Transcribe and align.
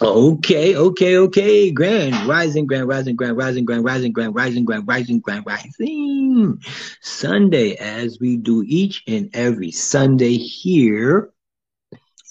Okay, 0.00 0.76
okay, 0.76 1.16
okay. 1.16 1.72
Grand 1.72 2.14
rising, 2.28 2.66
grand 2.66 2.86
rising, 2.86 3.16
grand 3.16 3.36
rising, 3.36 3.64
grand 3.64 3.84
rising, 3.84 4.12
grand 4.12 4.32
rising, 4.32 4.64
grand 4.64 4.86
rising, 4.86 5.18
grand 5.18 5.44
rising. 5.44 6.62
Sunday, 7.00 7.74
as 7.74 8.18
we 8.20 8.36
do 8.36 8.62
each 8.64 9.02
and 9.08 9.28
every 9.34 9.72
Sunday 9.72 10.36
here, 10.36 11.32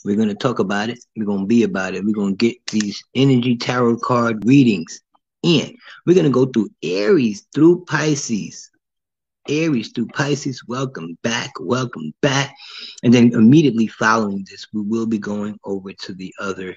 we're 0.05 0.15
going 0.15 0.29
to 0.29 0.35
talk 0.35 0.59
about 0.59 0.89
it. 0.89 0.99
We're 1.17 1.25
going 1.25 1.41
to 1.41 1.45
be 1.45 1.63
about 1.63 1.93
it. 1.93 2.05
We're 2.05 2.13
going 2.13 2.37
to 2.37 2.45
get 2.47 2.65
these 2.67 3.03
energy 3.13 3.57
tarot 3.57 3.97
card 3.97 4.45
readings 4.45 5.01
in. 5.43 5.75
We're 6.05 6.13
going 6.15 6.23
to 6.23 6.29
go 6.31 6.45
through 6.45 6.69
Aries 6.81 7.47
through 7.53 7.83
Pisces. 7.83 8.71
Aries 9.49 9.91
through 9.91 10.07
Pisces. 10.07 10.63
Welcome 10.69 11.17
back. 11.21 11.51
Welcome 11.59 12.13
back. 12.21 12.55
And 13.03 13.13
then 13.13 13.33
immediately 13.33 13.87
following 13.87 14.45
this, 14.49 14.67
we 14.73 14.83
will 14.83 15.05
be 15.05 15.19
going 15.19 15.59
over 15.65 15.91
to 15.91 16.13
the 16.13 16.33
other 16.39 16.73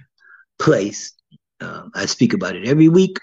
place. 0.60 1.12
Um, 1.60 1.90
I 1.94 2.06
speak 2.06 2.32
about 2.32 2.56
it 2.56 2.66
every 2.68 2.88
week. 2.88 3.18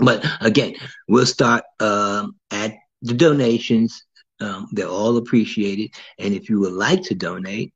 But 0.00 0.24
again, 0.40 0.74
we'll 1.08 1.26
start 1.26 1.64
um, 1.80 2.36
at 2.50 2.74
the 3.02 3.14
donations. 3.14 4.04
Um, 4.40 4.68
they're 4.72 4.86
all 4.88 5.16
appreciated. 5.16 5.90
And 6.18 6.34
if 6.34 6.48
you 6.48 6.60
would 6.60 6.72
like 6.72 7.02
to 7.04 7.14
donate 7.14 7.72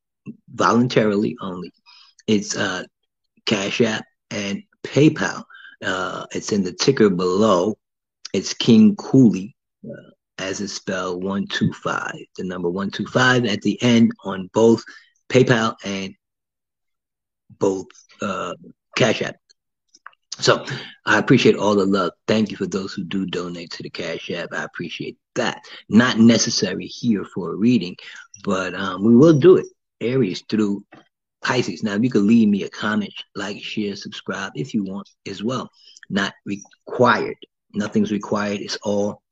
voluntarily 0.54 1.36
only, 1.40 1.72
it's 2.26 2.56
uh, 2.56 2.84
Cash 3.46 3.80
App 3.80 4.04
and 4.30 4.62
PayPal. 4.84 5.42
Uh, 5.84 6.26
it's 6.32 6.52
in 6.52 6.62
the 6.62 6.72
ticker 6.72 7.10
below. 7.10 7.76
It's 8.32 8.54
King 8.54 8.94
Cooley, 8.96 9.56
uh, 9.84 10.10
as 10.38 10.60
it's 10.60 10.72
spelled 10.72 11.24
125, 11.24 12.12
the 12.36 12.44
number 12.44 12.70
125 12.70 13.44
at 13.46 13.60
the 13.62 13.82
end 13.82 14.12
on 14.24 14.48
both 14.54 14.82
PayPal 15.28 15.74
and 15.84 16.14
both 17.58 17.86
uh, 18.22 18.54
Cash 18.96 19.22
App. 19.22 19.36
So 20.38 20.64
I 21.04 21.18
appreciate 21.18 21.56
all 21.56 21.74
the 21.74 21.84
love. 21.84 22.12
Thank 22.26 22.50
you 22.50 22.56
for 22.56 22.66
those 22.66 22.94
who 22.94 23.04
do 23.04 23.26
donate 23.26 23.70
to 23.72 23.82
the 23.82 23.90
Cash 23.90 24.30
App. 24.30 24.48
I 24.52 24.64
appreciate 24.64 25.18
that. 25.34 25.62
Not 25.88 26.18
necessary 26.18 26.86
here 26.86 27.24
for 27.24 27.52
a 27.52 27.56
reading, 27.56 27.96
but 28.44 28.74
um, 28.74 29.04
we 29.04 29.14
will 29.14 29.38
do 29.38 29.56
it. 29.56 29.66
Aries 30.00 30.42
through 30.48 30.84
Pisces. 31.42 31.82
Now, 31.82 31.94
if 31.94 32.02
you 32.02 32.10
can 32.10 32.26
leave 32.26 32.48
me 32.48 32.64
a 32.64 32.70
comment, 32.70 33.12
like, 33.36 33.62
share, 33.62 33.94
subscribe 33.94 34.52
if 34.54 34.74
you 34.74 34.84
want 34.84 35.08
as 35.26 35.42
well. 35.44 35.70
Not 36.10 36.34
required. 36.44 37.36
Nothing's 37.74 38.10
required. 38.10 38.60
It's 38.60 38.78
all 38.82 39.22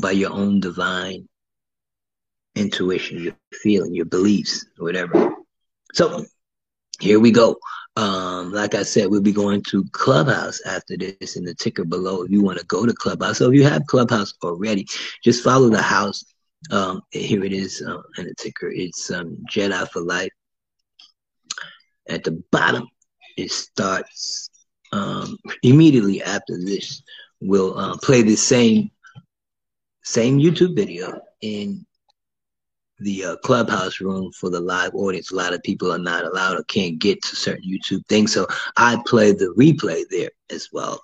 by 0.00 0.12
your 0.12 0.32
own 0.32 0.60
divine 0.60 1.28
intuition, 2.56 3.22
your 3.22 3.36
feeling, 3.52 3.94
your 3.94 4.06
beliefs, 4.06 4.66
whatever. 4.78 5.34
So 5.92 6.24
here 7.00 7.20
we 7.20 7.30
go. 7.30 7.56
Um, 7.96 8.52
like 8.52 8.74
I 8.74 8.82
said, 8.82 9.08
we'll 9.08 9.20
be 9.22 9.32
going 9.32 9.62
to 9.64 9.84
Clubhouse 9.92 10.60
after 10.66 10.96
this 10.96 11.36
in 11.36 11.44
the 11.44 11.54
ticker 11.54 11.84
below 11.84 12.22
if 12.22 12.30
you 12.30 12.42
want 12.42 12.58
to 12.58 12.66
go 12.66 12.84
to 12.84 12.92
Clubhouse. 12.92 13.38
So 13.38 13.50
if 13.50 13.54
you 13.54 13.64
have 13.64 13.86
Clubhouse 13.86 14.34
already, 14.42 14.86
just 15.22 15.44
follow 15.44 15.68
the 15.68 15.82
house. 15.82 16.24
Um, 16.70 17.02
here 17.10 17.44
it 17.44 17.52
is 17.52 17.82
uh, 17.82 18.02
in 18.18 18.26
the 18.26 18.34
ticker. 18.34 18.70
It's 18.70 19.10
um, 19.10 19.36
Jedi 19.50 19.88
for 19.90 20.00
Life. 20.00 20.32
At 22.08 22.24
the 22.24 22.42
bottom, 22.50 22.88
it 23.36 23.50
starts 23.50 24.50
um, 24.92 25.36
immediately 25.62 26.22
after 26.22 26.58
this. 26.58 27.02
We'll 27.40 27.78
uh, 27.78 27.96
play 27.98 28.22
the 28.22 28.36
same 28.36 28.90
same 30.02 30.38
YouTube 30.38 30.76
video 30.76 31.18
in 31.40 31.86
the 33.00 33.24
uh, 33.24 33.36
clubhouse 33.36 34.00
room 34.00 34.30
for 34.32 34.50
the 34.50 34.60
live 34.60 34.94
audience. 34.94 35.32
A 35.32 35.36
lot 35.36 35.52
of 35.52 35.62
people 35.62 35.92
are 35.92 35.98
not 35.98 36.24
allowed 36.24 36.58
or 36.58 36.64
can't 36.64 36.98
get 36.98 37.22
to 37.22 37.36
certain 37.36 37.64
YouTube 37.68 38.06
things. 38.06 38.32
So 38.32 38.46
I 38.76 38.98
play 39.06 39.32
the 39.32 39.54
replay 39.58 40.04
there 40.10 40.30
as 40.50 40.68
well. 40.72 41.02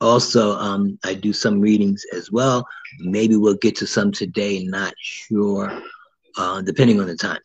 Also, 0.00 0.52
um, 0.56 0.98
I 1.04 1.14
do 1.14 1.32
some 1.32 1.60
readings 1.60 2.04
as 2.12 2.30
well. 2.30 2.66
Maybe 3.00 3.36
we'll 3.36 3.54
get 3.54 3.76
to 3.76 3.86
some 3.86 4.12
today, 4.12 4.64
not 4.64 4.94
sure, 4.98 5.82
uh, 6.36 6.60
depending 6.62 7.00
on 7.00 7.06
the 7.06 7.16
time. 7.16 7.40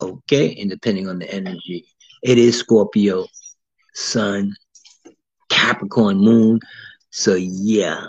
Okay, 0.00 0.56
and 0.56 0.70
depending 0.70 1.08
on 1.08 1.18
the 1.18 1.30
energy. 1.32 1.86
It 2.22 2.38
is 2.38 2.58
Scorpio, 2.58 3.26
Sun, 3.94 4.54
Capricorn, 5.50 6.18
Moon. 6.18 6.58
So, 7.10 7.34
yeah, 7.34 8.06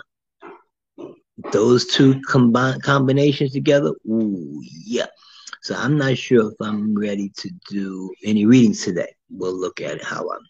those 1.52 1.86
two 1.86 2.20
combine 2.22 2.80
combinations 2.80 3.52
together, 3.52 3.92
ooh, 4.06 4.62
yeah. 4.84 5.06
So 5.62 5.74
I'm 5.76 5.96
not 5.96 6.18
sure 6.18 6.50
if 6.50 6.54
I'm 6.60 6.98
ready 6.98 7.30
to 7.36 7.50
do 7.70 8.12
any 8.24 8.46
readings 8.46 8.82
today. 8.84 9.14
We'll 9.30 9.58
look 9.58 9.80
at 9.80 10.02
how 10.02 10.28
I'm 10.28 10.46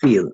feeling 0.00 0.32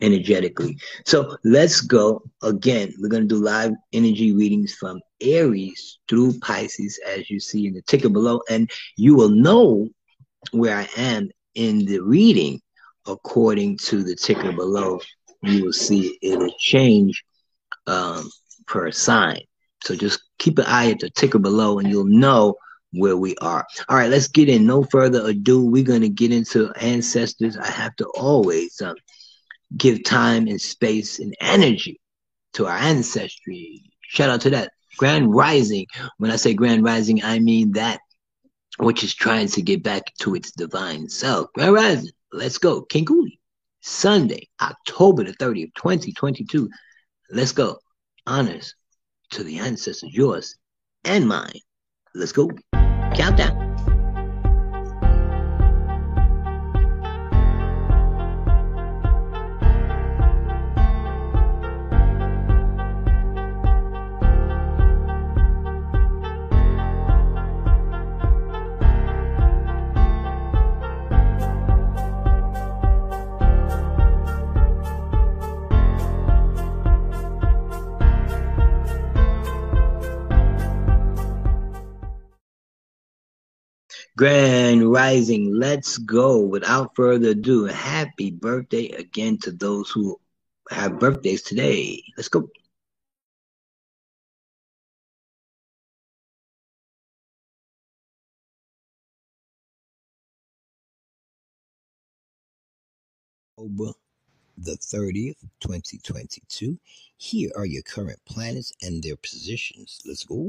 energetically. 0.00 0.78
So 1.06 1.36
let's 1.44 1.80
go 1.80 2.22
again. 2.42 2.92
We're 2.98 3.08
going 3.08 3.28
to 3.28 3.34
do 3.34 3.42
live 3.42 3.72
energy 3.92 4.32
readings 4.32 4.74
from 4.74 5.00
Aries 5.20 5.98
through 6.08 6.38
Pisces, 6.40 6.98
as 7.06 7.30
you 7.30 7.38
see 7.38 7.66
in 7.66 7.74
the 7.74 7.82
ticker 7.82 8.08
below, 8.08 8.40
and 8.50 8.70
you 8.96 9.14
will 9.14 9.30
know 9.30 9.88
where 10.50 10.76
I 10.76 10.88
am 10.96 11.30
in 11.54 11.84
the 11.84 12.00
reading 12.00 12.60
according 13.06 13.78
to 13.78 14.02
the 14.02 14.16
ticker 14.16 14.52
below. 14.52 15.00
You 15.42 15.64
will 15.64 15.72
see 15.72 16.18
it'll 16.22 16.54
change 16.58 17.24
um, 17.86 18.30
per 18.72 18.90
sign. 18.90 19.42
So 19.84 19.94
just 19.94 20.22
keep 20.38 20.58
an 20.58 20.64
eye 20.66 20.90
at 20.90 21.00
the 21.00 21.10
ticker 21.10 21.38
below 21.38 21.78
and 21.78 21.88
you'll 21.88 22.04
know 22.06 22.56
where 22.92 23.18
we 23.18 23.36
are. 23.42 23.66
All 23.88 23.96
right, 23.96 24.08
let's 24.08 24.28
get 24.28 24.48
in. 24.48 24.66
No 24.66 24.82
further 24.82 25.26
ado, 25.26 25.62
we're 25.62 25.84
going 25.84 26.00
to 26.00 26.08
get 26.08 26.32
into 26.32 26.72
ancestors. 26.80 27.58
I 27.58 27.70
have 27.70 27.94
to 27.96 28.06
always 28.16 28.80
um, 28.80 28.96
give 29.76 30.04
time 30.04 30.46
and 30.46 30.60
space 30.60 31.18
and 31.18 31.36
energy 31.38 32.00
to 32.54 32.66
our 32.66 32.76
ancestry. 32.76 33.82
Shout 34.00 34.30
out 34.30 34.40
to 34.42 34.50
that. 34.50 34.72
Grand 34.96 35.34
Rising. 35.34 35.86
When 36.16 36.30
I 36.30 36.36
say 36.36 36.54
Grand 36.54 36.82
Rising, 36.82 37.22
I 37.22 37.40
mean 37.40 37.72
that 37.72 38.00
which 38.78 39.04
is 39.04 39.14
trying 39.14 39.48
to 39.48 39.60
get 39.60 39.82
back 39.82 40.14
to 40.20 40.34
its 40.34 40.50
divine 40.52 41.10
self. 41.10 41.52
Grand 41.54 41.74
Rising. 41.74 42.12
Let's 42.32 42.56
go. 42.56 42.82
King 42.82 43.04
Cooley. 43.04 43.38
Sunday, 43.82 44.48
October 44.62 45.24
the 45.24 45.32
30th, 45.32 45.74
2022. 45.74 46.70
Let's 47.30 47.52
go 47.52 47.78
honors 48.26 48.74
to 49.30 49.44
the 49.44 49.58
ancestors, 49.58 50.14
yours 50.14 50.56
and 51.04 51.26
mine. 51.26 51.60
Let's 52.14 52.32
go. 52.32 52.50
Countdown. 53.14 53.71
Grand 84.22 84.88
Rising, 84.88 85.52
let's 85.52 85.98
go. 85.98 86.38
Without 86.38 86.94
further 86.94 87.30
ado, 87.30 87.64
happy 87.64 88.30
birthday 88.30 88.86
again 88.90 89.36
to 89.38 89.50
those 89.50 89.90
who 89.90 90.16
have 90.70 91.00
birthdays 91.00 91.42
today. 91.42 92.04
Let's 92.16 92.28
go. 92.28 92.48
October 103.58 103.92
the 104.56 104.76
30th, 104.76 105.34
2022. 105.58 106.78
Here 107.16 107.50
are 107.56 107.66
your 107.66 107.82
current 107.82 108.20
planets 108.24 108.72
and 108.82 109.02
their 109.02 109.16
positions. 109.16 110.00
Let's 110.06 110.22
go. 110.22 110.48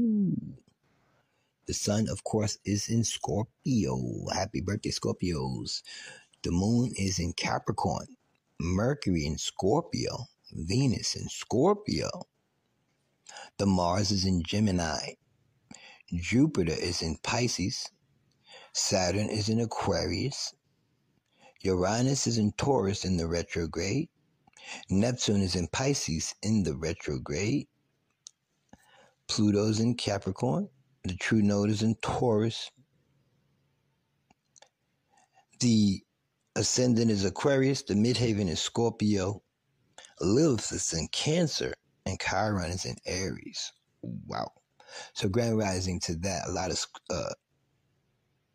The 1.66 1.74
sun, 1.74 2.08
of 2.10 2.24
course, 2.24 2.58
is 2.64 2.88
in 2.88 3.04
Scorpio. 3.04 4.26
Happy 4.32 4.60
birthday, 4.60 4.90
Scorpios. 4.90 5.82
The 6.42 6.50
moon 6.50 6.92
is 6.96 7.18
in 7.18 7.32
Capricorn. 7.32 8.06
Mercury 8.60 9.26
in 9.26 9.38
Scorpio. 9.38 10.26
Venus 10.52 11.16
in 11.16 11.28
Scorpio. 11.28 12.10
The 13.58 13.66
Mars 13.66 14.10
is 14.10 14.24
in 14.26 14.42
Gemini. 14.42 15.14
Jupiter 16.14 16.74
is 16.74 17.02
in 17.02 17.16
Pisces. 17.22 17.90
Saturn 18.72 19.28
is 19.30 19.48
in 19.48 19.60
Aquarius. 19.60 20.54
Uranus 21.62 22.26
is 22.26 22.38
in 22.38 22.52
Taurus 22.52 23.04
in 23.04 23.16
the 23.16 23.26
retrograde. 23.26 24.10
Neptune 24.90 25.40
is 25.40 25.56
in 25.56 25.68
Pisces 25.68 26.34
in 26.42 26.62
the 26.62 26.76
retrograde. 26.76 27.68
Pluto's 29.28 29.80
in 29.80 29.94
Capricorn. 29.94 30.68
The 31.04 31.16
true 31.16 31.42
node 31.42 31.70
is 31.70 31.82
in 31.82 31.96
Taurus. 31.96 32.70
The 35.60 36.02
ascendant 36.56 37.10
is 37.10 37.24
Aquarius, 37.24 37.82
the 37.82 37.94
midheaven 37.94 38.48
is 38.48 38.60
Scorpio, 38.60 39.42
Lilith 40.20 40.72
is 40.72 40.92
in 40.92 41.08
Cancer, 41.08 41.74
and 42.06 42.18
Chiron 42.20 42.70
is 42.70 42.84
in 42.84 42.96
Aries. 43.06 43.72
Wow. 44.02 44.52
So 45.14 45.28
grand 45.28 45.58
rising 45.58 46.00
to 46.00 46.14
that, 46.16 46.48
a 46.48 46.52
lot 46.52 46.70
of 46.70 46.86
uh, 47.10 47.34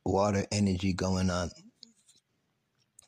water 0.05 0.45
energy 0.51 0.93
going 0.93 1.29
on. 1.29 1.51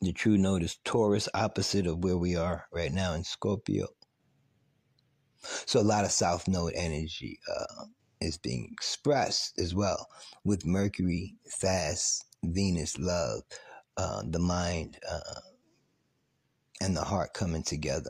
The 0.02 0.14
true 0.14 0.38
node 0.38 0.64
is 0.64 0.78
Taurus, 0.84 1.30
opposite 1.34 1.88
of 1.88 2.04
where 2.04 2.18
we 2.18 2.36
are 2.36 2.66
right 2.72 2.92
now 2.92 3.14
in 3.14 3.24
Scorpio. 3.24 3.88
So 5.66 5.80
a 5.80 5.82
lot 5.82 6.06
of 6.06 6.12
south 6.12 6.48
node 6.48 6.74
energy 6.76 7.40
uh, 7.50 7.86
is 8.22 8.38
being 8.38 8.70
expressed 8.72 9.60
as 9.60 9.76
well 9.76 10.08
with 10.46 10.66
Mercury, 10.66 11.36
fast, 11.48 12.26
Venus, 12.44 12.98
love, 12.98 13.42
uh, 13.98 14.22
the 14.26 14.40
mind, 14.40 14.98
uh, 15.10 15.42
and 16.82 16.96
the 16.96 17.04
heart 17.04 17.34
coming 17.34 17.64
together 17.64 18.10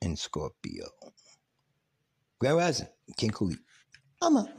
in 0.00 0.16
Scorpio. 0.16 0.86
Grand 2.40 2.56
Rising, 2.56 2.88
King 3.16 3.30
Cooley. 3.30 3.56
Mama. 4.20 4.52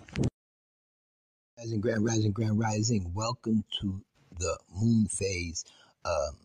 Rising, 1.57 1.81
Grand 1.81 2.05
Rising, 2.05 2.31
Grand 2.31 2.59
Rising. 2.59 3.11
Welcome 3.13 3.63
to 3.81 4.01
the 4.39 4.57
moon 4.73 5.07
phase. 5.07 5.65
Um, 6.05 6.37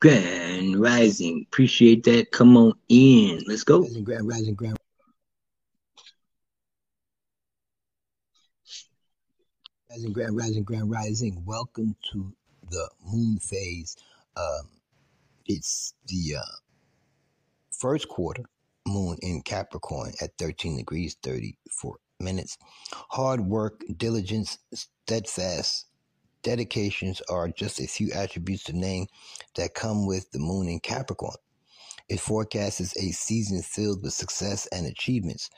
Grand 0.00 0.80
Rising. 0.80 1.46
Appreciate 1.48 2.04
that. 2.04 2.32
Come 2.32 2.56
on 2.56 2.74
in. 2.88 3.40
Let's 3.46 3.64
go. 3.64 3.82
Rising, 3.82 4.04
Grand 4.04 4.28
Rising, 4.28 4.54
Grand 4.54 4.76
Rising, 9.92 10.12
Grand 10.14 10.36
Rising, 10.36 10.62
Grand 10.62 10.90
Rising. 10.90 11.42
Welcome 11.44 11.94
to 12.12 12.32
the 12.70 12.88
moon 13.04 13.38
phase. 13.38 13.94
Um, 14.38 14.66
it's 15.44 15.92
the 16.06 16.36
uh, 16.38 16.56
first 17.78 18.08
quarter 18.08 18.44
moon 18.86 19.18
in 19.20 19.42
Capricorn 19.42 20.14
at 20.22 20.30
13 20.38 20.78
degrees 20.78 21.18
34 21.22 21.98
minutes. 22.20 22.56
Hard 23.10 23.42
work, 23.42 23.84
diligence, 23.98 24.56
steadfast, 24.72 25.88
dedications 26.42 27.20
are 27.28 27.48
just 27.48 27.78
a 27.78 27.86
few 27.86 28.12
attributes 28.12 28.64
to 28.64 28.72
name 28.72 29.06
that 29.56 29.74
come 29.74 30.06
with 30.06 30.30
the 30.30 30.38
moon 30.38 30.68
in 30.68 30.80
Capricorn. 30.80 31.36
It 32.08 32.18
forecasts 32.18 32.96
a 32.96 33.12
season 33.12 33.60
filled 33.60 34.02
with 34.02 34.14
success 34.14 34.66
and 34.72 34.86
achievements. 34.86 35.50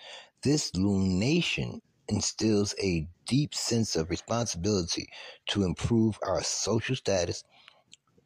This 0.42 0.72
lunation 0.72 1.78
instills 2.08 2.74
a 2.82 3.08
deep 3.26 3.54
sense 3.54 3.96
of 3.96 4.10
responsibility 4.10 5.08
to 5.48 5.64
improve 5.64 6.18
our 6.22 6.42
social 6.42 6.96
status, 6.96 7.44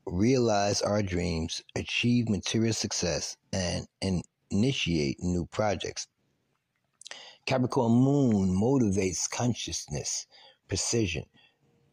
realize 0.07 0.83
our 0.83 1.03
dreams, 1.03 1.63
achieve 1.77 2.29
material 2.29 2.73
success, 2.73 3.37
and, 3.53 3.87
and 4.03 4.25
initiate 4.51 5.21
new 5.21 5.47
projects. 5.47 6.09
Capricorn 7.47 7.93
Moon 7.93 8.51
motivates 8.51 9.31
consciousness, 9.31 10.27
precision, 10.69 11.25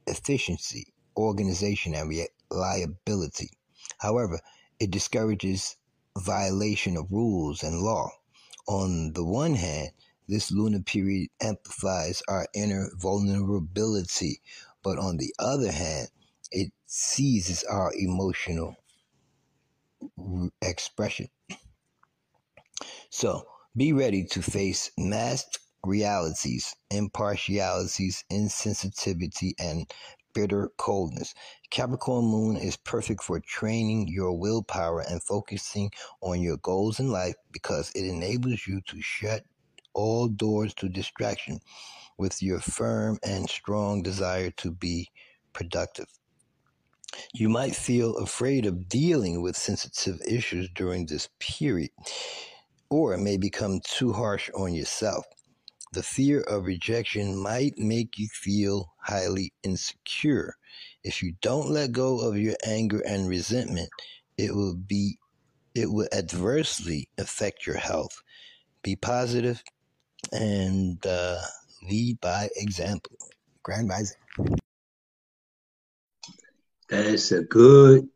efficiency, 0.08 0.94
organization, 1.16 1.96
and 1.96 2.10
reliability. 2.52 3.50
However, 4.00 4.40
it 4.80 4.92
discourages 4.92 5.78
violation 6.18 6.98
of 6.98 7.12
rules 7.12 7.64
and 7.64 7.80
law. 7.80 8.10
On 8.68 9.14
the 9.14 9.24
one 9.24 9.54
hand, 9.54 9.92
this 10.28 10.52
lunar 10.52 10.82
period 10.82 11.30
amplifies 11.42 12.22
our 12.28 12.48
inner 12.54 12.90
vulnerability, 12.98 14.42
but 14.84 14.98
on 14.98 15.18
the 15.18 15.34
other 15.40 15.72
hand, 15.72 16.10
it 16.52 16.72
seizes 16.86 17.64
our 17.64 17.92
emotional 17.98 18.76
expression. 20.62 21.28
So 23.10 23.48
be 23.76 23.94
ready 23.94 24.26
to 24.26 24.42
face 24.42 24.92
masked 24.98 25.60
realities, 25.84 26.76
impartialities, 26.92 28.24
insensitivity, 28.32 29.54
and 29.60 29.90
bitter 30.34 30.70
coldness. 30.78 31.34
Capricorn 31.70 32.26
moon 32.26 32.58
is 32.58 32.76
perfect 32.78 33.24
for 33.24 33.40
training 33.40 34.08
your 34.08 34.38
willpower 34.38 35.02
and 35.02 35.24
focusing 35.24 35.92
on 36.22 36.42
your 36.42 36.58
goals 36.58 37.00
in 37.00 37.12
life 37.12 37.36
because 37.52 37.92
it 37.96 38.06
enables 38.06 38.68
you 38.68 38.82
to 38.88 39.02
shut 39.02 39.46
all 39.96 40.28
doors 40.28 40.74
to 40.76 40.90
distraction 40.90 41.60
with 42.18 42.44
your 42.44 42.60
firm 42.60 43.18
and 43.24 43.50
strong 43.50 44.04
desire 44.04 44.52
to 44.52 44.72
be 44.72 45.10
productive. 45.54 46.08
You 47.34 47.50
might 47.50 47.76
feel 47.76 48.18
afraid 48.18 48.66
of 48.66 48.90
dealing 48.90 49.42
with 49.42 49.56
sensitive 49.56 50.20
issues 50.28 50.70
during 50.76 51.06
this 51.06 51.30
period, 51.40 51.92
or 52.90 53.14
it 53.14 53.20
may 53.20 53.38
become 53.38 53.80
too 53.84 54.14
harsh 54.14 54.50
on 54.54 54.74
yourself. 54.74 55.26
The 55.94 56.04
fear 56.04 56.42
of 56.42 56.66
rejection 56.66 57.38
might 57.38 57.78
make 57.78 58.18
you 58.18 58.28
feel 58.28 58.92
highly 59.00 59.54
insecure. 59.64 60.56
If 61.04 61.24
you 61.24 61.36
don't 61.42 61.70
let 61.70 61.94
go 61.94 62.20
of 62.20 62.38
your 62.38 62.56
anger 62.66 63.00
and 63.08 63.30
resentment, 63.30 63.90
it 64.38 64.54
will 64.54 64.76
be 64.76 65.18
it 65.74 65.92
will 65.92 66.08
adversely 66.14 67.10
affect 67.18 67.66
your 67.66 67.78
health. 67.78 68.22
Be 68.82 68.96
positive 68.96 69.64
and 70.32 71.04
uh, 71.06 71.42
lead 71.84 72.20
by 72.22 72.50
example. 72.56 73.18
Grand 73.64 73.90
Rising. 73.90 74.18
That's 76.90 77.32
a 77.32 77.42
good 77.42 78.08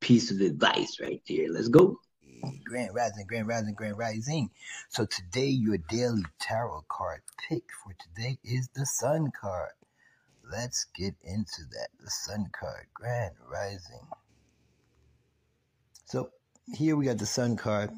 piece 0.00 0.30
of 0.30 0.40
advice 0.40 0.98
right 1.00 1.22
there. 1.28 1.50
Let's 1.50 1.68
go. 1.68 1.98
Grand 2.64 2.94
Rising, 2.94 3.26
Grand 3.26 3.48
Rising, 3.48 3.74
Grand 3.74 3.98
Rising. 3.98 4.50
So 4.90 5.06
today 5.06 5.48
your 5.48 5.78
daily 5.88 6.24
tarot 6.38 6.84
card 6.88 7.22
pick 7.48 7.64
for 7.82 7.94
today 7.98 8.38
is 8.44 8.68
the 8.74 8.86
Sun 8.86 9.32
card. 9.40 9.72
Let's 10.50 10.86
get 10.94 11.14
into 11.24 11.62
that. 11.72 11.88
The 12.00 12.10
Sun 12.10 12.50
card, 12.52 12.86
Grand 12.94 13.34
Rising. 13.50 14.06
So 16.04 16.30
here 16.74 16.96
we 16.96 17.06
got 17.06 17.18
the 17.18 17.26
Sun 17.26 17.56
card. 17.56 17.90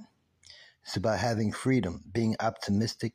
It's 0.85 0.97
about 0.97 1.19
having 1.19 1.53
freedom, 1.53 2.03
being 2.13 2.35
optimistic, 2.41 3.13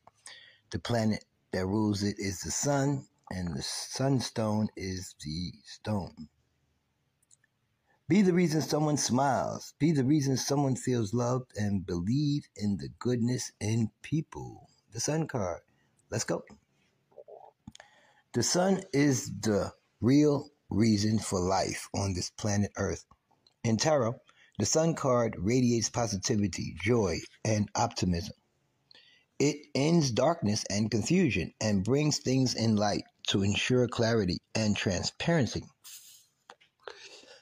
the 0.72 0.80
planet 0.80 1.26
that 1.52 1.66
rules 1.66 2.04
it 2.04 2.16
is 2.20 2.42
the 2.42 2.52
sun, 2.52 3.08
and 3.32 3.56
the 3.56 3.62
sunstone 3.64 4.68
is 4.76 5.16
the 5.24 5.52
stone. 5.66 6.30
Be 8.08 8.22
the 8.22 8.34
reason 8.34 8.62
someone 8.62 8.98
smiles. 8.98 9.74
Be 9.80 9.92
the 9.92 10.04
reason 10.04 10.38
someone 10.38 10.76
feels 10.76 11.14
loved 11.14 11.52
and 11.56 11.86
believe 11.86 12.48
in 12.56 12.78
the 12.78 12.90
goodness 13.00 13.52
in 13.60 13.90
people. 14.04 14.70
The 14.94 15.00
sun 15.00 15.28
card. 15.28 15.62
Let's 16.12 16.24
go. 16.24 16.44
The 18.34 18.44
sun 18.44 18.84
is 18.94 19.32
the 19.42 19.74
real 20.02 20.50
reason 20.70 21.20
for 21.20 21.40
life 21.40 21.90
on 21.96 22.14
this 22.14 22.30
planet 22.30 22.72
Earth. 22.78 23.06
In 23.64 23.78
tarot, 23.78 24.16
the 24.60 24.66
sun 24.66 24.94
card 24.94 25.36
radiates 25.40 25.90
positivity, 25.90 26.76
joy, 26.84 27.20
and 27.44 27.70
optimism. 27.76 28.36
It 29.40 29.68
ends 29.76 30.12
darkness 30.12 30.64
and 30.70 30.90
confusion 30.90 31.54
and 31.60 31.84
brings 31.84 32.20
things 32.20 32.54
in 32.56 32.78
light 32.78 33.04
to 33.28 33.44
ensure 33.44 33.88
clarity 33.88 34.40
and 34.54 34.78
transparency. 34.78 35.64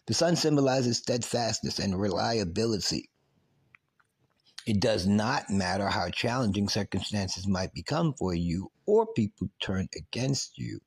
The 0.08 0.16
sun 0.16 0.36
symbolizes 0.36 0.98
steadfastness 0.98 1.80
and 1.80 2.00
reliability. 2.00 3.10
It 4.66 4.80
does 4.80 5.06
not 5.06 5.50
matter 5.50 5.88
how 5.90 6.10
challenging 6.10 6.68
circumstances 6.68 7.48
might 7.48 7.74
become 7.74 8.14
for 8.18 8.34
you 8.34 8.72
or 8.86 9.06
people 9.14 9.50
turn 9.62 9.88
against 9.96 10.58
you. 10.58 10.80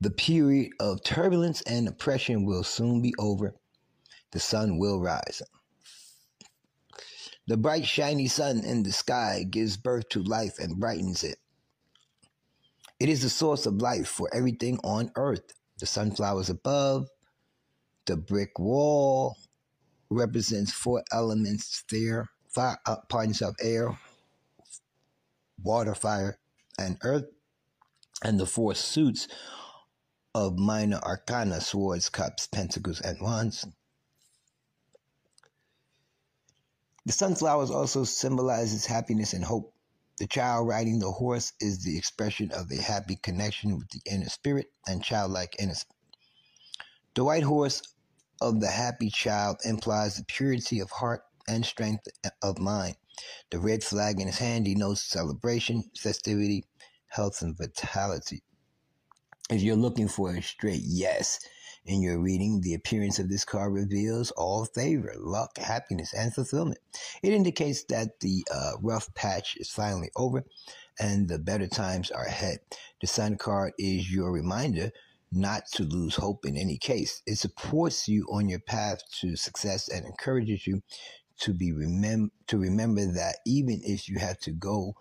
The 0.00 0.10
period 0.10 0.72
of 0.80 1.02
turbulence 1.02 1.60
and 1.62 1.88
oppression 1.88 2.44
will 2.46 2.64
soon 2.64 3.02
be 3.02 3.12
over. 3.18 3.56
The 4.30 4.40
sun 4.40 4.78
will 4.78 5.00
rise. 5.00 5.42
The 7.48 7.56
bright, 7.56 7.86
shiny 7.86 8.28
sun 8.28 8.62
in 8.62 8.82
the 8.82 8.92
sky 8.92 9.42
gives 9.42 9.78
birth 9.78 10.10
to 10.10 10.22
life 10.22 10.58
and 10.58 10.78
brightens 10.78 11.24
it. 11.24 11.38
It 13.00 13.08
is 13.08 13.22
the 13.22 13.30
source 13.30 13.64
of 13.64 13.80
life 13.80 14.06
for 14.06 14.28
everything 14.34 14.78
on 14.84 15.10
earth. 15.16 15.54
The 15.78 15.86
sunflowers 15.86 16.50
above, 16.50 17.08
the 18.04 18.18
brick 18.18 18.58
wall 18.58 19.38
represents 20.10 20.72
four 20.72 21.02
elements 21.10 21.84
there, 21.90 22.28
fire, 22.50 22.76
uh, 22.84 22.96
pardon 23.08 23.30
yourself, 23.30 23.56
air, 23.62 23.98
water, 25.62 25.94
fire, 25.94 26.38
and 26.78 26.98
earth, 27.02 27.30
and 28.22 28.38
the 28.38 28.44
four 28.44 28.74
suits 28.74 29.26
of 30.34 30.58
minor 30.58 30.98
arcana, 30.98 31.62
swords, 31.62 32.10
cups, 32.10 32.46
pentacles, 32.46 33.00
and 33.00 33.18
wands. 33.22 33.64
The 37.08 37.14
sunflowers 37.14 37.70
also 37.70 38.04
symbolizes 38.04 38.84
happiness 38.84 39.32
and 39.32 39.42
hope. 39.42 39.72
The 40.18 40.26
child 40.26 40.68
riding 40.68 40.98
the 40.98 41.10
horse 41.10 41.54
is 41.58 41.82
the 41.82 41.96
expression 41.96 42.52
of 42.52 42.70
a 42.70 42.82
happy 42.82 43.16
connection 43.16 43.78
with 43.78 43.88
the 43.88 44.02
inner 44.04 44.28
spirit 44.28 44.66
and 44.86 45.02
childlike 45.02 45.56
innocence. 45.58 45.90
The 47.14 47.24
white 47.24 47.44
horse 47.44 47.80
of 48.42 48.60
the 48.60 48.68
happy 48.68 49.08
child 49.08 49.56
implies 49.64 50.16
the 50.16 50.24
purity 50.24 50.80
of 50.80 50.90
heart 50.90 51.22
and 51.48 51.64
strength 51.64 52.06
of 52.42 52.58
mind. 52.58 52.96
The 53.48 53.58
red 53.58 53.82
flag 53.82 54.20
in 54.20 54.26
his 54.26 54.36
hand 54.36 54.66
denotes 54.66 55.00
celebration, 55.00 55.90
festivity, 55.96 56.66
health, 57.06 57.40
and 57.40 57.56
vitality. 57.56 58.42
If 59.48 59.62
you're 59.62 59.76
looking 59.76 60.08
for 60.08 60.34
a 60.34 60.42
straight 60.42 60.82
yes 60.84 61.40
in 61.88 62.02
your 62.02 62.20
reading, 62.20 62.60
the 62.60 62.74
appearance 62.74 63.18
of 63.18 63.30
this 63.30 63.44
card 63.44 63.72
reveals 63.72 64.30
all 64.32 64.66
favor, 64.66 65.14
luck, 65.18 65.56
happiness, 65.56 66.12
and 66.14 66.32
fulfillment. 66.34 66.78
It 67.22 67.32
indicates 67.32 67.84
that 67.84 68.20
the 68.20 68.44
uh, 68.54 68.72
rough 68.82 69.12
patch 69.14 69.56
is 69.56 69.70
finally 69.70 70.10
over 70.16 70.44
and 71.00 71.28
the 71.28 71.38
better 71.38 71.66
times 71.66 72.10
are 72.10 72.26
ahead. 72.26 72.58
The 73.00 73.06
Sun 73.06 73.38
card 73.38 73.72
is 73.78 74.12
your 74.12 74.30
reminder 74.30 74.90
not 75.32 75.62
to 75.72 75.84
lose 75.84 76.16
hope 76.16 76.44
in 76.46 76.56
any 76.56 76.78
case. 76.78 77.22
It 77.26 77.36
supports 77.36 78.06
you 78.06 78.26
on 78.30 78.48
your 78.48 78.60
path 78.60 79.00
to 79.20 79.36
success 79.36 79.88
and 79.88 80.06
encourages 80.06 80.66
you 80.66 80.82
to 81.40 81.54
be 81.54 81.72
remem- 81.72 82.30
to 82.48 82.58
remember 82.58 83.06
that 83.12 83.36
even 83.46 83.80
if 83.84 84.08
you 84.08 84.18
have 84.18 84.38
to 84.40 84.52
go 84.52 84.94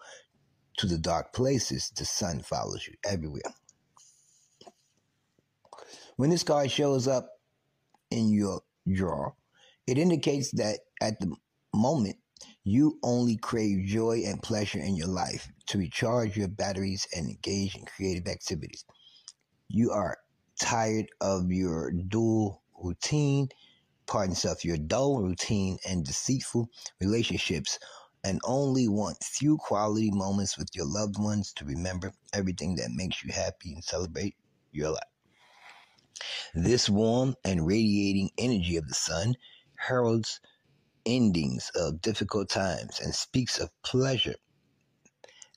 to 0.77 0.87
the 0.87 0.97
dark 0.97 1.33
places, 1.33 1.91
the 1.97 2.05
sun 2.05 2.41
follows 2.41 2.87
you 2.87 2.95
everywhere. 3.05 3.41
When 6.17 6.31
this 6.31 6.41
card 6.41 6.71
shows 6.71 7.07
up 7.07 7.29
in 8.09 8.31
your 8.31 8.61
draw, 8.91 9.33
it 9.85 9.99
indicates 9.99 10.49
that 10.53 10.79
at 10.99 11.19
the 11.19 11.35
moment 11.75 12.15
you 12.63 12.97
only 13.03 13.37
crave 13.37 13.85
joy 13.85 14.23
and 14.25 14.41
pleasure 14.41 14.79
in 14.79 14.95
your 14.95 15.09
life 15.09 15.47
to 15.67 15.77
recharge 15.77 16.35
your 16.35 16.47
batteries 16.47 17.07
and 17.15 17.29
engage 17.29 17.75
in 17.75 17.85
creative 17.85 18.27
activities. 18.27 18.83
You 19.69 19.91
are 19.91 20.17
tired 20.59 21.05
of 21.21 21.51
your 21.51 21.91
dual 21.91 22.63
routine, 22.81 23.49
pardon 24.07 24.31
yourself, 24.31 24.65
your 24.65 24.77
dull 24.77 25.21
routine 25.21 25.77
and 25.87 26.03
deceitful 26.03 26.71
relationships 26.99 27.77
and 28.23 28.41
only 28.43 28.87
want 28.87 29.23
few 29.23 29.57
quality 29.57 30.09
moments 30.09 30.57
with 30.57 30.69
your 30.73 30.87
loved 30.87 31.19
ones 31.19 31.53
to 31.53 31.65
remember 31.65 32.11
everything 32.33 32.75
that 32.77 32.89
makes 32.89 33.23
you 33.23 33.31
happy 33.31 33.73
and 33.73 33.83
celebrate 33.83 34.35
your 34.71 34.89
life. 34.89 35.16
This 36.53 36.89
warm 36.89 37.35
and 37.43 37.65
radiating 37.65 38.31
energy 38.37 38.77
of 38.77 38.87
the 38.87 38.93
sun 38.93 39.35
heralds 39.77 40.39
endings 41.05 41.71
of 41.75 42.01
difficult 42.01 42.49
times 42.49 42.99
and 42.99 43.13
speaks 43.15 43.59
of 43.59 43.69
pleasure 43.83 44.35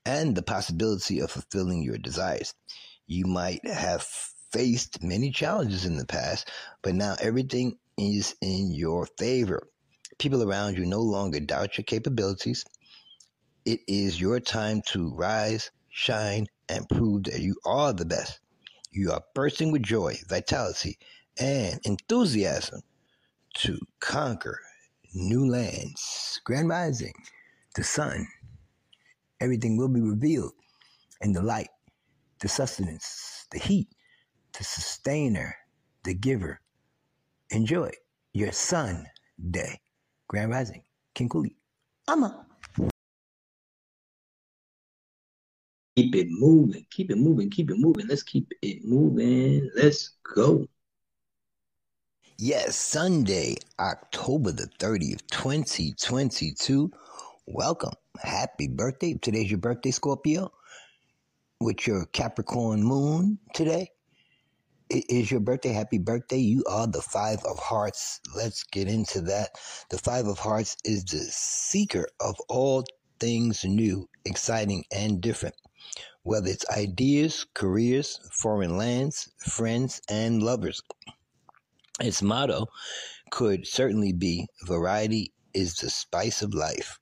and 0.07 0.35
the 0.35 0.43
possibility 0.43 1.21
of 1.21 1.31
fulfilling 1.31 1.83
your 1.83 1.99
desires. 1.99 2.55
You 3.07 3.27
might 3.27 3.67
have 3.67 4.03
faced 4.53 5.03
many 5.03 5.31
challenges 5.31 5.85
in 5.85 5.97
the 5.97 6.07
past, 6.07 6.49
but 6.83 6.95
now 6.95 7.17
everything 7.21 7.79
is 7.99 8.35
in 8.41 8.73
your 8.73 9.07
favor. 9.19 9.69
People 10.19 10.43
around 10.43 10.77
you 10.77 10.87
no 10.87 11.01
longer 11.01 11.41
doubt 11.41 11.79
your 11.79 11.85
capabilities. 11.85 12.65
It 13.65 13.81
is 13.87 14.21
your 14.21 14.41
time 14.41 14.83
to 14.89 15.15
rise, 15.15 15.71
shine, 15.89 16.47
and 16.69 16.89
prove 16.89 17.25
that 17.25 17.41
you 17.41 17.57
are 17.65 17.93
the 17.93 18.05
best. 18.05 18.41
You 18.93 19.13
are 19.13 19.23
bursting 19.35 19.71
with 19.71 19.83
joy, 19.83 20.17
vitality, 20.29 20.99
and 21.39 21.81
enthusiasm 21.85 22.83
to 23.55 23.79
conquer 24.01 24.59
new 25.15 25.49
lands. 25.49 26.41
Grand 26.45 26.69
rising, 26.69 27.15
the 27.77 27.85
sun. 27.85 28.27
Everything 29.41 29.77
will 29.77 29.89
be 29.89 30.01
revealed 30.01 30.53
in 31.21 31.33
the 31.33 31.43
light, 31.43 31.71
the 32.41 32.49
sustenance, 32.49 33.47
the 33.53 33.59
heat, 33.59 33.89
the 34.59 34.65
sustainer, 34.65 35.57
the 36.05 36.15
giver. 36.15 36.61
Enjoy 37.51 37.91
your 38.33 38.53
sun 38.53 39.07
day. 39.51 39.81
Grand 40.29 40.51
rising, 40.51 40.83
King 41.15 41.29
Cooley. 41.29 41.57
Ama. 42.09 42.47
Keep 46.01 46.17
it 46.17 46.29
moving. 46.31 46.87
Keep 46.91 47.11
it 47.11 47.19
moving. 47.19 47.51
Keep 47.51 47.71
it 47.73 47.77
moving. 47.77 48.07
Let's 48.07 48.23
keep 48.23 48.51
it 48.63 48.87
moving. 48.87 49.71
Let's 49.77 50.13
go. 50.35 50.67
Yes, 52.39 52.75
Sunday, 52.75 53.57
October 53.79 54.51
the 54.51 54.71
30th, 54.79 55.21
2022. 55.31 56.91
Welcome. 57.47 57.93
Happy 58.19 58.67
birthday. 58.67 59.13
Today's 59.13 59.51
your 59.51 59.59
birthday, 59.59 59.91
Scorpio. 59.91 60.51
With 61.61 61.87
your 61.87 62.07
Capricorn 62.07 62.83
moon 62.83 63.39
today. 63.53 63.91
It 64.89 65.05
is 65.11 65.31
your 65.31 65.41
birthday. 65.41 65.75
Happy 65.75 65.99
birthday. 65.99 66.39
You 66.39 66.65
are 66.67 66.87
the 66.87 67.03
Five 67.03 67.45
of 67.45 67.59
Hearts. 67.59 68.21
Let's 68.35 68.63
get 68.65 68.89
into 68.89 69.21
that. 69.21 69.51
The 69.91 69.99
Five 69.99 70.29
of 70.29 70.39
Hearts 70.39 70.79
is 70.83 71.05
the 71.05 71.19
seeker 71.19 72.07
of 72.21 72.37
all 72.49 72.87
things 73.19 73.67
new, 73.67 74.09
exciting, 74.25 74.85
and 74.91 75.21
different 75.21 75.55
whether 76.23 76.49
it's 76.49 76.69
ideas, 76.71 77.47
careers, 77.55 78.21
foreign 78.33 78.77
lands, 78.77 79.31
friends, 79.39 80.01
and 80.09 80.43
lovers. 80.43 80.83
Its 82.01 82.23
motto 82.23 82.67
could 83.31 83.67
certainly 83.67 84.13
be 84.13 84.47
variety 84.67 85.33
is 85.55 85.75
the 85.77 85.91
spice 85.91 86.43
of 86.43 86.55
life. 86.55 86.99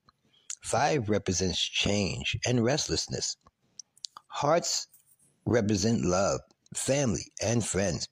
Five 0.62 1.08
represents 1.08 1.60
change 1.60 2.36
and 2.46 2.64
restlessness. 2.64 3.36
Hearts 4.28 4.88
represent 5.46 6.04
love, 6.04 6.40
family, 6.74 7.32
and 7.42 7.64
friends. 7.64 8.08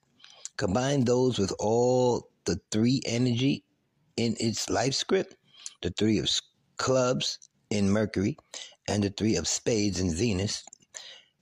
Combine 0.57 1.03
those 1.05 1.37
with 1.37 1.53
all 1.59 2.29
the 2.45 2.59
three 2.71 3.01
energy 3.05 3.63
in 4.15 4.35
its 4.39 4.69
life 4.69 4.95
script, 4.95 5.35
the 5.81 5.91
three 5.91 6.17
of 6.17 6.29
clubs 6.77 7.37
in 7.69 7.89
Mercury, 7.91 8.37
and 8.87 9.03
the 9.03 9.09
three 9.09 9.35
of 9.35 9.47
spades 9.47 9.99
in 9.99 10.13
Venus, 10.13 10.63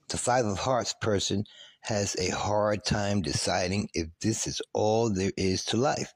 the 0.08 0.18
Five 0.18 0.46
of 0.46 0.58
Hearts 0.58 0.94
person 1.00 1.44
has 1.82 2.16
a 2.16 2.30
hard 2.30 2.84
time 2.84 3.22
deciding 3.22 3.88
if 3.94 4.08
this 4.20 4.46
is 4.46 4.60
all 4.72 5.10
there 5.10 5.32
is 5.36 5.64
to 5.66 5.76
life. 5.76 6.12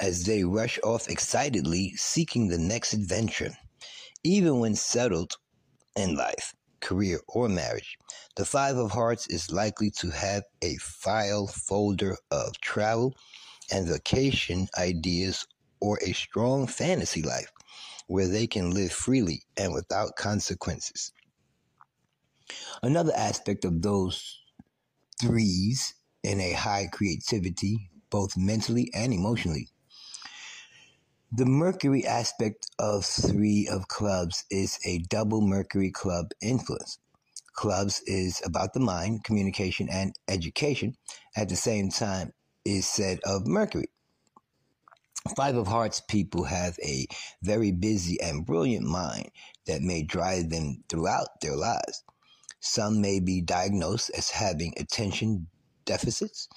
As 0.00 0.24
they 0.24 0.44
rush 0.44 0.78
off 0.82 1.08
excitedly, 1.08 1.92
seeking 1.96 2.48
the 2.48 2.58
next 2.58 2.92
adventure, 2.92 3.56
even 4.24 4.60
when 4.60 4.74
settled 4.74 5.36
in 5.96 6.16
life, 6.16 6.54
career, 6.80 7.20
or 7.28 7.48
marriage, 7.48 7.98
the 8.36 8.44
Five 8.44 8.76
of 8.76 8.92
Hearts 8.92 9.26
is 9.28 9.50
likely 9.50 9.90
to 9.98 10.10
have 10.10 10.44
a 10.62 10.76
file 10.76 11.46
folder 11.46 12.16
of 12.30 12.58
travel 12.60 13.14
and 13.70 13.86
vacation 13.86 14.68
ideas 14.78 15.46
or 15.80 15.98
a 16.02 16.12
strong 16.12 16.66
fantasy 16.66 17.22
life 17.22 17.52
where 18.08 18.28
they 18.28 18.48
can 18.48 18.72
live 18.72 18.92
freely 18.92 19.44
and 19.58 19.74
without 19.74 20.16
consequences. 20.16 21.12
Another 22.82 23.12
aspect 23.16 23.64
of 23.64 23.82
those 23.82 24.40
threes 25.20 25.94
in 26.24 26.40
a 26.40 26.52
high 26.52 26.88
creativity, 26.92 27.90
both 28.10 28.36
mentally 28.36 28.90
and 28.94 29.12
emotionally. 29.14 29.68
The 31.32 31.46
Mercury 31.46 32.06
aspect 32.06 32.68
of 32.78 33.04
three 33.04 33.68
of 33.70 33.88
clubs 33.88 34.44
is 34.50 34.78
a 34.86 34.98
double 34.98 35.42
Mercury 35.42 35.90
club 35.90 36.30
influence. 36.42 36.98
Clubs 37.54 38.02
is 38.06 38.42
about 38.44 38.74
the 38.74 38.80
mind, 38.80 39.24
communication, 39.24 39.88
and 39.90 40.14
education. 40.28 40.96
At 41.36 41.48
the 41.50 41.56
same 41.56 41.90
time, 41.90 42.32
is 42.64 42.86
said 42.86 43.20
of 43.24 43.46
Mercury. 43.46 43.88
Five 45.36 45.56
of 45.56 45.66
Hearts 45.66 46.00
people 46.00 46.44
have 46.44 46.78
a 46.82 47.06
very 47.42 47.72
busy 47.72 48.20
and 48.20 48.46
brilliant 48.46 48.86
mind 48.86 49.30
that 49.66 49.82
may 49.82 50.02
drive 50.02 50.50
them 50.50 50.84
throughout 50.88 51.40
their 51.40 51.56
lives. 51.56 52.04
Some 52.60 53.00
may 53.00 53.20
be 53.20 53.40
diagnosed 53.40 54.10
as 54.16 54.30
having 54.30 54.74
attention 54.76 55.48
deficits, 55.84 56.48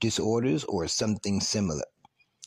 disorders, 0.00 0.64
or 0.64 0.88
something 0.88 1.40
similar. 1.40 1.84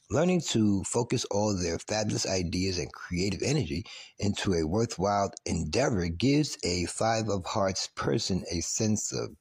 Learning 0.09 0.41
to 0.41 0.83
focus 0.83 1.25
all 1.25 1.55
their 1.57 1.79
fabulous 1.79 2.27
ideas 2.27 2.77
and 2.77 2.91
creative 2.93 3.41
energy 3.41 3.85
into 4.19 4.53
a 4.53 4.67
worthwhile 4.67 5.31
endeavor 5.45 6.07
gives 6.07 6.57
a 6.63 6.85
Five 6.85 7.29
of 7.29 7.45
Hearts 7.45 7.87
person 7.95 8.43
a 8.51 8.61
sense 8.61 9.11
of 9.11 9.35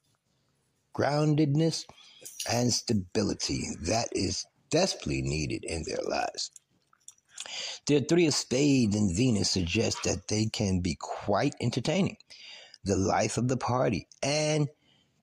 groundedness 0.97 1.85
and 2.51 2.73
stability 2.73 3.69
that 3.83 4.09
is 4.13 4.47
desperately 4.75 5.23
needed 5.23 5.65
in 5.65 5.85
their 5.87 6.03
lives. 6.09 6.51
Their 7.87 8.01
Three 8.01 8.27
of 8.27 8.35
Spades 8.35 8.97
and 8.97 9.17
Venus 9.17 9.49
suggest 9.49 9.99
that 10.03 10.27
they 10.27 10.47
can 10.47 10.81
be 10.81 10.97
quite 10.99 11.55
entertaining 11.61 12.17
the 12.83 12.97
life 12.97 13.39
of 13.39 13.47
the 13.47 13.57
party 13.57 14.09
and 14.21 14.69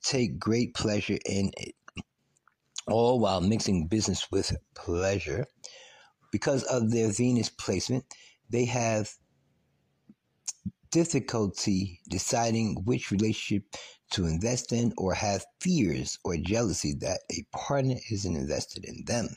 take 0.04 0.40
great 0.40 0.74
pleasure 0.74 1.18
in 1.26 1.52
it, 1.58 1.76
all 2.88 3.20
while 3.20 3.42
mixing 3.42 3.88
business 3.88 4.32
with 4.32 4.56
pleasure. 4.74 5.46
Because 6.32 6.64
of 6.64 6.90
their 6.90 7.10
Venus 7.12 7.50
placement, 7.50 8.06
they 8.50 8.64
have 8.66 9.10
difficulty 10.92 12.00
deciding 12.10 12.78
which 12.86 13.12
relationship 13.12 13.76
to 14.12 14.28
invest 14.28 14.72
in, 14.72 14.94
or 14.98 15.14
have 15.14 15.46
fears 15.60 16.20
or 16.24 16.38
jealousy 16.38 16.94
that 17.00 17.20
a 17.32 17.44
partner 17.52 17.96
isn't 18.12 18.36
invested 18.36 18.86
in 18.86 19.04
them. 19.06 19.28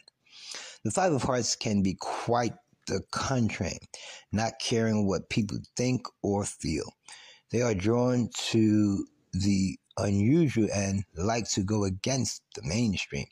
The 0.84 0.90
Five 0.90 1.14
of 1.14 1.22
Hearts 1.22 1.56
can 1.56 1.82
be 1.82 1.94
quite 1.94 2.52
the 2.88 3.00
contrary, 3.10 3.78
not 4.32 4.58
caring 4.60 5.06
what 5.06 5.30
people 5.30 5.56
think 5.76 6.06
or 6.22 6.44
feel. 6.44 6.92
They 7.50 7.62
are 7.62 7.74
drawn 7.74 8.28
to 8.50 9.06
the 9.32 9.78
unusual 9.96 10.68
and 10.74 11.04
like 11.16 11.48
to 11.52 11.62
go 11.62 11.84
against 11.84 12.42
the 12.54 12.60
mainstream. 12.64 13.24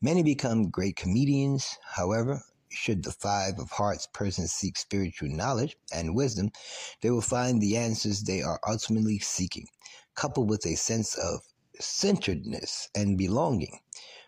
Many 0.00 0.22
become 0.22 0.70
great 0.70 0.96
comedians, 0.96 1.76
however, 1.84 2.40
should 2.70 3.04
the 3.04 3.12
Five 3.12 3.58
of 3.58 3.70
Hearts 3.70 4.08
person 4.14 4.48
seek 4.48 4.78
spiritual 4.78 5.28
knowledge 5.28 5.76
and 5.92 6.16
wisdom, 6.16 6.50
they 7.02 7.10
will 7.10 7.20
find 7.20 7.60
the 7.60 7.76
answers 7.76 8.22
they 8.22 8.40
are 8.40 8.60
ultimately 8.66 9.18
seeking, 9.18 9.66
coupled 10.14 10.48
with 10.48 10.64
a 10.64 10.76
sense 10.76 11.14
of 11.16 11.40
centeredness 11.78 12.88
and 12.94 13.18
belonging, 13.18 13.80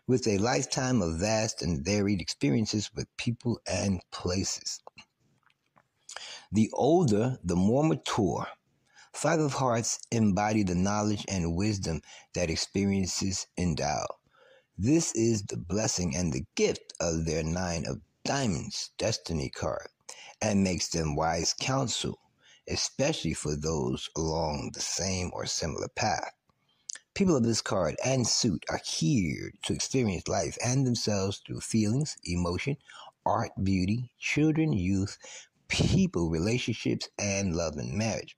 with 0.09 0.27
a 0.27 0.39
lifetime 0.39 1.03
of 1.03 1.21
vast 1.21 1.63
and 1.63 1.85
varied 1.85 2.21
experiences 2.21 2.91
with 2.97 3.07
people 3.19 3.61
and 3.71 4.01
places. 4.11 4.81
The 6.51 6.71
older, 6.73 7.39
the 7.45 7.57
more 7.57 7.85
mature, 7.85 8.49
Five 9.13 9.41
of 9.41 9.53
Hearts 9.53 10.01
embody 10.11 10.63
the 10.63 10.75
knowledge 10.75 11.25
and 11.29 11.55
wisdom 11.55 12.01
that 12.35 12.51
experiences 12.51 13.47
endow. 13.59 14.07
This 14.79 15.13
is 15.13 15.43
the 15.43 15.57
blessing 15.57 16.17
and 16.17 16.33
the 16.33 16.47
gift 16.55 16.95
of 17.01 17.27
their 17.27 17.43
Nine 17.43 17.85
of 17.87 18.01
Diamonds 18.25 18.91
destiny 18.97 19.51
card 19.51 19.89
and 20.41 20.65
makes 20.65 20.89
them 20.89 21.17
wise 21.17 21.53
counsel, 21.53 22.19
especially 22.69 23.35
for 23.35 23.57
those 23.57 24.09
along 24.17 24.71
the 24.73 24.81
same 24.81 25.31
or 25.35 25.47
similar 25.47 25.89
path. 25.89 26.33
People 27.19 27.35
of 27.35 27.43
this 27.43 27.61
card 27.61 27.97
and 28.05 28.25
suit 28.25 28.65
are 28.71 28.81
here 28.85 29.51
to 29.65 29.73
experience 29.73 30.29
life 30.29 30.57
and 30.65 30.87
themselves 30.87 31.43
through 31.45 31.59
feelings, 31.59 32.17
emotion, 32.23 32.77
art, 33.27 33.51
beauty, 33.61 34.13
children, 34.21 34.73
youth, 34.73 35.19
people, 35.67 36.31
relationships, 36.31 37.09
and 37.19 37.57
love 37.57 37.75
and 37.77 37.93
marriage. 37.93 38.37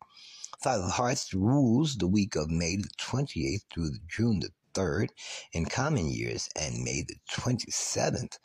Five 0.62 0.80
of 0.80 0.92
Hearts 0.92 1.34
rules 1.34 1.96
the 1.96 2.06
week 2.06 2.36
of 2.36 2.48
May 2.48 2.76
the 2.76 2.88
28th 2.98 3.64
through 3.70 3.90
June 4.08 4.40
the 4.40 4.48
3rd 4.72 5.08
in 5.52 5.66
common 5.66 6.08
years 6.08 6.48
and 6.58 6.82
May 6.82 7.04
the 7.06 7.16
27th 7.30 8.38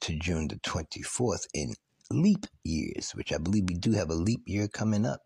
to 0.00 0.16
June 0.16 0.48
the 0.48 0.56
24th 0.60 1.46
in 1.52 1.74
leap 2.10 2.46
years, 2.62 3.10
which 3.10 3.34
I 3.34 3.36
believe 3.36 3.64
we 3.68 3.74
do 3.74 3.92
have 3.92 4.08
a 4.08 4.14
leap 4.14 4.44
year 4.46 4.66
coming 4.66 5.04
up 5.04 5.20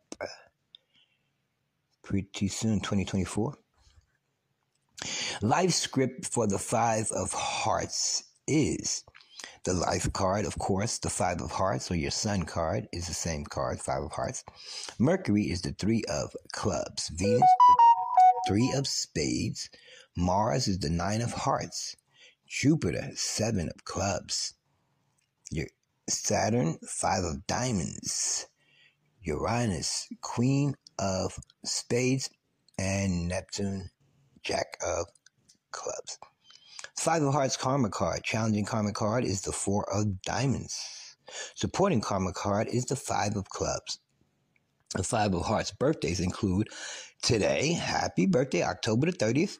pretty 2.03 2.49
soon, 2.49 2.81
2024. 2.81 3.57
Life 5.43 5.73
script 5.73 6.27
for 6.27 6.47
the 6.47 6.59
Five 6.59 7.11
of 7.13 7.33
Hearts 7.33 8.25
is 8.47 9.05
the 9.65 9.75
life 9.75 10.13
card, 10.13 10.47
of 10.47 10.59
course, 10.59 10.99
the 10.99 11.11
Five 11.11 11.41
of 11.41 11.51
Hearts, 11.51 11.91
or 11.91 11.95
your 11.97 12.11
Sun 12.11 12.45
card, 12.45 12.89
is 12.93 13.07
the 13.07 13.15
same 13.15 13.45
card, 13.45 13.81
Five 13.81 14.03
of 14.03 14.13
Hearts. 14.13 14.45
Mercury 14.99 15.45
is 15.45 15.63
the 15.63 15.73
Three 15.73 16.03
of 16.09 16.35
Clubs. 16.53 17.09
Venus, 17.11 17.41
the 17.41 18.43
Three 18.49 18.73
of 18.75 18.87
Spades. 18.87 19.69
Mars 20.17 20.69
is 20.69 20.79
the 20.79 20.91
Nine 20.91 21.21
of 21.21 21.33
Hearts. 21.33 21.97
Jupiter, 22.47 23.11
Seven 23.15 23.69
of 23.69 23.85
Clubs. 23.85 24.55
Your 25.51 25.67
Saturn, 26.09 26.79
five 26.89 27.25
of 27.25 27.47
diamonds. 27.47 28.47
Uranus, 29.23 30.09
queen 30.23 30.75
of 30.99 31.39
spades. 31.65 32.31
And 32.79 33.29
Neptune, 33.29 33.91
jack 34.49 34.79
of 34.85 35.07
clubs. 35.73 36.19
Five 36.97 37.23
of 37.23 37.35
Hearts 37.35 37.59
karma 37.59 37.91
card. 37.91 38.25
Challenging 38.25 38.65
karma 38.65 38.93
card 38.93 39.25
is 39.25 39.43
the 39.43 39.53
four 39.53 39.85
of 39.93 40.23
diamonds. 40.23 41.17
Supporting 41.55 42.01
karma 42.01 42.33
card 42.33 42.69
is 42.69 42.87
the 42.87 42.97
five 42.97 43.37
of 43.37 43.51
clubs. 43.51 43.99
The 44.95 45.03
five 45.03 45.35
of 45.35 45.43
hearts 45.43 45.71
birthdays 45.71 46.19
include 46.19 46.69
today, 47.23 47.75
happy 47.75 48.25
birthday, 48.25 48.63
October 48.63 49.11
the 49.11 49.13
30th, 49.13 49.59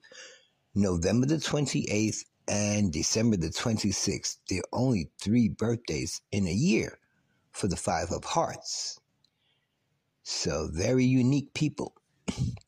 November 0.75 1.27
the 1.27 1.37
28th, 1.37 2.25
and 2.49 2.91
December 2.91 3.37
the 3.37 3.51
26th. 3.51 4.39
There 4.49 4.61
are 4.61 4.81
only 4.81 5.11
three 5.21 5.51
birthdays 5.51 6.23
in 6.33 6.49
a 6.49 6.53
year 6.53 6.99
for 7.53 7.69
the 7.69 7.77
Five 7.77 8.11
of 8.11 8.25
Hearts. 8.25 8.99
So, 10.23 10.71
very 10.73 11.05
unique 11.05 11.53
people. 11.53 11.93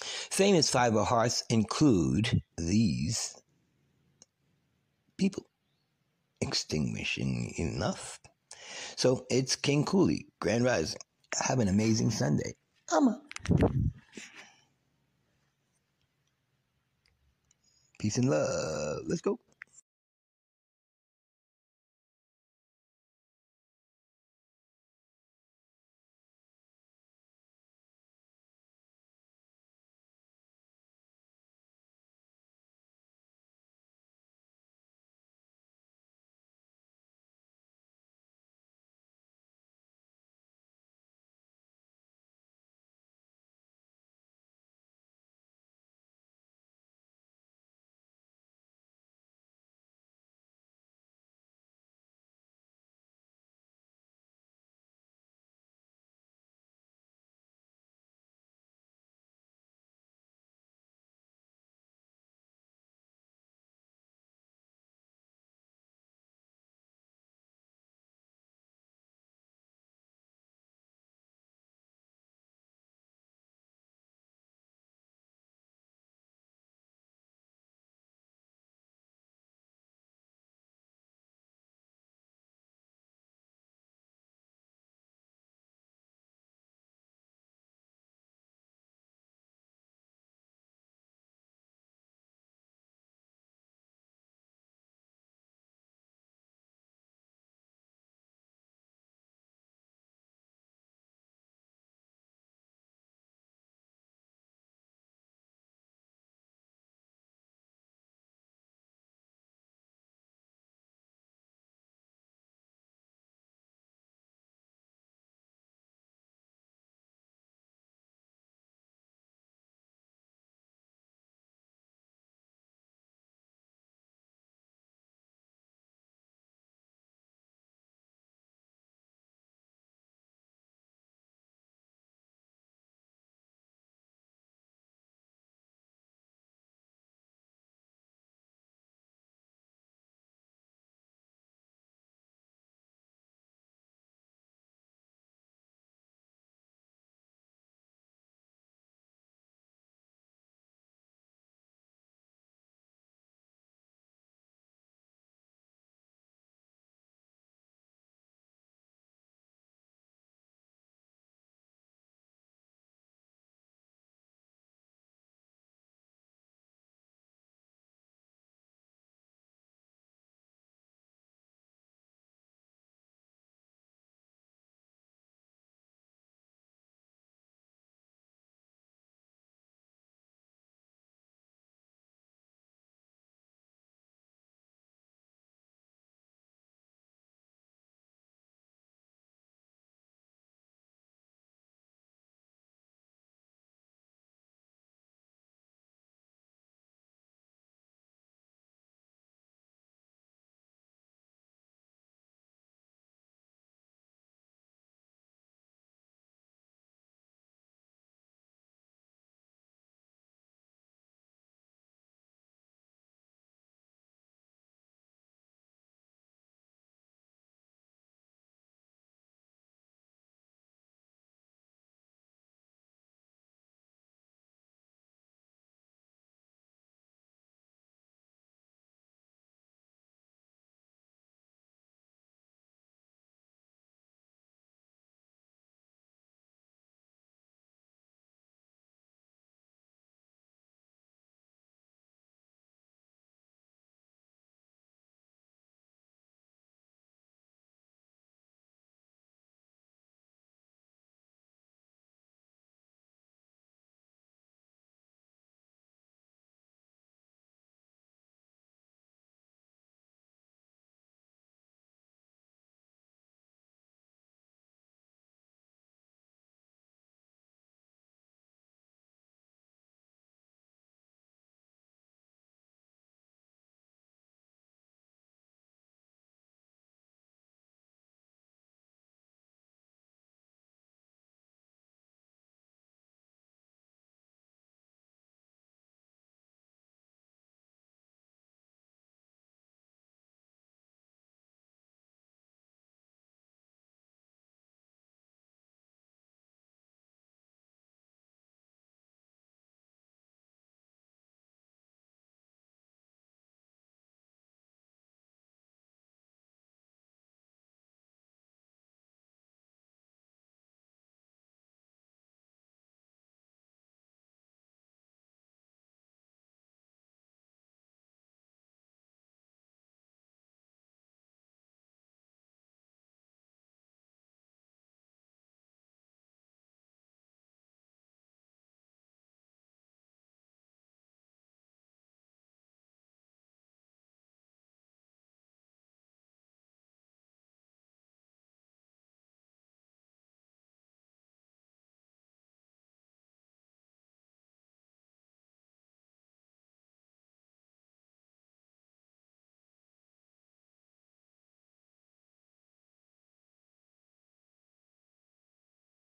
Famous 0.00 0.70
Five 0.70 0.94
of 0.96 1.06
Hearts 1.06 1.42
include 1.50 2.42
these 2.56 3.34
people. 5.16 5.44
Extinguishing 6.40 7.54
enough. 7.56 8.20
So, 8.96 9.26
it's 9.28 9.56
King 9.56 9.84
Cooley, 9.84 10.26
Grand 10.40 10.64
Rising. 10.64 11.00
Have 11.40 11.58
an 11.58 11.68
amazing 11.68 12.10
Sunday. 12.10 12.54
Amma. 12.92 13.20
Peace 17.98 18.16
and 18.16 18.30
love. 18.30 19.00
Let's 19.06 19.20
go. 19.20 19.38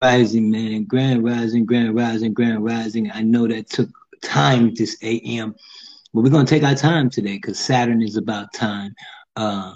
Rising, 0.02 0.50
man. 0.50 0.84
Grand 0.84 1.24
rising, 1.24 1.64
grand 1.66 1.94
rising, 1.94 2.32
grand 2.32 2.64
rising. 2.64 3.10
I 3.12 3.22
know 3.22 3.46
that 3.48 3.68
took 3.68 3.88
time 4.22 4.74
this 4.74 4.96
AM, 5.02 5.54
but 6.12 6.22
we're 6.22 6.30
gonna 6.30 6.46
take 6.46 6.62
our 6.62 6.74
time 6.74 7.10
today 7.10 7.36
because 7.36 7.58
Saturn 7.58 8.02
is 8.02 8.16
about 8.16 8.52
time. 8.54 8.94
Uh, 9.36 9.74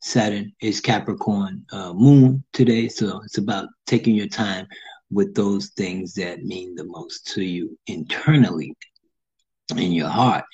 Saturn 0.00 0.52
is 0.60 0.80
Capricorn 0.80 1.64
uh, 1.72 1.92
moon 1.92 2.42
today, 2.52 2.88
so 2.88 3.20
it's 3.24 3.38
about 3.38 3.68
taking 3.86 4.14
your 4.14 4.28
time 4.28 4.66
with 5.10 5.34
those 5.34 5.68
things 5.76 6.14
that 6.14 6.44
mean 6.44 6.74
the 6.74 6.84
most 6.84 7.26
to 7.34 7.44
you 7.44 7.76
internally, 7.86 8.74
in 9.76 9.92
your 9.92 10.08
heart, 10.08 10.44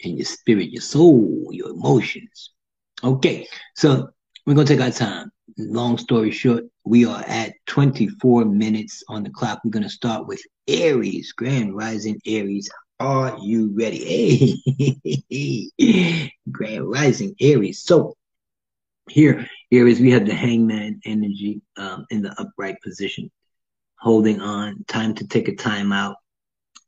in 0.00 0.16
your 0.16 0.24
spirit, 0.26 0.70
your 0.70 0.82
soul, 0.82 1.48
your 1.50 1.70
emotions. 1.70 2.50
Okay, 3.04 3.46
so 3.76 4.08
we're 4.46 4.54
gonna 4.54 4.66
take 4.66 4.80
our 4.80 4.90
time. 4.90 5.30
Long 5.58 5.98
story 5.98 6.30
short, 6.30 6.64
we 6.84 7.04
are 7.04 7.22
at 7.26 7.54
24 7.66 8.44
minutes 8.44 9.02
on 9.08 9.22
the 9.22 9.30
clock. 9.30 9.60
We're 9.64 9.70
gonna 9.70 9.90
start 9.90 10.26
with 10.26 10.40
Aries, 10.68 11.32
Grand 11.32 11.74
Rising 11.76 12.20
Aries. 12.26 12.70
Are 12.98 13.38
you 13.40 13.74
ready? 13.74 14.60
Hey, 15.28 16.32
Grand 16.50 16.90
Rising 16.90 17.34
Aries. 17.40 17.82
So 17.82 18.16
here, 19.08 19.46
Aries, 19.72 20.00
we 20.00 20.10
have 20.10 20.26
the 20.26 20.34
Hangman 20.34 21.00
energy 21.04 21.60
um, 21.76 22.06
in 22.10 22.22
the 22.22 22.34
upright 22.40 22.80
position, 22.82 23.30
holding 23.98 24.40
on. 24.40 24.84
Time 24.86 25.14
to 25.14 25.26
take 25.26 25.48
a 25.48 25.56
time 25.56 25.92
out. 25.92 26.16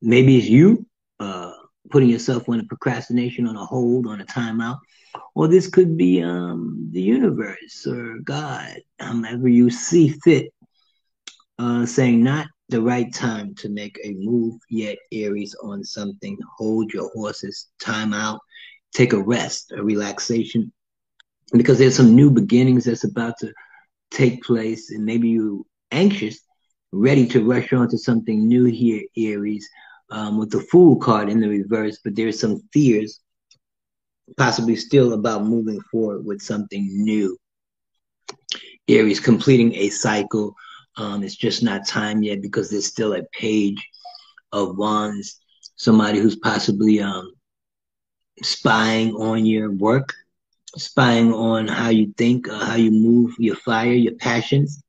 Maybe 0.00 0.38
it's 0.38 0.48
you 0.48 0.86
uh, 1.20 1.52
putting 1.90 2.08
yourself 2.08 2.48
on 2.48 2.60
a 2.60 2.64
procrastination, 2.64 3.46
on 3.46 3.56
a 3.56 3.64
hold, 3.64 4.06
on 4.06 4.20
a 4.20 4.24
timeout 4.24 4.78
or 5.34 5.48
this 5.48 5.68
could 5.68 5.96
be 5.96 6.22
um, 6.22 6.88
the 6.92 7.00
universe 7.00 7.86
or 7.86 8.18
God, 8.18 8.78
however 8.98 9.48
you 9.48 9.70
see 9.70 10.08
fit, 10.24 10.52
uh, 11.58 11.86
saying 11.86 12.22
not 12.22 12.46
the 12.68 12.80
right 12.80 13.12
time 13.12 13.54
to 13.56 13.68
make 13.68 13.98
a 14.02 14.14
move 14.14 14.58
yet, 14.70 14.98
Aries, 15.12 15.54
on 15.62 15.84
something. 15.84 16.38
Hold 16.56 16.92
your 16.92 17.10
horses, 17.10 17.68
time 17.80 18.14
out, 18.14 18.40
take 18.94 19.12
a 19.12 19.22
rest, 19.22 19.72
a 19.72 19.82
relaxation, 19.82 20.72
because 21.52 21.78
there's 21.78 21.96
some 21.96 22.14
new 22.14 22.30
beginnings 22.30 22.84
that's 22.84 23.04
about 23.04 23.34
to 23.40 23.52
take 24.10 24.42
place, 24.42 24.90
and 24.90 25.04
maybe 25.04 25.28
you 25.28 25.66
anxious, 25.90 26.40
ready 26.92 27.26
to 27.26 27.44
rush 27.44 27.72
on 27.72 27.88
to 27.88 27.98
something 27.98 28.46
new 28.46 28.64
here, 28.64 29.02
Aries, 29.16 29.68
um, 30.10 30.38
with 30.38 30.50
the 30.50 30.60
Fool 30.60 30.96
card 30.96 31.28
in 31.28 31.40
the 31.40 31.48
reverse, 31.48 31.98
but 32.04 32.14
there's 32.14 32.40
some 32.40 32.62
fears 32.72 33.20
possibly 34.36 34.76
still 34.76 35.12
about 35.12 35.44
moving 35.44 35.80
forward 35.90 36.24
with 36.24 36.40
something 36.40 36.88
new. 37.02 37.36
Aries 38.88 39.20
completing 39.20 39.74
a 39.74 39.88
cycle. 39.90 40.54
Um, 40.96 41.22
it's 41.22 41.36
just 41.36 41.62
not 41.62 41.86
time 41.86 42.22
yet 42.22 42.42
because 42.42 42.70
there's 42.70 42.86
still 42.86 43.14
a 43.14 43.22
page 43.32 43.88
of 44.52 44.76
wands. 44.76 45.40
Somebody 45.76 46.18
who's 46.18 46.36
possibly 46.36 47.00
um, 47.00 47.32
spying 48.42 49.14
on 49.14 49.46
your 49.46 49.70
work, 49.70 50.12
spying 50.76 51.32
on 51.32 51.68
how 51.68 51.88
you 51.88 52.12
think, 52.16 52.48
uh, 52.48 52.64
how 52.64 52.76
you 52.76 52.90
move, 52.90 53.34
your 53.38 53.56
fire, 53.56 53.92
your 53.92 54.14
passions, 54.14 54.82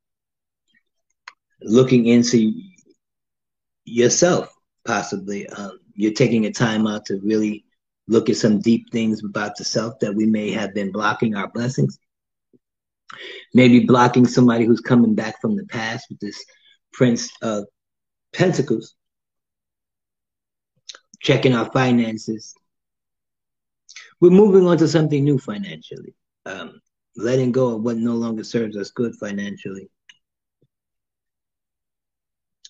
looking 1.61 2.07
into 2.07 2.51
yourself, 3.85 4.53
possibly. 4.85 5.47
Um, 5.47 5.79
you're 5.95 6.13
taking 6.13 6.45
a 6.45 6.51
time 6.51 6.87
out 6.87 7.05
to 7.05 7.19
really 7.23 7.65
look 8.07 8.29
at 8.29 8.37
some 8.37 8.59
deep 8.59 8.91
things 8.91 9.23
about 9.23 9.55
the 9.57 9.63
self 9.63 9.99
that 9.99 10.13
we 10.13 10.25
may 10.25 10.51
have 10.51 10.73
been 10.73 10.91
blocking 10.91 11.35
our 11.35 11.47
blessings. 11.47 11.99
Maybe 13.53 13.81
blocking 13.81 14.25
somebody 14.25 14.65
who's 14.65 14.81
coming 14.81 15.15
back 15.15 15.39
from 15.39 15.55
the 15.55 15.65
past 15.65 16.07
with 16.09 16.19
this 16.19 16.43
Prince 16.91 17.31
of 17.41 17.65
Pentacles. 18.33 18.95
Checking 21.21 21.53
our 21.53 21.71
finances. 21.71 22.53
We're 24.19 24.31
moving 24.31 24.67
on 24.67 24.77
to 24.77 24.87
something 24.87 25.23
new 25.23 25.37
financially. 25.37 26.15
Um, 26.45 26.81
letting 27.15 27.51
go 27.51 27.75
of 27.75 27.83
what 27.83 27.97
no 27.97 28.13
longer 28.13 28.43
serves 28.43 28.75
us 28.75 28.91
good 28.91 29.15
financially. 29.15 29.89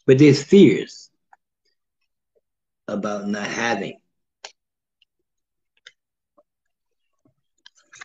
But 0.06 0.20
there's 0.20 0.44
fears 0.44 1.10
about 2.88 3.28
not 3.28 3.48
having 3.48 4.00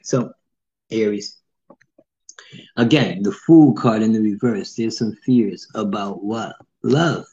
So, 0.09 0.33
Aries. 0.91 1.37
Again, 2.79 3.23
the 3.23 3.31
Fool 3.31 3.75
card 3.75 4.01
in 4.01 4.15
the 4.15 4.23
reverse. 4.23 4.73
There's 4.73 4.97
some 4.97 5.13
fears 5.27 5.69
about 5.75 6.25
what? 6.25 6.57
Love. 6.83 7.27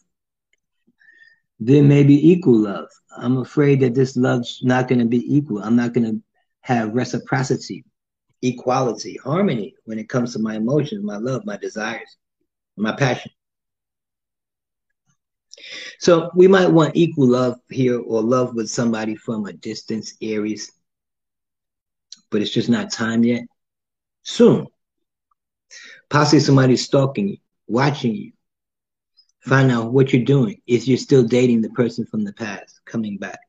There 1.62 1.84
may 1.84 2.04
be 2.04 2.32
equal 2.32 2.58
love. 2.58 2.90
I'm 3.16 3.38
afraid 3.38 3.80
that 3.80 3.96
this 3.96 4.18
love's 4.18 4.60
not 4.62 4.90
going 4.90 5.00
to 5.00 5.06
be 5.06 5.24
equal. 5.34 5.64
I'm 5.64 5.78
not 5.78 5.94
going 5.94 6.06
to 6.06 6.22
have 6.62 6.94
reciprocity, 6.94 7.86
equality, 8.42 9.18
harmony 9.24 9.74
when 9.86 9.98
it 9.98 10.10
comes 10.10 10.34
to 10.34 10.40
my 10.40 10.56
emotions, 10.56 11.02
my 11.02 11.16
love, 11.16 11.46
my 11.46 11.56
desires, 11.56 12.18
my 12.76 12.92
passion. 12.92 13.32
So 16.00 16.30
we 16.36 16.50
might 16.50 16.68
want 16.68 16.98
equal 16.98 17.28
love 17.28 17.58
here 17.70 18.02
or 18.02 18.22
love 18.22 18.54
with 18.54 18.70
somebody 18.70 19.16
from 19.16 19.46
a 19.46 19.54
distance, 19.54 20.18
Aries 20.22 20.74
but 22.36 22.42
it's 22.42 22.52
just 22.52 22.68
not 22.68 22.92
time 22.92 23.24
yet. 23.24 23.44
Soon. 24.24 24.68
Possibly 26.10 26.42
somebody's 26.42 26.84
stalking 26.84 27.30
you, 27.30 27.38
watching 27.66 28.14
you. 28.14 28.34
Find 29.40 29.72
out 29.72 29.94
what 29.94 30.12
you're 30.12 30.26
doing. 30.26 30.62
If 30.68 30.86
you're 30.86 30.98
still 30.98 31.24
dating 31.24 31.62
the 31.62 31.70
person 31.70 32.06
from 32.06 32.26
the 32.26 32.34
past, 32.34 32.82
coming 32.84 33.18
back. 33.18 33.40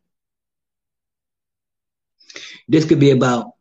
This 2.68 2.84
could 2.84 3.00
be 3.00 3.10
about 3.10 3.54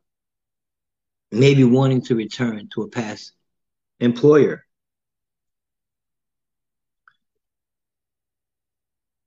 maybe 1.31 1.63
wanting 1.63 2.03
to 2.03 2.13
return 2.13 2.69
to 2.75 2.83
a 2.83 2.87
past 2.87 3.31
employer. 3.99 4.63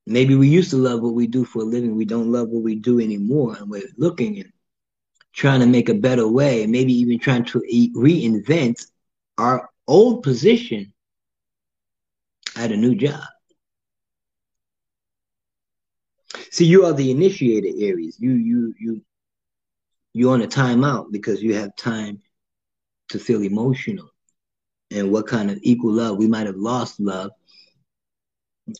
Maybe 0.07 0.37
we 0.37 0.47
used 0.47 0.71
to 0.71 0.77
love 0.77 1.01
what 1.01 1.15
we 1.15 1.27
do 1.27 1.45
for 1.45 1.63
a 1.63 1.65
living. 1.65 1.97
We 1.97 2.05
don't 2.05 2.31
love 2.31 2.51
what 2.51 2.63
we 2.63 2.77
do 2.77 3.01
anymore. 3.01 3.57
And 3.59 3.69
we're 3.69 3.91
looking 3.97 4.39
and 4.39 4.53
trying 5.39 5.61
to 5.61 5.67
make 5.67 5.89
a 5.89 5.95
better 5.95 6.29
way, 6.29 6.67
maybe 6.67 6.93
even 6.95 7.19
trying 7.21 7.45
to 7.47 7.61
reinvent 7.97 8.87
our 9.39 9.71
old 9.87 10.23
position 10.25 10.93
at 12.57 12.73
a 12.73 12.77
new 12.77 12.95
job. 12.97 13.23
See, 16.51 16.67
you 16.67 16.85
are 16.85 16.93
the 16.93 17.11
initiator, 17.11 17.69
Aries. 17.79 18.17
You 18.21 18.33
you 18.33 18.75
you 18.81 19.01
you're 20.15 20.35
on 20.35 20.43
a 20.43 20.47
timeout 20.49 21.13
because 21.13 21.43
you 21.43 21.55
have 21.55 21.75
time 21.77 22.21
to 23.11 23.19
feel 23.19 23.43
emotional. 23.43 24.11
And 24.91 25.11
what 25.13 25.27
kind 25.27 25.51
of 25.51 25.59
equal 25.63 25.93
love? 25.93 26.19
We 26.19 26.27
might 26.27 26.47
have 26.47 26.57
lost 26.57 27.01
love 27.01 27.31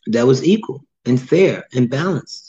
that 0.07 0.27
was 0.27 0.45
equal 0.45 0.85
and 1.07 1.21
fair 1.21 1.65
and 1.75 1.89
balanced. 1.91 2.48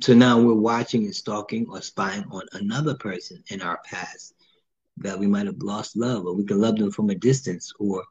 So 0.00 0.14
now 0.14 0.40
we're 0.40 0.54
watching 0.54 1.04
and 1.04 1.14
stalking 1.14 1.66
or 1.70 1.80
spying 1.80 2.24
on 2.30 2.42
another 2.52 2.94
person 2.94 3.42
in 3.48 3.62
our 3.62 3.80
past 3.84 4.34
that 4.98 5.18
we 5.18 5.26
might 5.26 5.46
have 5.46 5.62
lost 5.62 5.96
love, 5.96 6.26
or 6.26 6.34
we 6.34 6.44
can 6.44 6.60
love 6.60 6.76
them 6.76 6.90
from 6.90 7.10
a 7.10 7.14
distance, 7.14 7.72
or 7.78 8.04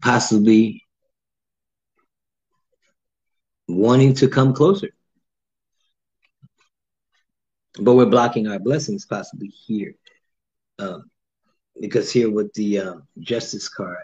possibly 0.00 0.86
wanting 3.68 4.14
to 4.14 4.28
come 4.28 4.54
closer. 4.54 4.90
But 7.78 7.94
we're 7.94 8.06
blocking 8.06 8.48
our 8.48 8.58
blessings 8.58 9.06
possibly 9.06 9.48
here. 9.48 9.94
Um, 10.78 11.10
because 11.80 12.10
here 12.10 12.30
with 12.30 12.52
the 12.54 12.78
uh, 12.78 12.94
justice 13.18 13.68
card, 13.68 13.98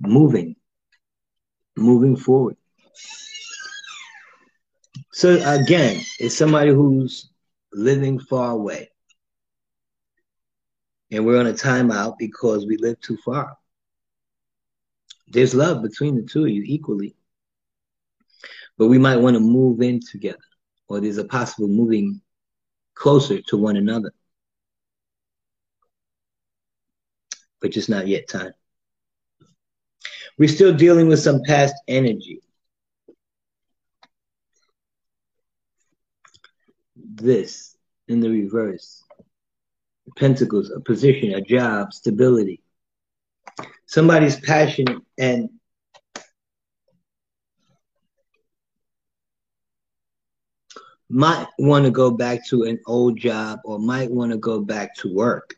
moving, 0.00 0.56
moving 1.76 2.16
forward. 2.16 2.56
So 5.18 5.30
again, 5.44 6.00
it's 6.20 6.36
somebody 6.36 6.70
who's 6.70 7.28
living 7.72 8.20
far 8.20 8.52
away. 8.52 8.92
And 11.10 11.26
we're 11.26 11.40
on 11.40 11.48
a 11.48 11.54
timeout 11.54 12.18
because 12.20 12.64
we 12.64 12.76
live 12.76 13.00
too 13.00 13.16
far. 13.24 13.56
There's 15.26 15.56
love 15.56 15.82
between 15.82 16.14
the 16.14 16.22
two 16.22 16.44
of 16.44 16.50
you 16.50 16.62
equally. 16.64 17.16
But 18.76 18.86
we 18.86 18.98
might 18.98 19.16
want 19.16 19.34
to 19.34 19.40
move 19.40 19.82
in 19.82 19.98
together, 19.98 20.38
or 20.86 21.00
there's 21.00 21.18
a 21.18 21.24
possible 21.24 21.66
moving 21.66 22.20
closer 22.94 23.42
to 23.42 23.56
one 23.56 23.76
another. 23.76 24.12
But 27.60 27.72
just 27.72 27.88
not 27.88 28.06
yet 28.06 28.28
time. 28.28 28.52
We're 30.38 30.48
still 30.48 30.76
dealing 30.76 31.08
with 31.08 31.18
some 31.18 31.42
past 31.42 31.74
energy. 31.88 32.40
This 37.18 37.76
in 38.08 38.20
the 38.20 38.30
reverse. 38.30 39.04
Pentacles, 40.16 40.70
a 40.70 40.80
position, 40.80 41.34
a 41.34 41.40
job, 41.40 41.92
stability, 41.92 42.62
somebody's 43.86 44.40
passionate 44.40 45.02
and 45.18 45.50
might 51.10 51.46
want 51.58 51.84
to 51.84 51.90
go 51.90 52.10
back 52.10 52.46
to 52.46 52.64
an 52.64 52.78
old 52.86 53.18
job 53.18 53.60
or 53.64 53.78
might 53.78 54.10
want 54.10 54.30
to 54.32 54.38
go 54.38 54.60
back 54.60 54.94
to 54.96 55.12
work. 55.12 55.54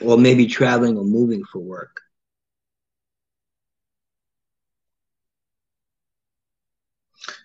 Or 0.00 0.18
maybe 0.18 0.46
traveling 0.46 0.98
or 0.98 1.04
moving 1.04 1.44
for 1.44 1.60
work. 1.60 2.00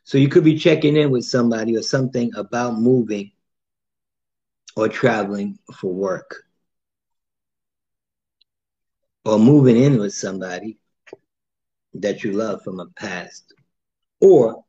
So 0.09 0.17
you 0.17 0.27
could 0.27 0.43
be 0.43 0.57
checking 0.57 0.97
in 0.97 1.11
with 1.11 1.23
somebody 1.23 1.77
or 1.77 1.83
something 1.83 2.31
about 2.35 2.79
moving 2.79 3.29
or 4.75 4.89
traveling 4.89 5.59
for 5.75 5.93
work. 5.93 6.45
Or 9.23 9.37
moving 9.37 9.77
in 9.77 9.99
with 9.99 10.15
somebody 10.15 10.79
that 11.93 12.23
you 12.23 12.31
love 12.31 12.63
from 12.63 12.79
a 12.79 12.87
past. 12.87 13.53
Or 14.19 14.63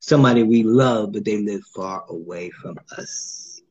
somebody 0.00 0.42
we 0.42 0.62
love, 0.62 1.14
but 1.14 1.24
they 1.24 1.38
live 1.38 1.62
far 1.74 2.04
away 2.10 2.50
from 2.50 2.76
us. 2.98 3.62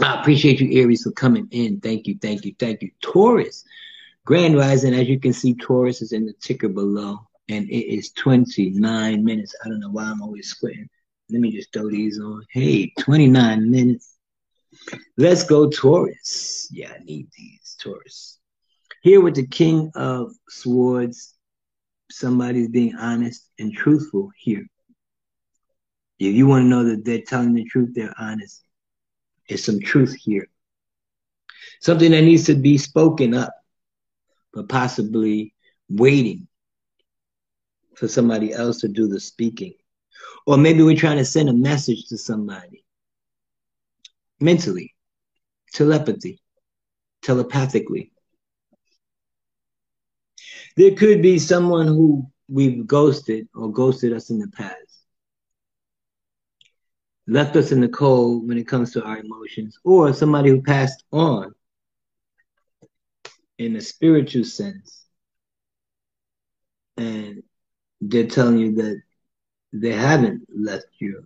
I 0.00 0.18
appreciate 0.18 0.58
you, 0.58 0.80
Aries, 0.80 1.02
for 1.02 1.10
coming 1.10 1.48
in. 1.50 1.80
Thank 1.80 2.06
you, 2.06 2.16
thank 2.22 2.46
you, 2.46 2.54
thank 2.58 2.80
you. 2.80 2.92
Taurus, 3.02 3.62
Grand 4.24 4.56
Rising, 4.56 4.94
as 4.94 5.06
you 5.06 5.20
can 5.20 5.34
see, 5.34 5.52
Taurus 5.52 6.00
is 6.00 6.12
in 6.12 6.24
the 6.24 6.32
ticker 6.40 6.70
below 6.70 7.28
and 7.48 7.68
it 7.68 7.94
is 7.94 8.12
29 8.12 9.24
minutes. 9.24 9.54
I 9.64 9.68
don't 9.68 9.80
know 9.80 9.90
why 9.90 10.04
I'm 10.04 10.22
always 10.22 10.48
squinting. 10.48 10.88
Let 11.30 11.40
me 11.40 11.52
just 11.52 11.72
throw 11.72 11.90
these 11.90 12.20
on. 12.20 12.44
Hey, 12.50 12.92
29 12.98 13.70
minutes. 13.70 14.16
Let's 15.16 15.44
go, 15.44 15.68
Taurus. 15.68 16.68
Yeah, 16.70 16.92
I 16.92 17.02
need 17.04 17.28
these, 17.36 17.76
Taurus. 17.80 18.38
Here 19.02 19.20
with 19.20 19.34
the 19.34 19.46
King 19.46 19.90
of 19.94 20.32
Swords, 20.48 21.34
somebody's 22.10 22.68
being 22.68 22.94
honest 22.96 23.48
and 23.58 23.72
truthful 23.72 24.30
here. 24.38 24.66
If 26.18 26.34
you 26.34 26.46
want 26.46 26.64
to 26.64 26.68
know 26.68 26.84
that 26.84 27.04
they're 27.04 27.22
telling 27.22 27.54
the 27.54 27.64
truth, 27.64 27.90
they're 27.94 28.14
honest. 28.18 28.62
There's 29.48 29.64
some 29.64 29.80
truth 29.80 30.14
here. 30.14 30.48
Something 31.80 32.10
that 32.12 32.22
needs 32.22 32.46
to 32.46 32.54
be 32.54 32.78
spoken 32.78 33.34
up, 33.34 33.52
but 34.52 34.68
possibly 34.68 35.54
waiting 35.88 36.48
for 37.96 38.08
somebody 38.08 38.52
else 38.52 38.80
to 38.80 38.88
do 38.88 39.08
the 39.08 39.18
speaking. 39.18 39.74
Or 40.46 40.56
maybe 40.56 40.82
we're 40.82 40.96
trying 40.96 41.18
to 41.18 41.24
send 41.24 41.48
a 41.48 41.52
message 41.52 42.06
to 42.08 42.18
somebody 42.18 42.84
mentally, 44.40 44.94
telepathy, 45.72 46.40
telepathically. 47.22 48.12
There 50.76 50.94
could 50.94 51.22
be 51.22 51.38
someone 51.38 51.86
who 51.86 52.30
we've 52.48 52.86
ghosted 52.86 53.48
or 53.54 53.72
ghosted 53.72 54.12
us 54.12 54.30
in 54.30 54.38
the 54.38 54.48
past, 54.48 54.76
left 57.26 57.56
us 57.56 57.72
in 57.72 57.80
the 57.80 57.88
cold 57.88 58.46
when 58.46 58.58
it 58.58 58.68
comes 58.68 58.92
to 58.92 59.02
our 59.02 59.18
emotions, 59.18 59.78
or 59.84 60.12
somebody 60.12 60.50
who 60.50 60.62
passed 60.62 61.02
on 61.12 61.54
in 63.58 63.74
a 63.76 63.80
spiritual 63.80 64.44
sense. 64.44 65.06
And 66.98 67.42
they're 68.00 68.26
telling 68.26 68.58
you 68.58 68.74
that 68.76 69.02
they 69.72 69.92
haven't 69.92 70.46
left 70.54 70.86
you. 70.98 71.24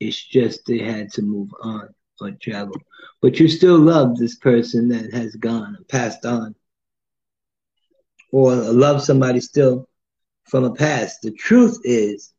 It's 0.00 0.22
just 0.22 0.66
they 0.66 0.78
had 0.78 1.12
to 1.12 1.22
move 1.22 1.50
on 1.62 1.88
or 2.20 2.32
travel. 2.32 2.76
But 3.20 3.38
you 3.40 3.48
still 3.48 3.78
love 3.78 4.16
this 4.16 4.36
person 4.36 4.88
that 4.88 5.12
has 5.12 5.34
gone 5.36 5.76
and 5.76 5.88
passed 5.88 6.24
on. 6.24 6.54
Or 8.32 8.54
love 8.54 9.02
somebody 9.02 9.40
still 9.40 9.88
from 10.44 10.64
a 10.64 10.74
past. 10.74 11.22
The 11.22 11.30
truth 11.30 11.78
is 11.84 12.32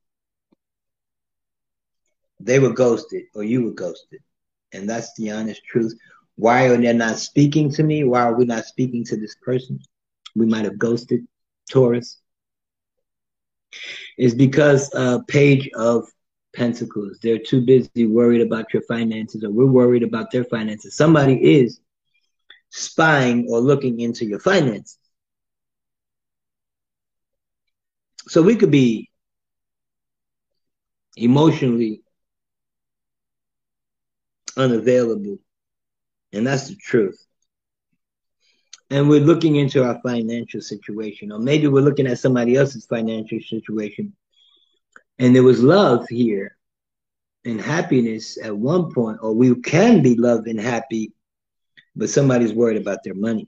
they 2.39 2.59
were 2.59 2.73
ghosted 2.73 3.23
or 3.33 3.43
you 3.43 3.63
were 3.63 3.71
ghosted. 3.71 4.21
And 4.73 4.89
that's 4.89 5.13
the 5.15 5.31
honest 5.31 5.63
truth. 5.63 5.97
Why 6.35 6.67
are 6.67 6.77
they 6.77 6.91
not 6.91 7.17
speaking 7.17 7.71
to 7.71 7.83
me? 7.83 8.03
Why 8.03 8.23
are 8.23 8.35
we 8.35 8.45
not 8.45 8.65
speaking 8.65 9.05
to 9.05 9.15
this 9.15 9.35
person? 9.41 9.79
We 10.35 10.45
might 10.45 10.65
have 10.65 10.77
ghosted 10.77 11.25
Taurus 11.71 12.19
is 14.17 14.33
because 14.35 14.93
uh, 14.95 15.19
page 15.27 15.69
of 15.75 16.05
pentacles. 16.55 17.19
They're 17.21 17.39
too 17.39 17.61
busy 17.61 18.05
worried 18.05 18.41
about 18.41 18.73
your 18.73 18.83
finances 18.83 19.43
or 19.43 19.51
we're 19.51 19.65
worried 19.65 20.03
about 20.03 20.31
their 20.31 20.43
finances. 20.45 20.95
Somebody 20.95 21.35
is 21.57 21.79
spying 22.69 23.47
or 23.49 23.59
looking 23.59 23.99
into 23.99 24.25
your 24.25 24.39
finances. 24.39 24.97
So 28.27 28.41
we 28.41 28.55
could 28.55 28.71
be 28.71 29.09
emotionally 31.17 32.01
unavailable 34.57 35.37
and 36.33 36.45
that's 36.47 36.67
the 36.69 36.75
truth 36.75 37.25
and 38.89 39.09
we're 39.09 39.19
looking 39.19 39.55
into 39.55 39.83
our 39.83 39.99
financial 40.01 40.61
situation, 40.61 41.31
or 41.31 41.39
maybe 41.39 41.67
we're 41.67 41.81
looking 41.81 42.07
at 42.07 42.19
somebody 42.19 42.55
else's 42.55 42.85
financial 42.85 43.39
situation, 43.39 44.13
and 45.19 45.35
there 45.35 45.43
was 45.43 45.63
love 45.63 46.05
here 46.09 46.55
and 47.45 47.61
happiness 47.61 48.37
at 48.41 48.55
one 48.55 48.93
point, 48.93 49.19
or 49.21 49.33
we 49.33 49.55
can 49.61 50.01
be 50.01 50.15
loved 50.15 50.47
and 50.47 50.59
happy, 50.59 51.13
but 51.95 52.09
somebody's 52.09 52.53
worried 52.53 52.81
about 52.81 53.03
their 53.03 53.15
money, 53.15 53.47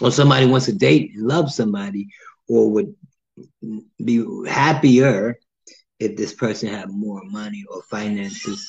or 0.00 0.10
somebody 0.10 0.46
wants 0.46 0.66
to 0.66 0.72
date 0.72 1.12
and 1.14 1.26
love 1.26 1.50
somebody, 1.50 2.08
or 2.48 2.70
would 2.70 2.94
be 4.04 4.24
happier 4.46 5.38
if 6.00 6.16
this 6.16 6.32
person 6.34 6.68
had 6.68 6.90
more 6.90 7.22
money 7.24 7.64
or 7.68 7.82
finances 7.82 8.68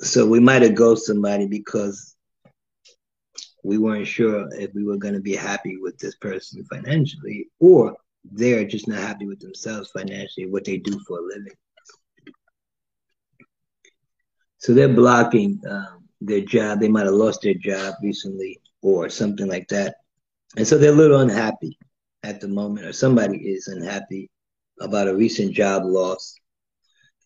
so 0.00 0.26
we 0.26 0.40
might 0.40 0.62
have 0.62 0.74
ghosted 0.74 1.06
somebody 1.06 1.46
because 1.46 2.16
we 3.64 3.78
weren't 3.78 4.06
sure 4.06 4.48
if 4.52 4.72
we 4.74 4.84
were 4.84 4.96
going 4.96 5.14
to 5.14 5.20
be 5.20 5.34
happy 5.34 5.76
with 5.76 5.98
this 5.98 6.14
person 6.16 6.64
financially 6.64 7.48
or 7.58 7.96
they're 8.32 8.64
just 8.64 8.88
not 8.88 8.98
happy 8.98 9.26
with 9.26 9.40
themselves 9.40 9.90
financially 9.90 10.46
what 10.46 10.64
they 10.64 10.76
do 10.76 10.98
for 11.06 11.18
a 11.18 11.22
living. 11.22 11.54
So 14.58 14.74
they're 14.74 14.88
blocking 14.88 15.60
um, 15.68 16.04
their 16.20 16.40
job. 16.40 16.80
They 16.80 16.88
might 16.88 17.06
have 17.06 17.14
lost 17.14 17.42
their 17.42 17.54
job 17.54 17.94
recently 18.02 18.60
or 18.82 19.08
something 19.08 19.48
like 19.48 19.68
that. 19.68 19.96
And 20.56 20.66
so 20.66 20.78
they're 20.78 20.92
a 20.92 20.96
little 20.96 21.20
unhappy 21.20 21.78
at 22.22 22.40
the 22.40 22.48
moment 22.48 22.86
or 22.86 22.92
somebody 22.92 23.38
is 23.38 23.68
unhappy 23.68 24.30
about 24.80 25.08
a 25.08 25.16
recent 25.16 25.54
job 25.54 25.84
loss. 25.84 26.34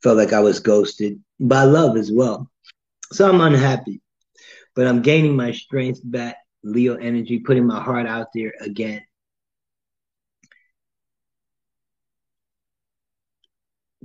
Felt 0.02 0.16
like 0.16 0.32
i 0.32 0.40
was 0.40 0.60
ghosted 0.60 1.20
by 1.38 1.64
love 1.64 1.96
as 1.96 2.10
well 2.10 2.49
so 3.12 3.28
I'm 3.28 3.40
unhappy, 3.40 4.00
but 4.74 4.86
I'm 4.86 5.02
gaining 5.02 5.36
my 5.36 5.52
strength 5.52 6.00
back, 6.04 6.36
Leo 6.62 6.94
energy, 6.94 7.40
putting 7.40 7.66
my 7.66 7.80
heart 7.80 8.06
out 8.06 8.28
there 8.34 8.52
again. 8.60 9.02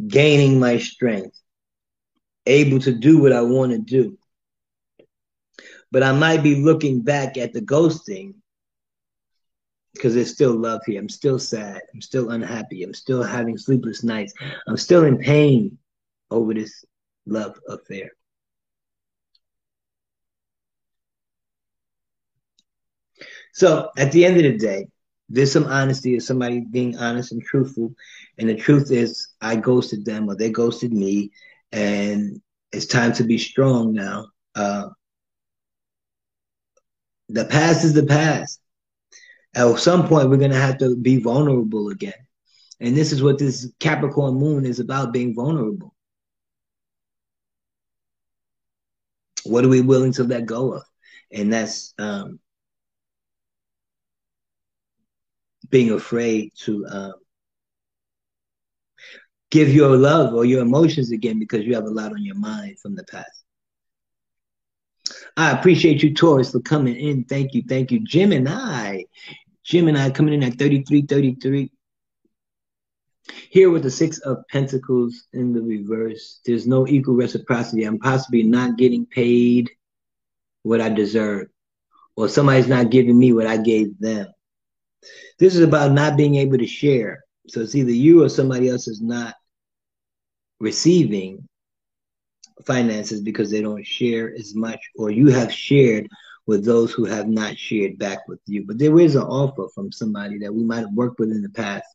Gaining 0.08 0.60
my 0.60 0.78
strength, 0.78 1.40
able 2.46 2.80
to 2.80 2.94
do 2.94 3.22
what 3.22 3.32
I 3.32 3.42
want 3.42 3.72
to 3.72 3.78
do. 3.78 4.18
But 5.92 6.04
I 6.04 6.12
might 6.12 6.44
be 6.44 6.56
looking 6.56 7.02
back 7.02 7.38
at 7.38 7.54
the 7.54 7.62
ghosting 7.62 8.34
because 9.94 10.14
there's 10.14 10.34
still 10.34 10.54
love 10.54 10.82
here. 10.86 11.00
I'm 11.00 11.10
still 11.10 11.40
sad. 11.40 11.82
I'm 11.94 12.02
still 12.02 12.32
unhappy. 12.32 12.84
I'm 12.84 12.94
still 12.94 13.24
having 13.24 13.58
sleepless 13.58 14.04
nights. 14.04 14.34
I'm 14.68 14.78
still 14.78 15.06
in 15.06 15.18
pain 15.18 15.78
over 16.30 16.54
this 16.54 16.84
love 17.26 17.58
affair. 17.70 18.12
So 23.56 23.90
at 23.98 24.12
the 24.12 24.26
end 24.26 24.36
of 24.36 24.44
the 24.44 24.58
day, 24.58 24.88
there's 25.30 25.54
some 25.54 25.66
honesty 25.66 26.18
of 26.18 26.24
somebody 26.24 26.60
being 26.60 26.98
honest 26.98 27.32
and 27.32 27.42
truthful. 27.42 27.96
And 28.38 28.50
the 28.50 28.56
truth 28.56 28.92
is, 28.92 29.30
I 29.40 29.56
ghosted 29.56 30.04
them 30.04 30.30
or 30.30 30.36
they 30.36 30.50
ghosted 30.50 30.92
me. 30.92 31.32
And 31.72 32.42
it's 32.74 32.86
time 32.86 33.14
to 33.14 33.24
be 33.24 33.38
strong 33.38 33.94
now. 33.94 34.28
Uh, 34.56 34.90
the 37.30 37.46
past 37.46 37.86
is 37.86 37.94
the 37.94 38.06
past. 38.06 38.60
At 39.56 39.80
some 39.80 40.06
point, 40.06 40.30
we're 40.30 40.36
going 40.36 40.52
to 40.52 40.58
have 40.58 40.78
to 40.80 40.98
be 40.98 41.22
vulnerable 41.22 41.88
again. 41.88 42.14
And 42.82 42.96
this 42.96 43.14
is 43.14 43.24
what 43.24 43.40
this 43.40 43.72
Capricorn 43.80 44.34
moon 44.34 44.66
is 44.66 44.82
about 44.82 45.14
being 45.14 45.34
vulnerable. 45.34 45.96
What 49.46 49.64
are 49.64 49.70
we 49.70 49.80
willing 49.80 50.12
to 50.14 50.26
let 50.26 50.46
go 50.46 50.74
of? 50.74 50.84
And 51.32 51.54
that's 51.54 51.94
um, 51.98 52.40
being 55.76 55.92
afraid 55.92 56.54
to 56.56 56.86
um, 56.88 57.14
give 59.52 59.68
your 59.68 59.98
love 59.98 60.34
or 60.34 60.46
your 60.46 60.62
emotions 60.62 61.12
again 61.12 61.38
because 61.38 61.66
you 61.66 61.76
have 61.76 61.84
a 61.84 61.90
lot 61.90 62.14
on 62.14 62.24
your 62.24 62.36
mind 62.36 62.80
from 62.80 62.96
the 62.96 63.04
past. 63.04 63.44
I 65.36 65.52
appreciate 65.52 66.02
you, 66.02 66.14
Taurus, 66.14 66.54
for 66.54 66.62
coming 66.62 66.96
in. 66.96 67.26
Thank 67.26 67.54
you. 67.54 67.62
Thank 67.68 67.92
you. 67.92 68.00
Gemini. 68.00 69.02
Gemini 69.66 70.12
coming 70.12 70.36
in 70.36 70.44
at 70.44 70.58
3333. 70.58 71.70
Here 73.50 73.70
with 73.70 73.84
the 73.84 73.92
Six 73.92 74.20
of 74.20 74.48
Pentacles 74.50 75.26
in 75.34 75.52
the 75.52 75.62
reverse, 75.62 76.40
there's 76.46 76.66
no 76.66 76.88
equal 76.88 77.16
reciprocity. 77.16 77.84
I'm 77.84 78.00
possibly 78.00 78.44
not 78.44 78.78
getting 78.78 79.06
paid 79.06 79.70
what 80.64 80.80
I 80.80 80.88
deserve, 80.88 81.48
or 82.16 82.30
somebody's 82.30 82.70
not 82.70 82.92
giving 82.92 83.20
me 83.20 83.34
what 83.34 83.46
I 83.46 83.58
gave 83.58 84.00
them. 84.00 84.28
This 85.40 85.56
is 85.56 85.62
about 85.62 85.92
not 85.92 86.18
being 86.18 86.36
able 86.36 86.58
to 86.58 86.68
share. 86.68 87.24
So 87.48 87.62
it's 87.62 87.76
either 87.76 87.92
you 87.92 88.24
or 88.24 88.30
somebody 88.30 88.70
else 88.70 88.88
is 88.88 89.02
not 89.02 89.36
receiving 90.60 91.48
finances 92.66 93.22
because 93.22 93.52
they 93.52 93.62
don't 93.62 93.86
share 93.86 94.34
as 94.34 94.56
much, 94.56 94.80
or 94.96 95.12
you 95.12 95.28
have 95.28 95.52
shared 95.52 96.08
with 96.48 96.64
those 96.64 96.92
who 96.92 97.06
have 97.06 97.28
not 97.28 97.58
shared 97.58 97.98
back 97.98 98.28
with 98.28 98.40
you. 98.46 98.66
But 98.66 98.78
there 98.78 99.00
is 99.00 99.16
an 99.16 99.24
offer 99.24 99.68
from 99.74 99.92
somebody 99.92 100.38
that 100.40 100.54
we 100.54 100.64
might 100.64 100.82
have 100.82 100.94
worked 100.94 101.20
with 101.20 101.32
in 101.32 101.42
the 101.42 101.50
past. 101.50 101.86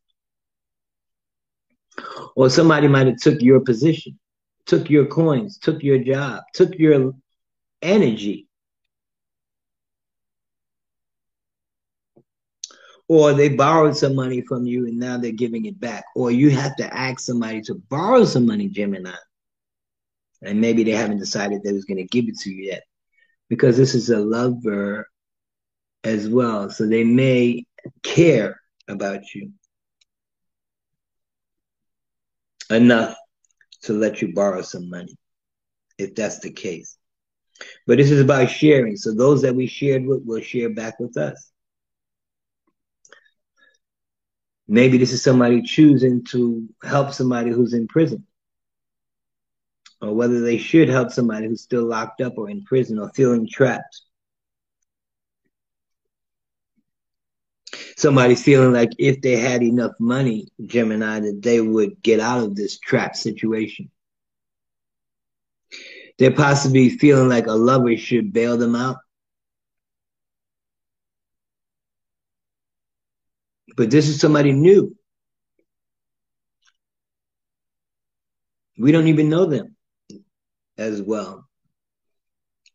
Or 2.37 2.50
somebody 2.50 2.88
might 2.88 3.06
have 3.06 3.19
took 3.19 3.40
your 3.40 3.61
position, 3.61 4.19
took 4.67 4.90
your 4.90 5.06
coins, 5.06 5.58
took 5.58 5.83
your 5.83 5.98
job, 5.98 6.42
took 6.54 6.75
your 6.79 7.13
energy. 7.83 8.48
Or 13.11 13.33
they 13.33 13.48
borrowed 13.48 13.96
some 13.96 14.15
money 14.15 14.40
from 14.40 14.67
you 14.67 14.87
and 14.87 14.96
now 14.96 15.19
they're 15.19 15.33
giving 15.33 15.65
it 15.65 15.81
back. 15.81 16.04
Or 16.15 16.31
you 16.31 16.50
have 16.50 16.77
to 16.77 16.96
ask 16.96 17.19
somebody 17.19 17.61
to 17.63 17.75
borrow 17.75 18.25
some 18.25 18.46
money, 18.46 18.69
Gemini. 18.69 19.11
And 20.42 20.61
maybe 20.61 20.85
they 20.85 20.92
haven't 20.92 21.19
decided 21.19 21.65
they 21.65 21.73
was 21.73 21.87
going 21.87 21.96
to 21.96 22.04
give 22.04 22.29
it 22.29 22.38
to 22.38 22.50
you 22.50 22.67
yet. 22.67 22.85
Because 23.48 23.77
this 23.77 23.96
is 23.96 24.11
a 24.11 24.19
lover 24.21 25.08
as 26.04 26.29
well 26.29 26.71
so 26.71 26.87
they 26.87 27.02
may 27.02 27.65
care 28.04 28.61
about 28.87 29.35
you 29.35 29.50
enough 32.71 33.17
to 33.83 33.92
let 33.92 34.23
you 34.23 34.33
borrow 34.33 34.63
some 34.63 34.88
money 34.88 35.17
if 35.98 36.15
that's 36.15 36.38
the 36.38 36.52
case. 36.52 36.96
But 37.88 37.98
this 37.98 38.13
is 38.13 38.21
about 38.21 38.50
sharing 38.50 38.96
so 38.96 39.13
those 39.13 39.42
that 39.42 39.56
we 39.56 39.67
shared 39.67 40.06
with 40.06 40.23
will 40.25 40.40
share 40.40 40.71
back 40.71 41.00
with 41.00 41.17
us 41.17 41.50
maybe 44.71 44.98
this 44.98 45.12
is 45.12 45.23
somebody 45.23 45.60
choosing 45.62 46.23
to 46.23 46.66
help 46.85 47.12
somebody 47.12 47.50
who's 47.50 47.75
in 47.75 47.88
prison 47.88 48.25
or 50.00 50.14
whether 50.14 50.40
they 50.40 50.58
should 50.58 50.88
help 50.88 51.10
somebody 51.10 51.48
who's 51.48 51.60
still 51.60 51.85
locked 51.85 52.21
up 52.21 52.38
or 52.38 52.48
in 52.48 52.62
prison 52.64 52.98
or 52.98 53.10
feeling 53.10 53.48
trapped. 53.50 54.02
Somebody's 57.96 58.42
feeling 58.42 58.73
like 58.73 58.92
if 58.96 59.21
they 59.21 59.37
had 59.37 59.62
enough 59.62 59.92
money, 59.98 60.46
Gemini, 60.64 61.18
that 61.18 61.42
they 61.42 61.60
would 61.60 62.00
get 62.00 62.21
out 62.21 62.44
of 62.44 62.54
this 62.54 62.79
trap 62.79 63.16
situation. 63.16 63.90
They're 66.18 66.31
possibly 66.31 66.90
feeling 66.90 67.29
like 67.29 67.48
a 67.48 67.52
lover 67.52 67.96
should 67.96 68.33
bail 68.33 68.56
them 68.56 68.77
out. 68.77 68.98
But 73.81 73.90
this 73.90 74.08
is 74.08 74.20
somebody 74.20 74.52
new. 74.52 74.94
We 78.76 78.92
don't 78.92 79.06
even 79.08 79.31
know 79.31 79.46
them 79.46 79.74
as 80.76 81.00
well. 81.00 81.48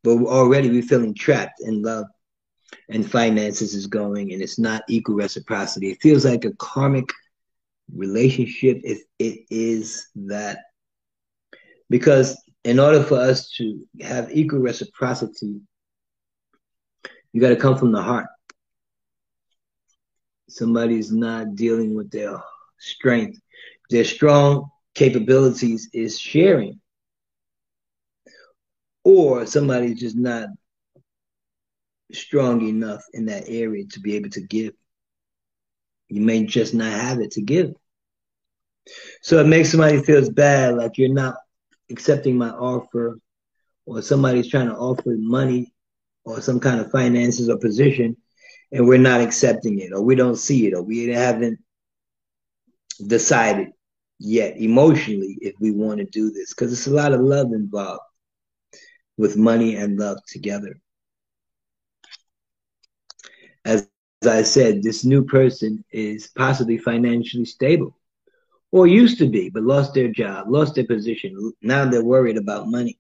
But 0.04 0.18
already 0.18 0.72
we're 0.72 0.82
feeling 0.82 1.14
trapped 1.14 1.62
in 1.62 1.84
love 1.84 2.08
and 2.90 3.08
finances 3.08 3.76
is 3.76 3.86
going 3.86 4.34
and 4.34 4.42
it's 4.42 4.58
not 4.58 4.82
equal 4.90 5.14
reciprocity. 5.14 5.92
It 5.92 6.02
feels 6.02 6.26
like 6.26 6.44
a 6.44 6.54
karmic 6.54 7.14
relationship 7.94 8.82
if 8.84 9.04
it 9.20 9.42
is 9.52 10.08
that. 10.16 10.58
Because 11.88 12.36
in 12.64 12.80
order 12.80 13.04
for 13.04 13.20
us 13.20 13.52
to 13.58 13.88
have 14.02 14.36
equal 14.36 14.58
reciprocity, 14.58 15.62
you 17.32 17.42
got 17.42 17.50
to 17.50 17.56
come 17.56 17.78
from 17.78 17.92
the 17.92 18.02
heart. 18.02 18.26
Somebody's 20.48 21.12
not 21.12 21.56
dealing 21.56 21.96
with 21.96 22.12
their 22.12 22.42
strength. 22.78 23.40
Their 23.90 24.04
strong 24.06 24.70
capabilities 24.94 25.90
is 25.94 26.20
sharing 26.20 26.80
or 29.06 29.46
somebody's 29.46 30.00
just 30.00 30.18
not 30.18 30.50
strong 32.12 32.68
enough 32.68 33.04
in 33.14 33.26
that 33.28 33.44
area 33.48 33.86
to 33.86 34.00
be 34.00 34.16
able 34.16 34.30
to 34.32 34.42
give. 34.42 34.74
You 36.10 36.22
may 36.22 36.46
just 36.46 36.74
not 36.74 36.92
have 36.92 37.20
it 37.20 37.32
to 37.32 37.42
give. 37.42 37.74
So 39.22 39.40
it 39.40 39.48
makes 39.48 39.72
somebody 39.72 40.02
feels 40.02 40.30
bad, 40.30 40.76
like 40.76 40.98
you're 40.98 41.10
not 41.10 41.36
accepting 41.90 42.38
my 42.38 42.50
offer, 42.50 43.20
or 43.86 44.02
somebody's 44.02 44.50
trying 44.50 44.68
to 44.68 44.76
offer 44.76 45.16
money 45.18 45.74
or 46.24 46.42
some 46.42 46.60
kind 46.60 46.80
of 46.80 46.92
finances 46.92 47.50
or 47.50 47.58
position, 47.58 48.18
and 48.72 48.88
we're 48.88 48.98
not 48.98 49.22
accepting 49.22 49.80
it, 49.80 49.94
or 49.94 50.02
we 50.02 50.16
don't 50.16 50.38
see 50.38 50.68
it, 50.68 50.74
or 50.74 50.82
we 50.82 51.08
haven't 51.08 51.60
decided 53.08 53.70
yet 54.20 54.58
emotionally 54.58 55.38
if 55.42 55.54
we 55.60 55.72
want 55.72 56.00
to 56.00 56.06
do 56.06 56.32
this, 56.32 56.54
because 56.54 56.72
it's 56.72 56.88
a 56.88 56.92
lot 56.92 57.14
of 57.14 57.22
love 57.22 57.48
involved 57.54 58.02
with 59.18 59.38
money 59.38 59.76
and 59.76 60.00
love 60.00 60.18
together. 60.28 60.80
As, 63.64 63.88
as 64.22 64.28
I 64.28 64.42
said, 64.44 64.84
this 64.84 65.06
new 65.06 65.24
person 65.24 65.84
is 65.92 66.28
possibly 66.36 66.78
financially 66.78 67.46
stable 67.46 67.98
or 68.72 68.88
used 68.88 69.18
to 69.20 69.30
be, 69.30 69.50
but 69.50 69.64
lost 69.64 69.94
their 69.94 70.10
job, 70.10 70.48
lost 70.50 70.76
their 70.76 70.86
position. 70.86 71.54
Now 71.62 71.86
they're 71.86 72.04
worried 72.04 72.38
about 72.38 72.68
money. 72.68 73.00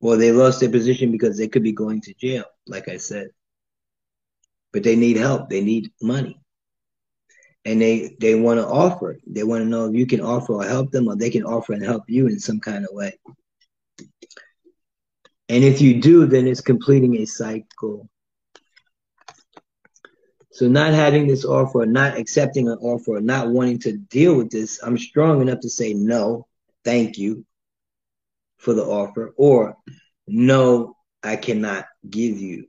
Or 0.00 0.16
they 0.16 0.32
lost 0.32 0.60
their 0.60 0.70
position 0.70 1.12
because 1.12 1.36
they 1.36 1.46
could 1.46 1.62
be 1.62 1.72
going 1.72 2.00
to 2.02 2.14
jail, 2.14 2.44
like 2.66 2.88
I 2.88 2.96
said. 2.96 3.28
But 4.72 4.84
they 4.84 4.96
need 4.96 5.16
help, 5.16 5.50
they 5.50 5.62
need 5.62 5.92
money. 6.00 6.40
And 7.64 7.80
they, 7.80 8.16
they 8.20 8.34
want 8.34 8.58
to 8.58 8.66
offer. 8.66 9.18
They 9.26 9.42
want 9.42 9.62
to 9.62 9.68
know 9.68 9.86
if 9.86 9.94
you 9.94 10.06
can 10.06 10.20
offer 10.20 10.54
or 10.54 10.64
help 10.64 10.90
them, 10.92 11.08
or 11.08 11.16
they 11.16 11.30
can 11.30 11.44
offer 11.44 11.72
and 11.72 11.84
help 11.84 12.04
you 12.08 12.26
in 12.26 12.38
some 12.38 12.60
kind 12.60 12.84
of 12.84 12.94
way. 12.94 13.18
And 15.48 15.64
if 15.64 15.80
you 15.80 16.00
do, 16.00 16.26
then 16.26 16.46
it's 16.46 16.60
completing 16.60 17.16
a 17.16 17.26
cycle. 17.26 18.08
So 20.52 20.68
not 20.68 20.92
having 20.92 21.26
this 21.26 21.44
offer, 21.44 21.86
not 21.86 22.16
accepting 22.18 22.68
an 22.68 22.78
offer, 22.80 23.20
not 23.20 23.48
wanting 23.48 23.78
to 23.80 23.96
deal 23.96 24.36
with 24.36 24.50
this, 24.50 24.80
I'm 24.82 24.98
strong 24.98 25.40
enough 25.40 25.60
to 25.60 25.70
say 25.70 25.94
no, 25.94 26.46
thank 26.84 27.18
you 27.18 27.44
for 28.58 28.74
the 28.74 28.84
offer, 28.84 29.32
or 29.36 29.76
no, 30.26 30.96
I 31.22 31.36
cannot 31.36 31.86
give 32.08 32.38
you 32.38 32.66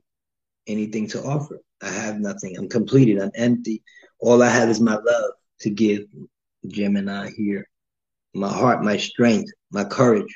anything 0.66 1.08
to 1.08 1.22
offer. 1.22 1.60
I 1.82 1.90
have 1.90 2.20
nothing. 2.20 2.56
I'm 2.56 2.68
completed. 2.68 3.20
I'm 3.20 3.32
empty. 3.34 3.82
All 4.20 4.42
I 4.42 4.48
have 4.48 4.68
is 4.68 4.80
my 4.80 4.94
love 4.94 5.32
to 5.60 5.70
give 5.70 6.04
Gemini 6.68 7.30
here. 7.36 7.68
My 8.34 8.48
heart, 8.48 8.82
my 8.82 8.96
strength, 8.96 9.50
my 9.70 9.84
courage. 9.84 10.34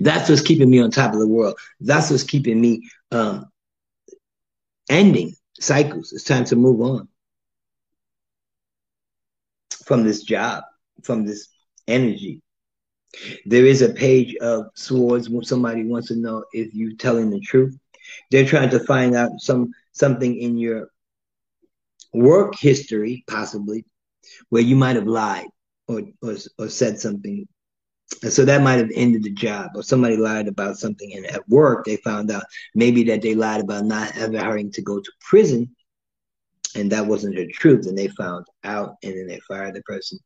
That's 0.00 0.28
what's 0.28 0.42
keeping 0.42 0.70
me 0.70 0.80
on 0.80 0.90
top 0.90 1.12
of 1.12 1.20
the 1.20 1.28
world. 1.28 1.56
That's 1.80 2.10
what's 2.10 2.24
keeping 2.24 2.60
me 2.60 2.88
um, 3.12 3.46
ending 4.88 5.34
cycles. 5.58 6.12
It's 6.12 6.24
time 6.24 6.44
to 6.46 6.56
move 6.56 6.80
on 6.80 7.08
from 9.84 10.02
this 10.02 10.22
job, 10.22 10.64
from 11.02 11.24
this 11.24 11.48
energy. 11.86 12.42
There 13.44 13.66
is 13.66 13.82
a 13.82 13.92
page 13.92 14.36
of 14.36 14.66
swords 14.74 15.28
when 15.28 15.44
somebody 15.44 15.84
wants 15.84 16.08
to 16.08 16.16
know 16.16 16.44
if 16.52 16.74
you're 16.74 16.96
telling 16.96 17.30
the 17.30 17.40
truth. 17.40 17.76
They're 18.30 18.46
trying 18.46 18.70
to 18.70 18.80
find 18.80 19.14
out 19.14 19.40
some 19.40 19.72
something 19.92 20.36
in 20.36 20.56
your 20.58 20.90
work 22.12 22.56
history, 22.56 23.24
possibly, 23.28 23.84
where 24.48 24.62
you 24.62 24.76
might 24.76 24.96
have 24.96 25.06
lied 25.06 25.46
or, 25.88 26.02
or, 26.22 26.36
or 26.58 26.68
said 26.68 26.98
something. 26.98 27.46
And 28.22 28.32
so 28.32 28.44
that 28.44 28.62
might 28.62 28.78
have 28.78 28.90
ended 28.94 29.22
the 29.22 29.30
job, 29.30 29.70
or 29.74 29.82
somebody 29.82 30.16
lied 30.16 30.48
about 30.48 30.78
something, 30.78 31.14
and 31.14 31.26
at 31.26 31.48
work 31.48 31.84
they 31.84 31.96
found 31.96 32.30
out 32.30 32.42
maybe 32.74 33.04
that 33.04 33.22
they 33.22 33.34
lied 33.34 33.60
about 33.60 33.84
not 33.84 34.16
ever 34.16 34.38
having 34.38 34.70
to 34.72 34.82
go 34.82 35.00
to 35.00 35.12
prison, 35.20 35.74
and 36.74 36.90
that 36.90 37.06
wasn't 37.06 37.36
the 37.36 37.46
truth, 37.48 37.86
and 37.86 37.96
they 37.96 38.08
found 38.08 38.46
out, 38.64 38.96
and 39.02 39.12
then 39.16 39.26
they 39.28 39.40
fired 39.46 39.74
the 39.74 39.82
person. 39.82 40.18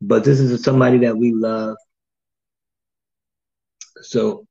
But 0.00 0.24
this 0.24 0.40
is 0.40 0.62
somebody 0.62 0.98
that 0.98 1.16
we 1.16 1.32
love, 1.32 1.76
so 4.02 4.46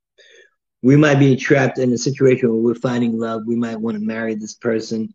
we 0.84 0.96
might 0.96 1.18
be 1.18 1.34
trapped 1.34 1.78
in 1.78 1.90
a 1.94 1.96
situation 1.96 2.50
where 2.50 2.60
we're 2.60 2.74
finding 2.74 3.18
love. 3.18 3.46
We 3.46 3.56
might 3.56 3.80
want 3.80 3.96
to 3.96 4.04
marry 4.04 4.34
this 4.34 4.52
person, 4.52 5.14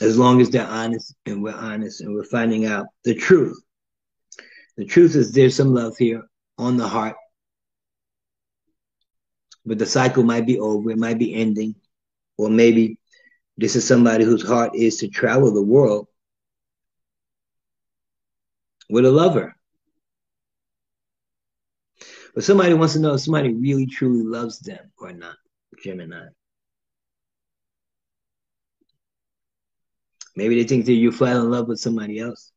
as 0.00 0.18
long 0.18 0.40
as 0.40 0.50
they're 0.50 0.66
honest 0.66 1.14
and 1.26 1.40
we're 1.40 1.54
honest 1.54 2.00
and 2.00 2.12
we're 2.12 2.24
finding 2.24 2.66
out 2.66 2.86
the 3.04 3.14
truth. 3.14 3.62
The 4.76 4.84
truth 4.84 5.14
is 5.14 5.30
there's 5.30 5.54
some 5.54 5.72
love 5.72 5.96
here 5.96 6.24
on 6.58 6.76
the 6.76 6.88
heart, 6.88 7.14
but 9.64 9.78
the 9.78 9.86
cycle 9.86 10.24
might 10.24 10.46
be 10.46 10.58
over, 10.58 10.90
it 10.90 10.98
might 10.98 11.20
be 11.20 11.32
ending, 11.32 11.76
or 12.36 12.50
maybe 12.50 12.98
this 13.56 13.76
is 13.76 13.86
somebody 13.86 14.24
whose 14.24 14.44
heart 14.44 14.74
is 14.74 14.96
to 14.96 15.06
travel 15.08 15.54
the 15.54 15.62
world 15.62 16.08
with 18.90 19.06
a 19.06 19.12
lover. 19.12 19.55
But 22.36 22.44
somebody 22.44 22.74
wants 22.74 22.92
to 22.92 23.00
know 23.00 23.14
if 23.14 23.22
somebody 23.22 23.54
really 23.54 23.86
truly 23.86 24.22
loves 24.22 24.58
them 24.58 24.92
or 24.98 25.10
not, 25.10 25.36
Gemini. 25.82 26.26
Maybe 30.36 30.56
they 30.62 30.68
think 30.68 30.84
that 30.84 30.92
you 30.92 31.12
fell 31.12 31.42
in 31.42 31.50
love 31.50 31.66
with 31.66 31.80
somebody 31.80 32.18
else 32.18 32.52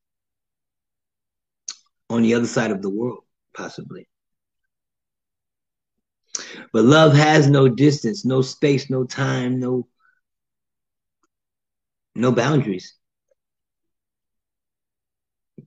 on 2.10 2.24
the 2.24 2.34
other 2.34 2.46
side 2.46 2.72
of 2.72 2.82
the 2.82 2.90
world, 2.90 3.24
possibly. 3.56 4.10
But 6.74 6.84
love 6.84 7.14
has 7.14 7.48
no 7.48 7.70
distance, 7.70 8.26
no 8.26 8.42
space, 8.42 8.90
no 8.90 9.06
time, 9.06 9.62
no 9.62 9.88
no 12.16 12.34
boundaries. 12.34 12.96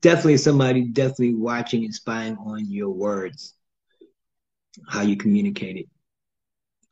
Definitely 0.00 0.36
somebody 0.36 0.82
definitely 0.82 1.34
watching 1.34 1.84
and 1.84 1.94
spying 1.94 2.36
on 2.36 2.70
your 2.70 2.90
words, 2.90 3.54
how 4.88 5.02
you 5.02 5.16
communicated 5.16 5.86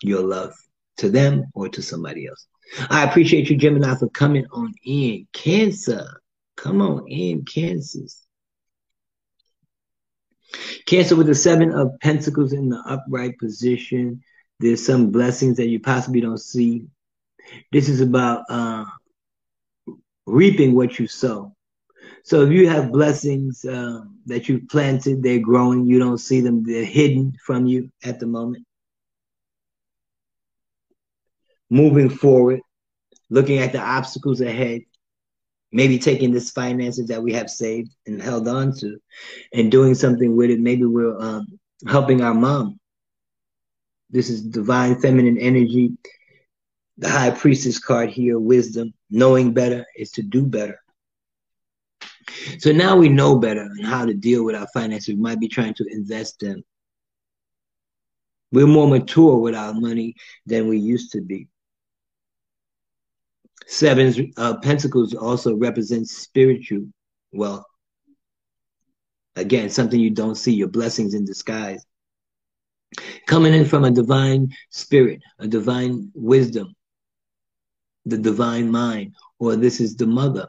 your 0.03 0.23
love 0.23 0.55
to 0.99 1.09
them 1.11 1.45
or 1.55 1.69
to 1.69 1.83
somebody 1.83 2.27
else. 2.27 2.47
I 2.89 3.05
appreciate 3.05 3.51
you, 3.51 3.57
Gemini, 3.57 3.95
for 3.97 4.09
coming 4.11 4.47
on 4.53 4.73
in. 4.85 5.27
Cancer, 5.33 6.21
come 6.57 6.81
on 6.81 7.09
in, 7.09 7.45
Kansas. 7.45 8.25
Cancer 10.87 11.17
with 11.17 11.27
the 11.27 11.35
seven 11.35 11.73
of 11.73 11.99
pentacles 12.01 12.53
in 12.53 12.69
the 12.69 12.83
upright 12.87 13.39
position. 13.39 14.23
There's 14.59 14.85
some 14.85 15.11
blessings 15.11 15.57
that 15.57 15.69
you 15.69 15.81
possibly 15.81 16.21
don't 16.21 16.41
see. 16.41 16.87
This 17.73 17.89
is 17.89 18.01
about 18.01 18.45
uh, 18.49 18.85
reaping 20.27 20.75
what 20.75 20.99
you 20.99 21.07
sow. 21.07 21.55
So 22.25 22.43
if 22.43 22.53
you 22.53 22.69
have 22.69 22.93
blessings 22.93 23.65
uh, 23.65 24.03
that 24.27 24.49
you've 24.49 24.69
planted, 24.69 25.23
they're 25.23 25.39
growing, 25.39 25.87
you 25.87 25.99
don't 25.99 26.19
see 26.19 26.41
them, 26.41 26.63
they're 26.65 26.85
hidden 26.85 27.33
from 27.45 27.67
you 27.67 27.91
at 28.05 28.21
the 28.21 28.27
moment. 28.27 28.65
moving 31.71 32.11
forward, 32.11 32.61
looking 33.31 33.59
at 33.59 33.73
the 33.73 33.81
obstacles 33.81 34.41
ahead, 34.41 34.83
maybe 35.73 35.99
taking 35.99 36.33
this 36.33 36.51
finances 36.51 37.07
that 37.07 37.23
we 37.23 37.33
have 37.33 37.49
saved 37.49 37.95
and 38.07 38.21
held 38.21 38.49
on 38.49 38.75
to 38.75 38.99
and 39.55 39.71
doing 39.71 39.95
something 39.95 40.37
with 40.37 40.51
it. 40.51 40.61
Maybe 40.61 40.85
we're 40.85 41.17
um, 41.19 41.47
helping 41.87 42.21
our 42.21 42.35
mom. 42.35 42.79
This 44.11 44.29
is 44.29 44.43
divine 44.43 45.01
feminine 45.01 45.39
energy. 45.39 45.97
The 46.99 47.09
high 47.09 47.31
priestess 47.31 47.79
card 47.79 48.11
here, 48.11 48.39
wisdom, 48.39 48.93
knowing 49.09 49.55
better 49.55 49.87
is 49.97 50.11
to 50.13 50.23
do 50.23 50.45
better. 50.45 50.81
So 52.59 52.73
now 52.73 52.97
we 52.97 53.09
know 53.09 53.39
better 53.39 53.63
on 53.63 53.79
how 53.85 54.05
to 54.07 54.15
deal 54.15 54.45
with 54.45 54.55
our 54.55 54.69
finances. 54.75 55.15
We 55.15 55.21
might 55.21 55.41
be 55.41 55.49
trying 55.49 55.75
to 55.75 55.87
invest 55.91 56.41
them. 56.41 56.63
We're 58.53 58.67
more 58.67 58.89
mature 58.89 59.37
with 59.39 59.55
our 59.55 59.73
money 59.73 60.17
than 60.47 60.69
we 60.69 60.79
used 60.79 61.13
to 61.13 61.21
be. 61.21 61.49
Seven 63.67 64.33
uh, 64.37 64.57
Pentacles 64.59 65.15
also 65.15 65.55
represents 65.55 66.17
spiritual 66.17 66.87
wealth. 67.33 67.65
Again, 69.37 69.71
something 69.71 70.01
you 70.01 70.11
don't 70.11 70.35
see, 70.35 70.53
your 70.53 70.69
blessings 70.69 71.15
in 71.15 71.25
disguise. 71.25 71.85
Coming 73.27 73.55
in 73.55 73.65
from 73.65 73.85
a 73.85 73.91
divine 73.93 74.53
spirit, 74.71 75.23
a 75.39 75.47
divine 75.47 76.11
wisdom, 76.15 76.75
the 78.07 78.19
divine 78.19 78.71
mind, 78.71 79.15
or 79.39 79.55
this 79.55 79.81
is 79.81 79.95
the 79.95 80.07
mother. 80.07 80.49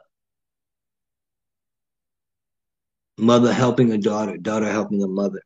Mother 3.18 3.52
helping 3.52 3.92
a 3.92 3.98
daughter, 3.98 4.36
daughter 4.36 4.70
helping 4.70 5.02
a 5.02 5.08
mother. 5.08 5.42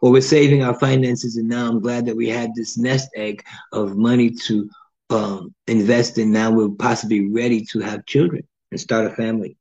Or 0.00 0.10
we're 0.10 0.20
saving 0.20 0.62
our 0.62 0.78
finances, 0.78 1.36
and 1.36 1.48
now 1.48 1.68
I'm 1.68 1.80
glad 1.80 2.06
that 2.06 2.16
we 2.16 2.28
had 2.28 2.54
this 2.54 2.76
nest 2.76 3.08
egg 3.14 3.42
of 3.72 3.96
money 3.96 4.30
to 4.46 4.68
um, 5.10 5.54
invest 5.66 6.18
in 6.18 6.32
now 6.32 6.50
we're 6.50 6.70
possibly 6.70 7.28
ready 7.30 7.64
to 7.66 7.80
have 7.80 8.06
children 8.06 8.46
and 8.70 8.80
start 8.80 9.06
a 9.06 9.10
family. 9.14 9.56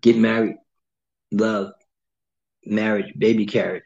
Get 0.00 0.16
married, 0.16 0.56
love, 1.30 1.72
marriage, 2.64 3.12
baby 3.16 3.46
carriage. 3.46 3.82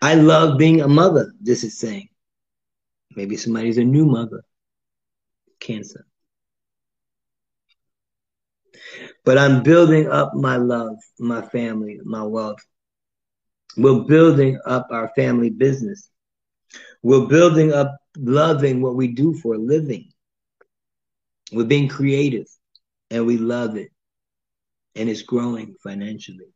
I 0.00 0.14
love 0.14 0.58
being 0.58 0.80
a 0.80 0.88
mother, 0.88 1.32
this 1.40 1.64
is 1.64 1.78
saying. 1.78 2.08
Maybe 3.14 3.36
somebody's 3.36 3.78
a 3.78 3.84
new 3.84 4.06
mother. 4.06 4.44
Cancer. 5.60 6.06
But 9.24 9.38
I'm 9.38 9.62
building 9.62 10.08
up 10.08 10.34
my 10.34 10.56
love, 10.56 10.96
my 11.18 11.42
family, 11.42 12.00
my 12.04 12.22
wealth, 12.22 12.60
we're 13.78 14.00
building 14.00 14.58
up 14.66 14.88
our 14.90 15.10
family 15.14 15.50
business. 15.50 16.10
We're 17.02 17.26
building 17.26 17.72
up 17.72 17.96
loving 18.16 18.82
what 18.82 18.96
we 18.96 19.08
do 19.08 19.34
for 19.34 19.54
a 19.54 19.58
living. 19.58 20.10
We're 21.52 21.64
being 21.64 21.88
creative 21.88 22.46
and 23.10 23.24
we 23.24 23.38
love 23.38 23.76
it. 23.76 23.90
And 24.96 25.08
it's 25.08 25.22
growing 25.22 25.76
financially. 25.80 26.48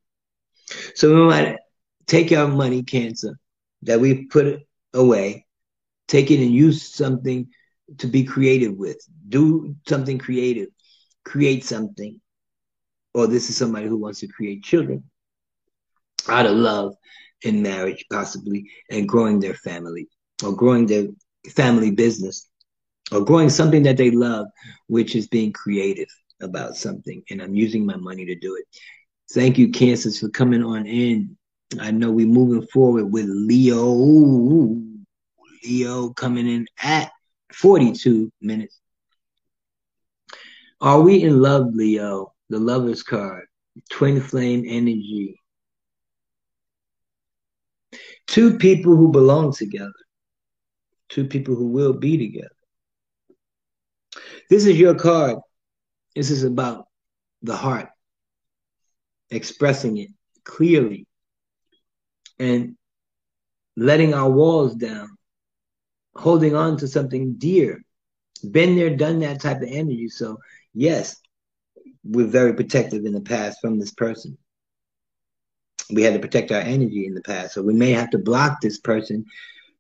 So 0.96 1.14
we 1.14 1.22
might 1.28 1.59
take 2.07 2.32
our 2.32 2.48
money, 2.48 2.82
cancer, 2.82 3.38
that 3.82 4.00
we 4.00 4.26
put 4.26 4.62
away, 4.92 5.46
take 6.09 6.32
it 6.32 6.40
and 6.40 6.53
use 6.53 6.92
something 6.92 7.48
to 7.99 8.07
be 8.07 8.24
creative 8.24 8.76
with. 8.76 8.99
Do 9.28 9.76
something 9.88 10.18
creative, 10.18 10.68
create 11.24 11.64
something. 11.64 12.20
Or 13.14 13.26
this 13.26 13.51
is 13.51 13.57
somebody 13.57 13.88
who 13.88 13.99
wants 13.99 14.20
to 14.20 14.26
create 14.26 14.64
children 14.64 15.05
out 16.28 16.47
of 16.47 16.57
love 16.57 16.95
in 17.43 17.62
marriage, 17.62 18.05
possibly, 18.11 18.70
and 18.90 19.09
growing 19.09 19.40
their 19.40 19.55
family 19.55 20.09
or 20.45 20.55
growing 20.55 20.86
their 20.86 21.09
family 21.51 21.90
business 21.90 22.49
or 23.11 23.24
growing 23.24 23.51
something 23.51 23.82
that 23.82 23.97
they 23.97 24.11
love, 24.11 24.47
which 24.86 25.14
is 25.14 25.26
being 25.28 25.53
creative 25.53 26.09
about 26.40 26.76
something. 26.76 27.22
And 27.30 27.43
I'm 27.43 27.55
using 27.55 27.84
my 27.84 27.97
money 27.97 28.24
to 28.26 28.34
do 28.34 28.57
it. 28.57 28.64
Thank 29.32 29.59
you, 29.59 29.70
Cancer, 29.70 30.11
for 30.11 30.28
coming 30.28 30.62
on 30.62 30.86
in. 30.86 31.36
I 31.80 31.90
know 31.90 32.11
we're 32.11 32.26
moving 32.26 32.66
forward 32.68 33.07
with 33.07 33.26
Leo. 33.28 34.78
Leo 35.64 36.11
coming 36.11 36.49
in 36.49 36.66
at 36.82 37.11
42 37.55 38.32
minutes. 38.40 38.80
Are 40.80 41.00
we 41.00 41.22
in 41.22 41.40
love, 41.40 41.66
Leo? 41.74 42.34
The 42.48 42.59
lover's 42.59 43.03
card, 43.03 43.46
twin 43.90 44.20
flame 44.20 44.64
energy. 44.66 45.40
Two 48.26 48.59
people 48.59 48.96
who 48.96 49.11
belong 49.11 49.53
together. 49.53 49.92
Two 51.09 51.26
people 51.26 51.55
who 51.55 51.68
will 51.68 51.92
be 51.92 52.18
together. 52.18 52.48
This 54.50 54.66
is 54.66 54.78
your 54.78 54.94
card. 54.94 55.38
This 56.14 56.30
is 56.30 56.44
about 56.44 56.86
the 57.42 57.57
heart, 57.57 57.88
expressing 59.30 59.96
it 59.98 60.11
clearly 60.44 61.07
and 62.38 62.76
letting 63.76 64.14
our 64.14 64.30
walls 64.30 64.74
down, 64.74 65.09
holding 66.14 66.54
on 66.54 66.76
to 66.78 66.88
something 66.88 67.34
dear. 67.34 67.82
Been 68.50 68.76
there, 68.76 68.96
done 68.96 69.20
that 69.20 69.40
type 69.40 69.62
of 69.62 69.68
energy. 69.68 70.08
So, 70.08 70.38
yes, 70.74 71.16
we're 72.04 72.26
very 72.26 72.54
protective 72.54 73.04
in 73.04 73.12
the 73.12 73.20
past 73.20 73.60
from 73.60 73.78
this 73.78 73.92
person 73.92 74.36
we 75.92 76.02
had 76.02 76.14
to 76.14 76.20
protect 76.20 76.50
our 76.50 76.60
energy 76.60 77.06
in 77.06 77.14
the 77.14 77.22
past. 77.22 77.54
So 77.54 77.62
we 77.62 77.74
may 77.74 77.90
have 77.92 78.10
to 78.10 78.18
block 78.18 78.60
this 78.60 78.78
person 78.78 79.26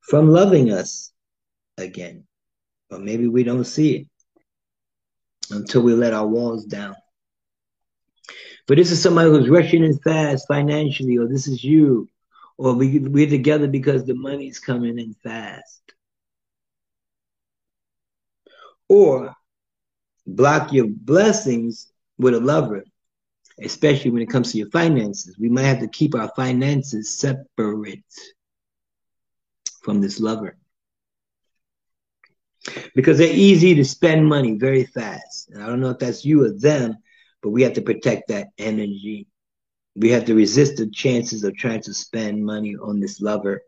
from 0.00 0.28
loving 0.28 0.70
us 0.70 1.12
again. 1.78 2.24
Or 2.90 2.98
maybe 2.98 3.26
we 3.26 3.42
don't 3.42 3.64
see 3.64 3.96
it 3.96 4.06
until 5.50 5.82
we 5.82 5.94
let 5.94 6.12
our 6.12 6.26
walls 6.26 6.66
down. 6.66 6.94
But 8.68 8.76
this 8.76 8.90
is 8.90 9.02
somebody 9.02 9.30
who's 9.30 9.48
rushing 9.48 9.84
in 9.84 9.98
fast 9.98 10.46
financially, 10.46 11.18
or 11.18 11.26
this 11.26 11.48
is 11.48 11.64
you, 11.64 12.08
or 12.58 12.74
we, 12.74 12.98
we're 13.00 13.28
together 13.28 13.66
because 13.66 14.04
the 14.04 14.14
money's 14.14 14.60
coming 14.60 14.98
in 14.98 15.14
fast. 15.14 15.91
Or 18.92 19.34
block 20.26 20.72
your 20.72 20.86
blessings 20.88 21.92
with 22.18 22.34
a 22.34 22.40
lover 22.40 22.84
especially 23.60 24.10
when 24.10 24.22
it 24.22 24.30
comes 24.30 24.52
to 24.52 24.58
your 24.58 24.70
finances. 24.70 25.38
We 25.38 25.48
might 25.48 25.64
have 25.64 25.80
to 25.80 25.88
keep 25.88 26.14
our 26.14 26.30
finances 26.34 27.16
separate 27.16 28.02
from 29.82 30.00
this 30.00 30.20
lover. 30.20 30.56
Because 32.94 33.18
they're 33.18 33.32
easy 33.32 33.74
to 33.74 33.84
spend 33.84 34.26
money 34.26 34.56
very 34.56 34.84
fast. 34.84 35.50
And 35.50 35.62
I 35.62 35.66
don't 35.66 35.80
know 35.80 35.90
if 35.90 35.98
that's 35.98 36.24
you 36.24 36.44
or 36.44 36.52
them, 36.52 36.96
but 37.42 37.50
we 37.50 37.62
have 37.62 37.72
to 37.74 37.82
protect 37.82 38.28
that 38.28 38.48
energy. 38.58 39.26
We 39.96 40.10
have 40.10 40.24
to 40.26 40.34
resist 40.34 40.76
the 40.76 40.88
chances 40.88 41.44
of 41.44 41.56
trying 41.56 41.82
to 41.82 41.92
spend 41.94 42.44
money 42.44 42.76
on 42.76 43.00
this 43.00 43.20
lover. 43.20 43.62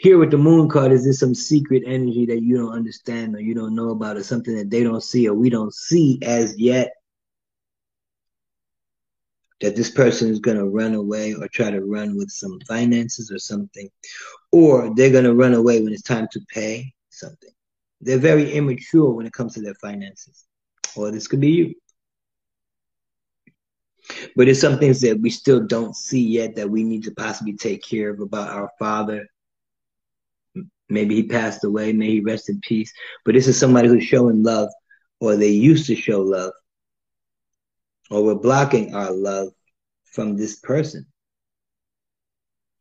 Here 0.00 0.18
with 0.18 0.30
the 0.30 0.38
moon 0.38 0.68
card, 0.68 0.92
is 0.92 1.04
this 1.04 1.20
some 1.20 1.34
secret 1.34 1.82
energy 1.86 2.26
that 2.26 2.42
you 2.42 2.56
don't 2.56 2.72
understand 2.72 3.34
or 3.34 3.40
you 3.40 3.54
don't 3.54 3.74
know 3.74 3.90
about 3.90 4.16
or 4.16 4.22
something 4.22 4.56
that 4.56 4.70
they 4.70 4.82
don't 4.82 5.02
see 5.02 5.28
or 5.28 5.34
we 5.34 5.50
don't 5.50 5.74
see 5.74 6.18
as 6.22 6.58
yet? 6.58 6.92
that 9.60 9.74
this 9.74 9.90
person 9.90 10.30
is 10.30 10.38
going 10.38 10.56
to 10.56 10.66
run 10.66 10.94
away 10.94 11.34
or 11.34 11.48
try 11.48 11.70
to 11.70 11.84
run 11.84 12.16
with 12.16 12.30
some 12.30 12.60
finances 12.68 13.30
or 13.30 13.38
something, 13.38 13.90
or 14.52 14.94
they're 14.94 15.10
going 15.10 15.24
to 15.24 15.34
run 15.34 15.54
away 15.54 15.82
when 15.82 15.92
it's 15.92 16.02
time 16.02 16.28
to 16.30 16.40
pay 16.48 16.92
something. 17.10 17.50
They're 18.00 18.18
very 18.18 18.52
immature 18.52 19.10
when 19.10 19.26
it 19.26 19.32
comes 19.32 19.54
to 19.54 19.60
their 19.60 19.74
finances, 19.74 20.44
or 20.96 21.10
this 21.10 21.26
could 21.26 21.40
be 21.40 21.50
you. 21.50 21.74
But 24.36 24.46
there's 24.46 24.60
some 24.60 24.78
things 24.78 25.00
that 25.00 25.20
we 25.20 25.28
still 25.28 25.60
don't 25.66 25.94
see 25.94 26.22
yet 26.22 26.54
that 26.56 26.70
we 26.70 26.84
need 26.84 27.02
to 27.04 27.10
possibly 27.10 27.54
take 27.54 27.82
care 27.82 28.10
of 28.10 28.20
about 28.20 28.48
our 28.50 28.70
father. 28.78 29.26
Maybe 30.88 31.14
he 31.16 31.22
passed 31.24 31.64
away, 31.64 31.92
may 31.92 32.10
he 32.10 32.20
rest 32.20 32.48
in 32.48 32.60
peace. 32.60 32.92
But 33.24 33.34
this 33.34 33.46
is 33.46 33.58
somebody 33.58 33.88
who's 33.88 34.04
showing 34.04 34.42
love, 34.42 34.70
or 35.20 35.36
they 35.36 35.48
used 35.48 35.86
to 35.86 35.94
show 35.96 36.20
love 36.20 36.52
or 38.10 38.24
we're 38.24 38.34
blocking 38.34 38.94
our 38.94 39.12
love 39.12 39.48
from 40.04 40.36
this 40.36 40.56
person. 40.56 41.06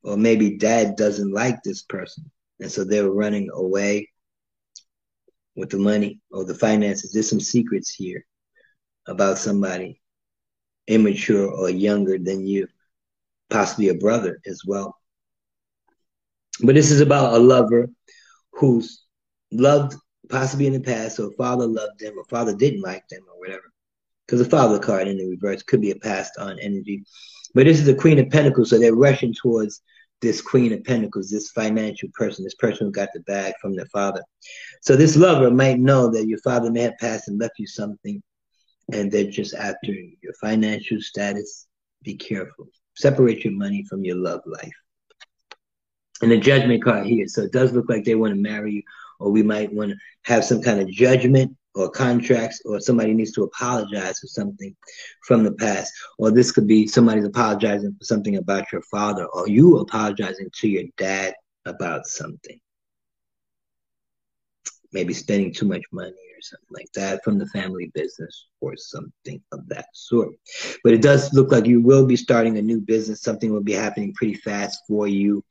Or 0.04 0.16
maybe 0.18 0.58
dad 0.58 0.96
doesn't 0.96 1.34
like 1.34 1.62
this 1.64 1.84
person. 1.84 2.32
And 2.60 2.72
so 2.72 2.84
they're 2.84 3.10
running 3.10 3.50
away 3.54 4.10
with 5.56 5.70
the 5.70 5.78
money 5.78 6.22
or 6.32 6.46
the 6.46 6.56
finances. 6.56 7.12
There's 7.12 7.30
some 7.30 7.40
secrets 7.40 7.94
here 7.94 8.26
about 9.08 9.38
somebody 9.38 10.02
immature 10.88 11.52
or 11.52 11.70
younger 11.70 12.18
than 12.18 12.48
you, 12.48 12.68
possibly 13.50 13.90
a 13.90 13.94
brother 13.94 14.40
as 14.46 14.62
well. 14.66 14.96
But 16.64 16.76
this 16.76 16.92
is 16.92 17.02
about 17.02 17.34
a 17.34 17.40
lover 17.40 17.90
who's 18.54 19.04
loved 19.52 19.96
possibly 20.30 20.68
in 20.68 20.74
the 20.74 20.80
past, 20.80 21.20
or 21.20 21.32
father 21.38 21.66
loved 21.66 22.00
them, 22.00 22.18
or 22.18 22.26
father 22.26 22.56
didn't 22.56 22.82
like 22.82 23.08
them, 23.10 23.22
or 23.32 23.40
whatever 23.40 23.72
because 24.28 24.44
the 24.44 24.50
father 24.50 24.78
card 24.78 25.08
in 25.08 25.18
the 25.18 25.28
reverse 25.28 25.64
could 25.64 25.82
be 25.82 25.92
a 25.92 25.96
passed 25.96 26.38
on 26.38 26.60
energy. 26.60 27.04
But 27.54 27.66
this 27.66 27.80
is 27.80 27.86
the 27.86 27.96
Queen 27.96 28.20
of 28.20 28.30
Pentacles, 28.30 28.70
so 28.70 28.78
they're 28.78 28.94
rushing 28.94 29.34
towards 29.34 29.82
this 30.22 30.42
Queen 30.42 30.74
of 30.74 30.84
Pentacles, 30.84 31.30
this 31.30 31.52
financial 31.52 32.10
person, 32.14 32.44
this 32.44 32.56
person 32.56 32.88
who 32.88 32.92
got 32.92 33.10
the 33.14 33.22
bag 33.22 33.54
from 33.62 33.76
their 33.76 33.86
father. 33.86 34.22
So 34.82 34.96
this 34.96 35.16
lover 35.16 35.50
might 35.50 35.80
know 35.80 36.10
that 36.12 36.28
your 36.28 36.40
father 36.40 36.72
may 36.72 36.82
have 36.82 36.98
passed 37.00 37.30
and 37.30 37.40
left 37.40 37.58
you 37.58 37.68
something, 37.68 38.22
and 38.92 39.12
they're 39.12 39.30
just 39.30 39.54
after 39.54 39.92
your 39.92 40.34
financial 40.42 41.00
status. 41.00 41.68
Be 42.04 42.16
careful. 42.16 42.68
Separate 42.96 43.46
your 43.46 43.54
money 43.54 43.86
from 43.90 44.04
your 44.04 44.18
love 44.18 44.42
life. 44.46 44.74
And 46.22 46.32
the 46.32 46.38
judgment 46.38 46.84
card 46.84 47.06
here. 47.06 47.28
So 47.28 47.42
it 47.42 47.52
does 47.52 47.74
look 47.74 47.90
like 47.90 48.04
they 48.04 48.16
want 48.16 48.34
to 48.34 48.42
marry 48.42 48.74
you, 48.74 48.84
or 49.20 49.32
we 49.32 49.44
might 49.44 49.74
want 49.74 49.92
to 49.92 49.98
have 50.24 50.44
some 50.44 50.62
kind 50.62 50.80
of 50.80 50.90
judgment 50.90 51.56
or 51.76 51.90
contracts 51.92 52.62
or 52.66 52.80
somebody 52.80 53.14
needs 53.14 53.32
to 53.34 53.44
apologize 53.44 54.20
for 54.20 54.28
something 54.28 54.76
from 55.28 55.44
the 55.44 55.52
past. 55.54 55.94
Or 56.18 56.32
this 56.32 56.52
could 56.52 56.68
be 56.68 56.88
somebody's 56.88 57.26
apologizing 57.26 57.96
for 57.98 58.04
something 58.04 58.38
about 58.38 58.72
your 58.72 58.82
father 58.82 59.26
or 59.26 59.48
you 59.48 59.78
apologizing 59.78 60.50
to 60.56 60.68
your 60.68 60.86
dad 60.98 61.36
about 61.66 62.08
something. 62.08 62.60
Maybe 64.92 65.14
spending 65.14 65.54
too 65.54 65.68
much 65.68 65.84
money 65.92 66.10
or 66.10 66.42
something 66.42 66.68
like 66.72 66.92
that 66.96 67.24
from 67.24 67.38
the 67.38 67.46
family 67.48 67.92
business 67.94 68.48
or 68.60 68.76
something 68.76 69.40
of 69.52 69.68
that 69.68 69.86
sort. 69.94 70.30
But 70.84 70.94
it 70.94 71.02
does 71.04 71.32
look 71.34 71.52
like 71.52 71.68
you 71.68 71.82
will 71.82 72.08
be 72.08 72.16
starting 72.16 72.58
a 72.58 72.62
new 72.62 72.80
business. 72.80 73.22
Something 73.22 73.54
will 73.54 73.62
be 73.62 73.74
happening 73.74 74.14
pretty 74.14 74.36
fast 74.36 74.80
for 74.88 75.08
you 75.08 75.44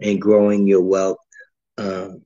and 0.00 0.20
growing 0.20 0.66
your 0.66 0.82
wealth 0.82 1.18
um, 1.78 2.22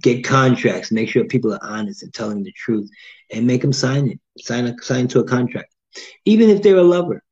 get 0.00 0.24
contracts, 0.24 0.90
make 0.92 1.08
sure 1.08 1.24
people 1.24 1.52
are 1.52 1.62
honest 1.62 2.02
and 2.02 2.12
telling 2.12 2.42
the 2.42 2.52
truth, 2.52 2.90
and 3.30 3.46
make 3.46 3.62
them 3.62 3.72
sign 3.72 4.08
it, 4.08 4.20
sign 4.42 4.66
a 4.66 4.74
sign 4.82 5.08
to 5.08 5.20
a 5.20 5.24
contract, 5.24 5.72
even 6.24 6.50
if 6.50 6.62
they're 6.62 6.76
a 6.76 6.82
lover, 6.82 7.22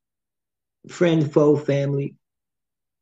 friend, 0.89 1.33
foe, 1.33 1.57
family. 1.57 2.15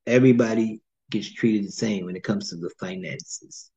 Everybody 0.07 0.81
gets 1.11 1.31
treated 1.31 1.67
the 1.67 1.73
same 1.73 2.07
when 2.07 2.17
it 2.17 2.25
comes 2.25 2.49
to 2.49 2.57
the 2.57 2.71
finances. 2.81 3.71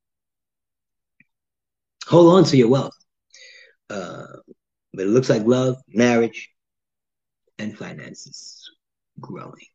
Hold 2.08 2.34
on 2.34 2.44
to 2.46 2.58
your 2.58 2.70
wealth, 2.70 2.98
uh, 3.90 4.26
but 4.94 5.06
it 5.06 5.10
looks 5.10 5.30
like 5.30 5.46
love, 5.46 5.78
marriage, 5.90 6.50
and 7.60 7.78
finances 7.78 8.72
growing. 9.20 9.71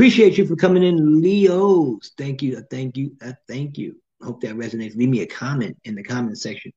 Appreciate 0.00 0.38
you 0.38 0.46
for 0.46 0.56
coming 0.56 0.82
in, 0.82 1.20
Leos. 1.20 2.12
Thank 2.16 2.40
you, 2.40 2.58
thank 2.70 2.96
you, 2.96 3.14
thank 3.46 3.76
you 3.76 3.96
hope 4.22 4.40
that 4.40 4.56
resonates. 4.56 4.96
Leave 4.96 5.10
me 5.10 5.20
a 5.20 5.26
comment 5.26 5.76
in 5.84 5.94
the 5.94 6.02
comment 6.02 6.38
section. 6.38 6.72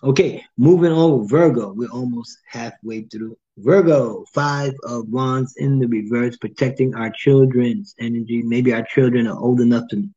Okay, 0.00 0.44
moving 0.56 0.92
on 0.92 1.26
Virgo. 1.26 1.72
We're 1.72 1.90
almost 1.90 2.38
halfway 2.46 3.02
through. 3.02 3.36
Virgo, 3.56 4.24
five 4.32 4.72
of 4.84 5.08
wands 5.08 5.56
in 5.56 5.80
the 5.80 5.88
reverse, 5.88 6.36
protecting 6.36 6.94
our 6.94 7.10
children's 7.10 7.96
energy. 7.98 8.40
Maybe 8.44 8.72
our 8.72 8.84
children 8.84 9.26
are 9.26 9.36
old 9.36 9.60
enough 9.60 9.88
to, 9.90 10.08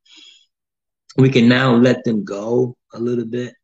we 1.17 1.29
can 1.29 1.49
now 1.49 1.73
let 1.73 2.03
them 2.03 2.23
go 2.23 2.77
a 2.93 2.99
little 2.99 3.25
bit. 3.25 3.55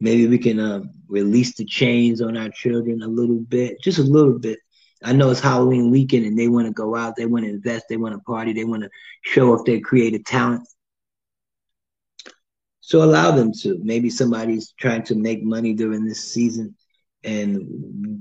Maybe 0.00 0.26
we 0.26 0.38
can 0.38 0.58
um, 0.58 0.90
release 1.06 1.54
the 1.54 1.66
chains 1.66 2.22
on 2.22 2.34
our 2.38 2.48
children 2.48 3.02
a 3.02 3.08
little 3.08 3.40
bit, 3.40 3.78
just 3.82 3.98
a 3.98 4.02
little 4.02 4.38
bit. 4.38 4.58
I 5.02 5.12
know 5.12 5.30
it's 5.30 5.40
Halloween 5.40 5.90
weekend 5.90 6.26
and 6.26 6.38
they 6.38 6.48
want 6.48 6.66
to 6.66 6.72
go 6.72 6.96
out, 6.96 7.14
they 7.16 7.26
want 7.26 7.44
to 7.44 7.50
invest, 7.50 7.86
they 7.88 7.96
want 7.96 8.14
to 8.14 8.20
party, 8.20 8.52
they 8.52 8.64
want 8.64 8.82
to 8.82 8.90
show 9.22 9.54
off 9.54 9.64
their 9.64 9.80
creative 9.80 10.24
talents. 10.24 10.74
So 12.80 13.02
allow 13.02 13.30
them 13.32 13.52
to. 13.60 13.78
Maybe 13.82 14.08
somebody's 14.08 14.72
trying 14.78 15.02
to 15.04 15.14
make 15.14 15.44
money 15.44 15.74
during 15.74 16.06
this 16.06 16.24
season 16.24 16.74
and 17.22 17.60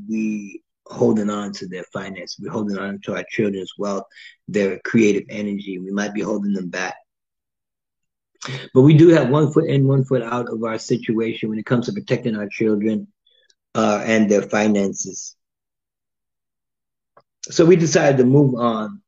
we 0.09 0.61
holding 0.85 1.29
on 1.29 1.53
to 1.53 1.67
their 1.67 1.85
finance. 1.93 2.37
We're 2.37 2.51
holding 2.51 2.77
on 2.77 2.99
to 3.03 3.15
our 3.15 3.23
children's 3.29 3.71
wealth, 3.77 4.03
their 4.47 4.79
creative 4.83 5.23
energy. 5.29 5.79
We 5.79 5.91
might 5.91 6.13
be 6.13 6.21
holding 6.21 6.53
them 6.53 6.69
back. 6.69 6.95
But 8.73 8.81
we 8.81 8.93
do 8.93 9.07
have 9.09 9.29
one 9.29 9.51
foot 9.53 9.69
in, 9.69 9.87
one 9.87 10.03
foot 10.03 10.21
out 10.21 10.49
of 10.51 10.63
our 10.63 10.77
situation 10.77 11.49
when 11.49 11.59
it 11.59 11.65
comes 11.65 11.85
to 11.85 11.93
protecting 11.93 12.35
our 12.35 12.47
children 12.47 13.07
uh, 13.73 14.03
and 14.05 14.29
their 14.29 14.41
finances. 14.43 15.36
So 17.49 17.65
we 17.65 17.75
decided 17.75 18.17
to 18.17 18.25
move 18.25 18.55
on 18.55 19.01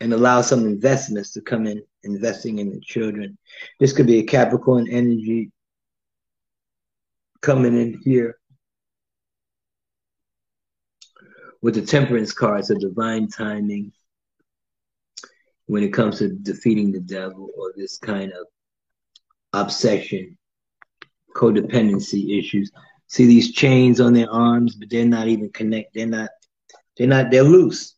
and 0.00 0.12
allow 0.12 0.40
some 0.40 0.66
investments 0.66 1.32
to 1.32 1.40
come 1.40 1.66
in 1.66 1.82
investing 2.04 2.58
in 2.58 2.70
the 2.70 2.80
children. 2.80 3.36
This 3.80 3.92
could 3.92 4.06
be 4.06 4.18
a 4.18 4.24
Capricorn 4.24 4.88
energy 4.90 5.50
coming 7.42 7.78
in 7.80 8.00
here 8.02 8.38
with 11.62 11.74
the 11.74 11.82
temperance 11.82 12.32
cards 12.32 12.70
of 12.70 12.80
divine 12.80 13.28
timing 13.28 13.92
when 15.66 15.82
it 15.82 15.92
comes 15.92 16.18
to 16.18 16.28
defeating 16.28 16.92
the 16.92 17.00
devil 17.00 17.50
or 17.58 17.72
this 17.76 17.98
kind 17.98 18.32
of 18.32 18.46
obsession, 19.52 20.36
codependency 21.34 22.38
issues. 22.38 22.70
See 23.08 23.26
these 23.26 23.52
chains 23.52 24.00
on 24.00 24.12
their 24.12 24.30
arms, 24.30 24.76
but 24.76 24.90
they're 24.90 25.04
not 25.04 25.28
even 25.28 25.50
connect. 25.50 25.94
They're 25.94 26.06
not. 26.06 26.30
They're 26.96 27.06
not. 27.06 27.30
They're 27.30 27.42
loose. 27.42 27.94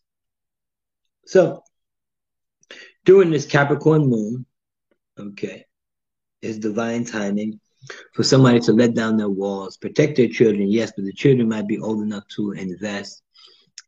So 1.26 1.62
during 3.04 3.30
this 3.30 3.46
Capricorn 3.46 4.06
moon, 4.06 4.46
okay, 5.18 5.64
is 6.42 6.58
divine 6.58 7.04
timing 7.04 7.60
for 8.14 8.22
somebody 8.22 8.60
to 8.60 8.72
let 8.72 8.94
down 8.94 9.16
their 9.16 9.28
walls, 9.28 9.76
protect 9.76 10.16
their 10.16 10.28
children, 10.28 10.70
yes, 10.70 10.92
but 10.94 11.04
the 11.04 11.12
children 11.12 11.48
might 11.48 11.66
be 11.66 11.78
old 11.78 12.02
enough 12.02 12.26
to 12.36 12.52
invest 12.52 13.22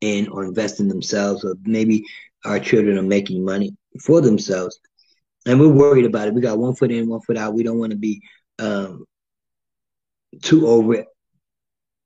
in 0.01 0.29
or 0.29 0.45
invest 0.45 0.81
in 0.81 0.89
themselves, 0.89 1.45
or 1.45 1.55
maybe 1.65 2.05
our 2.45 2.59
children 2.59 2.99
are 2.99 3.03
making 3.03 3.45
money 3.45 3.77
for 4.03 4.21
themselves. 4.21 4.79
And 5.47 5.59
we're 5.59 5.69
worried 5.69 6.07
about 6.07 6.29
it. 6.29 6.35
We 6.35 6.41
got 6.41 6.59
one 6.59 6.75
foot 6.75 6.91
in, 6.91 7.09
one 7.09 7.21
foot 7.21 7.37
out. 7.37 7.55
We 7.55 7.63
don't 7.63 7.79
want 7.79 7.93
to 7.93 7.99
be 7.99 8.23
um, 8.59 9.05
too 10.43 10.67
over 10.67 11.05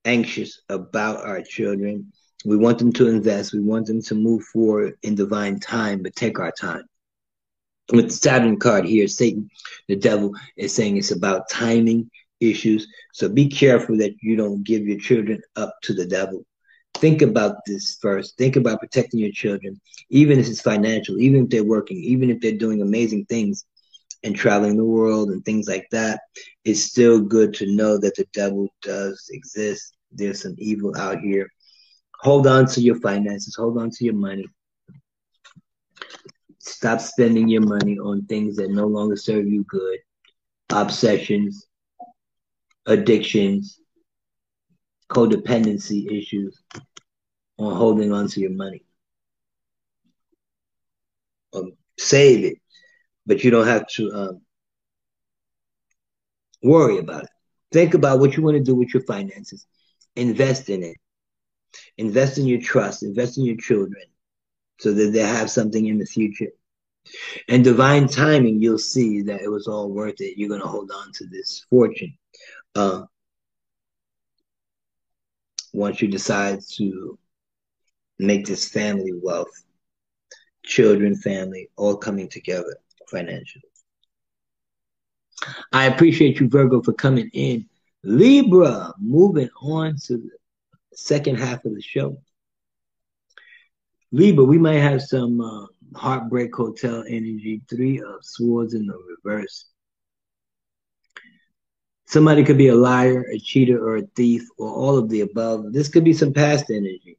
anxious 0.04 0.60
about 0.68 1.24
our 1.24 1.42
children. 1.42 2.12
We 2.44 2.56
want 2.56 2.78
them 2.78 2.92
to 2.94 3.08
invest. 3.08 3.52
We 3.52 3.60
want 3.60 3.86
them 3.86 4.02
to 4.02 4.14
move 4.14 4.44
forward 4.44 4.94
in 5.02 5.14
divine 5.14 5.60
time, 5.60 6.02
but 6.02 6.14
take 6.14 6.38
our 6.38 6.52
time 6.52 6.84
with 7.92 8.06
the 8.06 8.14
Saturn 8.14 8.58
card 8.58 8.84
here, 8.84 9.08
Satan, 9.08 9.50
the 9.88 9.96
devil, 9.96 10.32
is 10.56 10.74
saying 10.74 10.96
it's 10.96 11.10
about 11.10 11.48
timing 11.50 12.10
issues. 12.40 12.86
So 13.12 13.28
be 13.28 13.48
careful 13.48 13.96
that 13.98 14.14
you 14.22 14.36
don't 14.36 14.64
give 14.64 14.86
your 14.86 14.98
children 14.98 15.40
up 15.56 15.74
to 15.82 15.94
the 15.94 16.06
devil. 16.06 16.44
think 16.96 17.22
about 17.22 17.56
this 17.66 17.98
first. 18.00 18.38
Think 18.38 18.56
about 18.56 18.80
protecting 18.80 19.20
your 19.20 19.32
children, 19.32 19.80
even 20.10 20.38
if 20.38 20.48
it's 20.48 20.60
financial, 20.60 21.18
even 21.18 21.44
if 21.44 21.50
they're 21.50 21.64
working, 21.64 21.98
even 21.98 22.30
if 22.30 22.40
they're 22.40 22.52
doing 22.52 22.80
amazing 22.82 23.26
things 23.26 23.64
and 24.22 24.34
traveling 24.34 24.76
the 24.76 24.84
world 24.84 25.30
and 25.30 25.44
things 25.44 25.68
like 25.68 25.86
that. 25.90 26.20
It's 26.64 26.82
still 26.82 27.20
good 27.20 27.52
to 27.54 27.74
know 27.74 27.98
that 27.98 28.14
the 28.14 28.26
devil 28.32 28.68
does 28.80 29.28
exist. 29.32 29.96
There's 30.12 30.42
some 30.42 30.54
evil 30.56 30.96
out 30.96 31.18
here. 31.18 31.50
Hold 32.24 32.46
on 32.46 32.66
to 32.68 32.80
your 32.80 32.98
finances, 33.00 33.54
hold 33.54 33.78
on 33.78 33.90
to 33.90 34.04
your 34.04 34.14
money. 34.14 34.46
Stop 36.58 37.00
spending 37.00 37.48
your 37.48 37.60
money 37.60 37.98
on 37.98 38.24
things 38.24 38.56
that 38.56 38.70
no 38.70 38.86
longer 38.86 39.14
serve 39.14 39.46
you 39.46 39.62
good. 39.68 39.98
Obsessions, 40.70 41.66
addictions, 42.86 43.78
codependency 45.10 46.10
issues 46.10 46.62
on 47.58 47.76
holding 47.76 48.10
on 48.10 48.26
to 48.28 48.40
your 48.40 48.52
money. 48.52 48.82
Um, 51.52 51.72
save 51.98 52.44
it, 52.46 52.58
but 53.26 53.44
you 53.44 53.50
don't 53.50 53.66
have 53.66 53.86
to 53.96 54.10
um, 54.12 54.40
worry 56.62 56.96
about 56.98 57.24
it. 57.24 57.30
Think 57.70 57.92
about 57.92 58.18
what 58.18 58.34
you 58.34 58.42
want 58.42 58.56
to 58.56 58.62
do 58.62 58.74
with 58.74 58.94
your 58.94 59.02
finances. 59.02 59.66
Invest 60.16 60.70
in 60.70 60.82
it. 60.82 60.96
Invest 61.98 62.38
in 62.38 62.46
your 62.46 62.60
trust. 62.60 63.02
Invest 63.02 63.38
in 63.38 63.44
your 63.44 63.56
children 63.56 64.04
so 64.78 64.92
that 64.92 65.12
they 65.12 65.20
have 65.20 65.50
something 65.50 65.86
in 65.86 65.98
the 65.98 66.06
future. 66.06 66.50
And 67.48 67.62
divine 67.62 68.08
timing, 68.08 68.60
you'll 68.60 68.78
see 68.78 69.22
that 69.22 69.42
it 69.42 69.48
was 69.48 69.68
all 69.68 69.90
worth 69.90 70.20
it. 70.20 70.38
You're 70.38 70.48
going 70.48 70.62
to 70.62 70.66
hold 70.66 70.90
on 70.90 71.12
to 71.12 71.26
this 71.26 71.66
fortune. 71.68 72.16
Uh, 72.74 73.04
once 75.72 76.00
you 76.00 76.08
decide 76.08 76.60
to 76.76 77.18
make 78.18 78.46
this 78.46 78.68
family 78.68 79.12
wealth, 79.12 79.64
children, 80.64 81.14
family, 81.16 81.68
all 81.76 81.96
coming 81.96 82.28
together 82.28 82.76
financially. 83.10 83.64
I 85.72 85.86
appreciate 85.86 86.40
you, 86.40 86.48
Virgo, 86.48 86.82
for 86.82 86.92
coming 86.94 87.28
in. 87.32 87.68
Libra, 88.02 88.94
moving 88.98 89.50
on 89.60 89.96
to 90.04 90.16
the 90.16 90.30
second 90.94 91.36
half 91.36 91.64
of 91.64 91.74
the 91.74 91.82
show. 91.82 92.18
Libra, 94.12 94.44
we 94.44 94.58
might 94.58 94.78
have 94.78 95.02
some 95.02 95.40
uh, 95.40 95.66
heartbreak 95.96 96.54
hotel 96.54 97.04
energy, 97.06 97.62
three 97.68 98.00
of 98.00 98.22
swords 98.22 98.74
in 98.74 98.86
the 98.86 98.96
reverse. 99.24 99.66
Somebody 102.06 102.44
could 102.44 102.58
be 102.58 102.68
a 102.68 102.74
liar, 102.74 103.24
a 103.32 103.38
cheater, 103.38 103.84
or 103.84 103.96
a 103.96 104.06
thief, 104.14 104.46
or 104.58 104.70
all 104.70 104.96
of 104.98 105.08
the 105.08 105.22
above. 105.22 105.72
This 105.72 105.88
could 105.88 106.04
be 106.04 106.12
some 106.12 106.32
past 106.32 106.70
energy. 106.70 107.18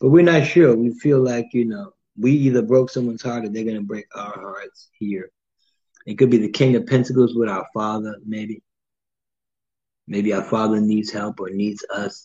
But 0.00 0.10
we're 0.10 0.22
not 0.22 0.46
sure. 0.46 0.76
We 0.76 0.92
feel 0.98 1.20
like, 1.20 1.46
you 1.52 1.64
know, 1.64 1.94
we 2.16 2.32
either 2.32 2.62
broke 2.62 2.90
someone's 2.90 3.22
heart 3.22 3.44
or 3.44 3.48
they're 3.48 3.64
going 3.64 3.76
to 3.76 3.82
break 3.82 4.06
our 4.14 4.38
hearts 4.38 4.88
here. 4.98 5.30
It 6.06 6.14
could 6.14 6.30
be 6.30 6.38
the 6.38 6.48
King 6.48 6.76
of 6.76 6.86
Pentacles 6.86 7.34
with 7.34 7.48
our 7.48 7.66
father, 7.74 8.16
maybe. 8.24 8.62
Maybe 10.06 10.32
our 10.32 10.44
father 10.44 10.80
needs 10.80 11.10
help 11.10 11.40
or 11.40 11.50
needs 11.50 11.84
us. 11.92 12.24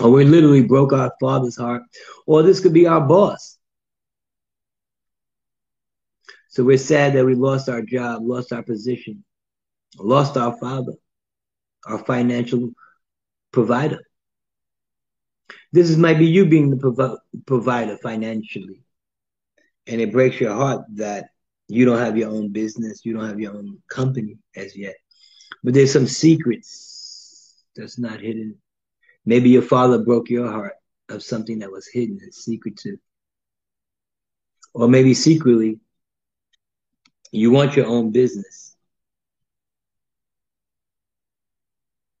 Or 0.00 0.10
we 0.10 0.24
literally 0.24 0.62
broke 0.62 0.92
our 0.92 1.12
father's 1.20 1.56
heart. 1.56 1.82
Or 2.26 2.42
this 2.42 2.60
could 2.60 2.72
be 2.72 2.86
our 2.86 3.00
boss. 3.00 3.58
So 6.48 6.64
we're 6.64 6.78
sad 6.78 7.14
that 7.14 7.24
we 7.24 7.34
lost 7.34 7.68
our 7.68 7.82
job, 7.82 8.22
lost 8.22 8.52
our 8.52 8.62
position, 8.62 9.24
lost 9.98 10.36
our 10.36 10.56
father, 10.58 10.92
our 11.86 11.98
financial 12.04 12.72
provider. 13.52 14.00
This 15.72 15.88
is 15.88 15.96
might 15.96 16.18
be 16.18 16.26
you 16.26 16.44
being 16.46 16.70
the 16.70 16.76
provi- 16.76 17.20
provider 17.46 17.96
financially. 17.96 18.82
And 19.86 20.00
it 20.00 20.12
breaks 20.12 20.40
your 20.40 20.54
heart 20.54 20.84
that 20.96 21.30
you 21.68 21.86
don't 21.86 21.98
have 21.98 22.18
your 22.18 22.30
own 22.30 22.52
business, 22.52 23.04
you 23.04 23.14
don't 23.14 23.28
have 23.28 23.40
your 23.40 23.56
own 23.56 23.78
company 23.90 24.36
as 24.54 24.76
yet. 24.76 24.96
But 25.64 25.74
there's 25.74 25.92
some 25.92 26.06
secrets 26.06 27.64
that's 27.74 27.98
not 27.98 28.20
hidden. 28.20 28.56
Maybe 29.24 29.50
your 29.50 29.62
father 29.62 29.98
broke 29.98 30.30
your 30.30 30.50
heart 30.50 30.74
of 31.08 31.22
something 31.22 31.60
that 31.60 31.70
was 31.70 31.86
hidden 31.86 32.18
and 32.22 32.34
secretive. 32.34 32.98
Or 34.74 34.88
maybe 34.88 35.14
secretly, 35.14 35.80
you 37.30 37.50
want 37.50 37.76
your 37.76 37.86
own 37.86 38.10
business 38.10 38.72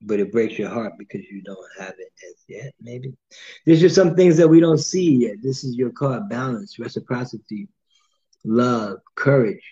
but 0.04 0.20
it 0.20 0.32
breaks 0.32 0.58
your 0.58 0.68
heart 0.68 0.94
because 0.98 1.22
you 1.30 1.42
don't 1.42 1.58
have 1.78 1.94
it 1.98 2.12
as 2.28 2.34
yet, 2.48 2.74
maybe. 2.80 3.14
There's 3.64 3.80
just 3.80 3.94
some 3.94 4.14
things 4.14 4.36
that 4.36 4.48
we 4.48 4.60
don't 4.60 4.78
see 4.78 5.16
yet. 5.16 5.36
This 5.42 5.64
is 5.64 5.76
your 5.76 5.90
card 5.90 6.28
balance, 6.28 6.78
reciprocity, 6.78 7.68
love, 8.44 8.98
courage, 9.14 9.64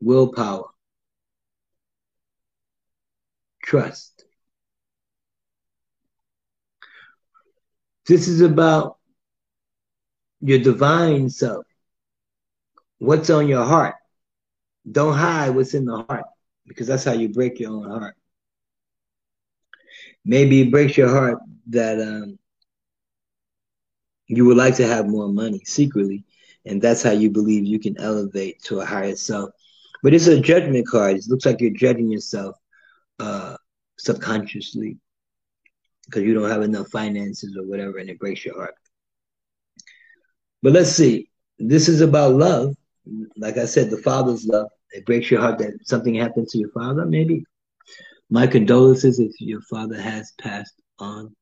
willpower, 0.00 0.64
trust. 3.62 4.24
This 8.12 8.28
is 8.28 8.42
about 8.42 8.98
your 10.42 10.58
divine 10.58 11.30
self. 11.30 11.64
What's 12.98 13.30
on 13.30 13.48
your 13.48 13.64
heart? 13.64 13.94
Don't 14.90 15.16
hide 15.16 15.54
what's 15.54 15.72
in 15.72 15.86
the 15.86 15.96
heart 16.02 16.26
because 16.66 16.86
that's 16.86 17.04
how 17.04 17.12
you 17.12 17.30
break 17.30 17.58
your 17.58 17.70
own 17.70 17.88
heart 17.88 18.16
maybe 20.24 20.62
it 20.62 20.70
breaks 20.70 20.96
your 20.96 21.08
heart 21.08 21.38
that 21.70 22.00
um, 22.00 22.38
you 24.26 24.44
would 24.44 24.56
like 24.56 24.76
to 24.76 24.86
have 24.86 25.08
more 25.08 25.28
money 25.28 25.62
secretly, 25.64 26.24
and 26.64 26.80
that's 26.80 27.02
how 27.02 27.12
you 27.12 27.30
believe 27.30 27.64
you 27.64 27.78
can 27.78 27.98
elevate 27.98 28.62
to 28.64 28.80
a 28.80 28.84
higher 28.84 29.16
self. 29.16 29.50
But 30.02 30.14
it's 30.14 30.26
a 30.26 30.40
judgment 30.40 30.86
card. 30.86 31.16
It 31.16 31.24
looks 31.28 31.46
like 31.46 31.60
you're 31.60 31.70
judging 31.70 32.10
yourself 32.10 32.56
uh, 33.18 33.56
subconsciously 33.98 34.98
because 36.12 36.26
you 36.26 36.34
don't 36.34 36.50
have 36.50 36.62
enough 36.62 36.88
finances 36.88 37.56
or 37.56 37.64
whatever, 37.64 37.96
and 37.96 38.10
it 38.10 38.18
breaks 38.18 38.44
your 38.44 38.56
heart. 38.56 38.74
But 40.62 40.74
let's 40.74 40.90
see. 40.90 41.30
This 41.58 41.88
is 41.88 42.02
about 42.02 42.34
love. 42.34 42.76
Like 43.36 43.56
I 43.56 43.64
said, 43.64 43.90
the 43.90 43.96
father's 43.96 44.44
love. 44.44 44.68
It 44.90 45.06
breaks 45.06 45.30
your 45.30 45.40
heart 45.40 45.58
that 45.58 45.72
something 45.84 46.14
happened 46.14 46.48
to 46.48 46.58
your 46.58 46.70
father, 46.70 47.06
maybe 47.06 47.44
my 48.28 48.46
condolences 48.46 49.18
if 49.18 49.32
your 49.40 49.62
father 49.62 50.00
has 50.00 50.32
passed 50.40 50.74
on 50.98 51.34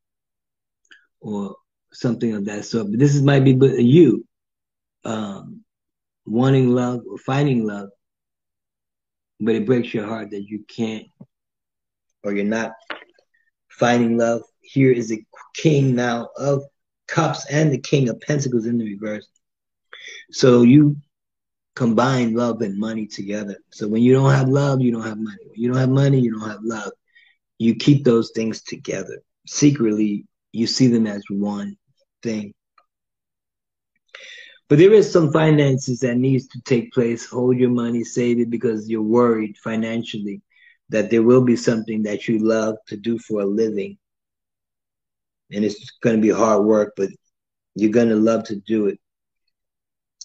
or 1.21 1.57
something 1.93 2.33
of 2.35 2.45
that 2.45 2.65
sort. 2.65 2.91
But 2.91 3.01
this 3.01 3.15
is 3.15 3.23
might 3.23 3.45
be 3.45 3.53
you 3.83 4.25
um, 5.05 5.65
wanting 6.27 6.71
love 6.71 7.01
or 7.11 7.19
finding 7.19 7.67
love, 7.67 7.91
but 9.41 9.57
it 9.57 9.67
breaks 9.67 9.93
your 9.93 10.07
heart 10.07 10.31
that 10.31 10.45
you 10.45 10.65
can't 10.69 11.07
or 12.23 12.33
you're 12.33 12.45
not 12.45 12.73
finding 13.69 14.17
love. 14.17 14.43
Here 14.73 14.93
is 14.93 15.09
the 15.09 15.25
king 15.55 15.97
now 15.97 16.29
of 16.37 16.63
cups 17.09 17.45
and 17.51 17.73
the 17.73 17.79
king 17.79 18.09
of 18.09 18.21
pentacles 18.21 18.67
in 18.67 18.79
the 18.79 18.85
reverse. 18.85 19.27
So 20.31 20.63
you 20.63 20.97
combine 21.75 22.35
love 22.35 22.63
and 22.63 22.79
money 22.79 23.09
together. 23.09 23.57
So 23.73 23.89
when 23.89 24.03
you 24.03 24.13
don't 24.13 24.31
have 24.31 24.49
love, 24.49 24.81
you 24.81 24.93
don't 24.93 25.07
have 25.07 25.19
money. 25.19 25.43
When 25.49 25.61
you 25.61 25.69
don't 25.69 25.81
have 25.81 25.91
money, 25.91 26.21
you 26.21 26.39
don't 26.39 26.49
have 26.49 26.63
love. 26.63 26.93
You 27.59 27.75
keep 27.75 28.05
those 28.05 28.31
things 28.31 28.63
together. 28.63 29.21
Secretly, 29.47 30.25
you 30.53 30.69
see 30.69 30.87
them 30.87 31.09
as 31.09 31.25
one 31.29 31.77
thing. 32.23 32.55
But 34.69 34.79
there 34.79 34.93
is 34.93 35.13
some 35.13 35.33
finances 35.33 35.99
that 36.01 36.17
needs 36.17 36.47
to 36.49 36.61
take 36.61 36.93
place. 36.93 37.29
Hold 37.29 37.57
your 37.57 37.71
money, 37.71 38.05
save 38.05 38.39
it 38.39 38.51
because 38.51 38.89
you're 38.89 39.03
worried 39.03 39.59
financially 39.59 40.43
that 40.91 41.11
there 41.11 41.25
will 41.25 41.43
be 41.43 41.57
something 41.57 42.05
that 42.05 42.29
you 42.29 42.39
love 42.39 42.77
to 42.87 42.97
do 42.97 43.19
for 43.19 43.41
a 43.41 43.47
living. 43.47 43.99
And 45.53 45.65
it's 45.65 45.91
going 46.03 46.17
to 46.17 46.23
be 46.23 46.31
hard 46.31 46.65
work, 46.65 46.95
but 46.97 47.11
you're 47.75 47.91
going 47.91 48.09
to 48.09 48.17
love 48.17 48.45
to 48.45 48.57
do 48.57 48.87
it 48.87 48.99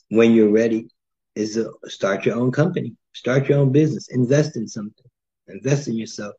when 0.09 0.33
you're 0.33 0.51
ready 0.51 0.87
is 1.35 1.55
to 1.55 1.73
start 1.85 2.25
your 2.25 2.35
own 2.35 2.51
company, 2.51 2.95
start 3.13 3.49
your 3.49 3.59
own 3.59 3.71
business, 3.71 4.07
invest 4.09 4.55
in 4.55 4.67
something, 4.67 5.05
invest 5.47 5.87
in 5.87 5.95
yourself. 5.95 6.33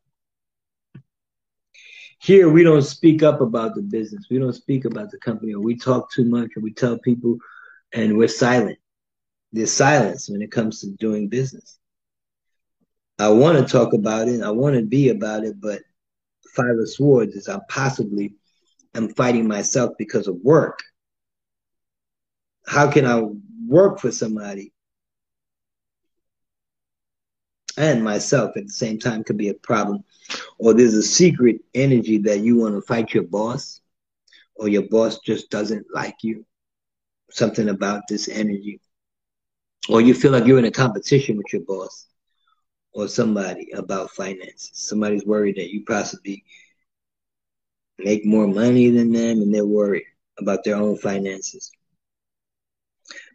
Here, 2.19 2.49
we 2.49 2.63
don't 2.63 2.81
speak 2.81 3.21
up 3.21 3.41
about 3.41 3.75
the 3.75 3.83
business. 3.83 4.25
We 4.31 4.39
don't 4.39 4.53
speak 4.53 4.85
about 4.85 5.11
the 5.11 5.19
company, 5.19 5.53
or 5.53 5.61
we 5.61 5.77
talk 5.77 6.11
too 6.11 6.25
much, 6.25 6.49
or 6.55 6.61
we 6.61 6.73
tell 6.73 6.97
people, 6.97 7.37
and 7.93 8.17
we're 8.17 8.27
silent. 8.27 8.79
There's 9.53 9.71
silence 9.71 10.27
when 10.27 10.41
it 10.41 10.51
comes 10.51 10.81
to 10.81 10.87
doing 10.99 11.29
business. 11.29 11.77
I 13.19 13.29
want 13.29 13.59
to 13.59 13.71
talk 13.71 13.93
about 13.93 14.27
it. 14.27 14.41
I 14.41 14.49
want 14.49 14.75
to 14.75 14.81
be 14.83 15.09
about 15.09 15.43
it, 15.43 15.61
but 15.61 15.81
Five 16.55 16.77
of 16.79 16.89
Swords 16.89 17.35
is 17.35 17.47
I'm 17.47 17.61
possibly 17.69 18.33
am 18.97 19.09
fighting 19.13 19.47
myself 19.47 19.93
because 19.97 20.27
of 20.27 20.35
work. 20.43 20.79
How 22.67 22.91
can 22.91 23.05
I 23.05 23.23
work 23.67 23.99
for 23.99 24.11
somebody 24.11 24.73
and 27.77 28.03
myself 28.03 28.57
at 28.57 28.65
the 28.65 28.73
same 28.73 28.99
time 28.99 29.23
could 29.23 29.37
be 29.37 29.49
a 29.49 29.53
problem. 29.53 30.03
Or 30.57 30.73
there's 30.73 30.95
a 30.95 31.03
secret 31.03 31.61
energy 31.75 32.17
that 32.19 32.39
you 32.39 32.57
want 32.57 32.75
to 32.75 32.81
fight 32.81 33.13
your 33.13 33.23
boss. 33.23 33.81
or 34.55 34.67
your 34.67 34.87
boss 34.89 35.19
just 35.19 35.51
doesn't 35.51 35.85
like 35.93 36.15
you. 36.23 36.45
Something 37.29 37.69
about 37.69 38.03
this 38.09 38.27
energy. 38.27 38.81
Or 39.89 40.01
you 40.01 40.15
feel 40.15 40.31
like 40.31 40.45
you're 40.45 40.59
in 40.59 40.65
a 40.65 40.71
competition 40.71 41.37
with 41.37 41.53
your 41.53 41.61
boss 41.61 42.07
or 42.93 43.07
somebody 43.07 43.69
about 43.71 44.11
finances. 44.11 44.71
Somebody's 44.73 45.25
worried 45.25 45.57
that 45.57 45.71
you 45.71 45.85
possibly 45.85 46.43
make 47.99 48.25
more 48.25 48.47
money 48.47 48.89
than 48.89 49.11
them 49.11 49.41
and 49.41 49.53
they're 49.53 49.65
worried 49.65 50.05
about 50.39 50.63
their 50.63 50.75
own 50.75 50.97
finances. 50.97 51.71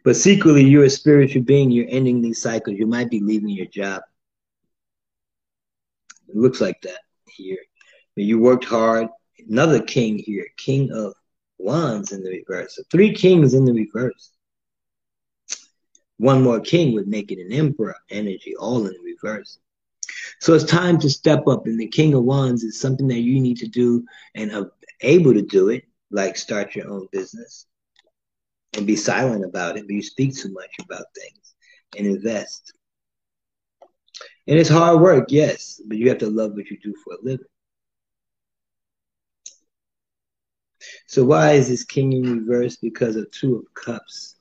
But 0.03 0.15
secretly, 0.15 0.63
you're 0.63 0.83
a 0.83 0.89
spiritual 0.89 1.43
being. 1.43 1.71
You're 1.71 1.87
ending 1.89 2.21
these 2.21 2.41
cycles. 2.41 2.77
You 2.77 2.87
might 2.87 3.09
be 3.09 3.19
leaving 3.19 3.49
your 3.49 3.65
job. 3.67 4.01
It 6.27 6.35
looks 6.35 6.61
like 6.61 6.81
that 6.81 6.99
here. 7.27 7.57
You 8.15 8.39
worked 8.39 8.65
hard. 8.65 9.07
Another 9.49 9.81
king 9.81 10.17
here, 10.19 10.45
king 10.57 10.91
of 10.91 11.13
wands 11.57 12.11
in 12.11 12.23
the 12.23 12.29
reverse. 12.29 12.75
So 12.75 12.83
three 12.91 13.13
kings 13.13 13.53
in 13.53 13.65
the 13.65 13.73
reverse. 13.73 14.31
One 16.17 16.43
more 16.43 16.59
king 16.59 16.93
would 16.93 17.07
make 17.07 17.31
it 17.31 17.39
an 17.39 17.51
emperor 17.51 17.95
energy, 18.09 18.55
all 18.55 18.85
in 18.85 18.93
the 18.93 18.99
reverse. 18.99 19.57
So 20.39 20.53
it's 20.53 20.65
time 20.65 20.99
to 20.99 21.09
step 21.09 21.47
up, 21.47 21.65
and 21.65 21.79
the 21.79 21.87
King 21.87 22.13
of 22.13 22.23
Wands 22.23 22.63
is 22.63 22.79
something 22.79 23.07
that 23.07 23.21
you 23.21 23.39
need 23.39 23.57
to 23.57 23.67
do 23.67 24.05
and 24.35 24.51
are 24.51 24.71
able 25.01 25.33
to 25.33 25.41
do 25.41 25.69
it, 25.69 25.85
like 26.11 26.37
start 26.37 26.75
your 26.75 26.89
own 26.89 27.07
business 27.11 27.65
and 28.73 28.87
be 28.87 28.95
silent 28.95 29.45
about 29.45 29.77
it, 29.77 29.85
but 29.85 29.93
you 29.93 30.01
speak 30.01 30.35
too 30.35 30.51
much 30.51 30.71
about 30.81 31.05
things 31.15 31.55
and 31.97 32.07
invest. 32.07 32.73
And 34.47 34.59
it's 34.59 34.69
hard 34.69 34.99
work, 34.99 35.27
yes, 35.29 35.81
but 35.87 35.97
you 35.97 36.09
have 36.09 36.17
to 36.19 36.29
love 36.29 36.53
what 36.53 36.69
you 36.69 36.77
do 36.83 36.93
for 37.03 37.13
a 37.13 37.17
living. 37.23 37.45
So 41.07 41.23
why 41.23 41.53
is 41.53 41.69
this 41.69 41.85
king 41.85 42.11
in 42.11 42.45
reverse? 42.45 42.75
Because 42.75 43.15
of 43.15 43.29
two 43.31 43.55
of 43.57 43.73
cups. 43.73 44.35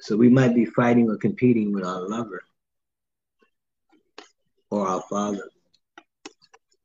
So 0.00 0.16
we 0.16 0.28
might 0.28 0.54
be 0.54 0.64
fighting 0.64 1.10
or 1.10 1.16
competing 1.16 1.72
with 1.72 1.84
our 1.84 2.06
lover 2.08 2.42
or 4.70 4.86
our 4.86 5.02
father 5.08 5.48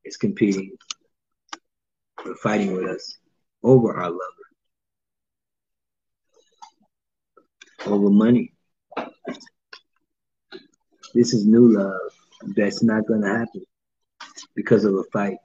is 0.06 0.18
competing 0.18 0.72
or 2.26 2.36
fighting 2.36 2.74
with 2.74 2.86
us 2.86 3.18
over 3.64 3.96
our 3.96 4.10
lover, 4.10 4.48
over 7.86 8.10
money. 8.10 8.54
This 11.14 11.34
is 11.34 11.46
new 11.46 11.70
love 11.74 12.12
that's 12.56 12.82
not 12.82 13.06
going 13.06 13.22
to 13.22 13.28
happen 13.28 13.64
because 14.56 14.86
of 14.86 14.96
a 14.96 15.04
fight, 15.12 15.38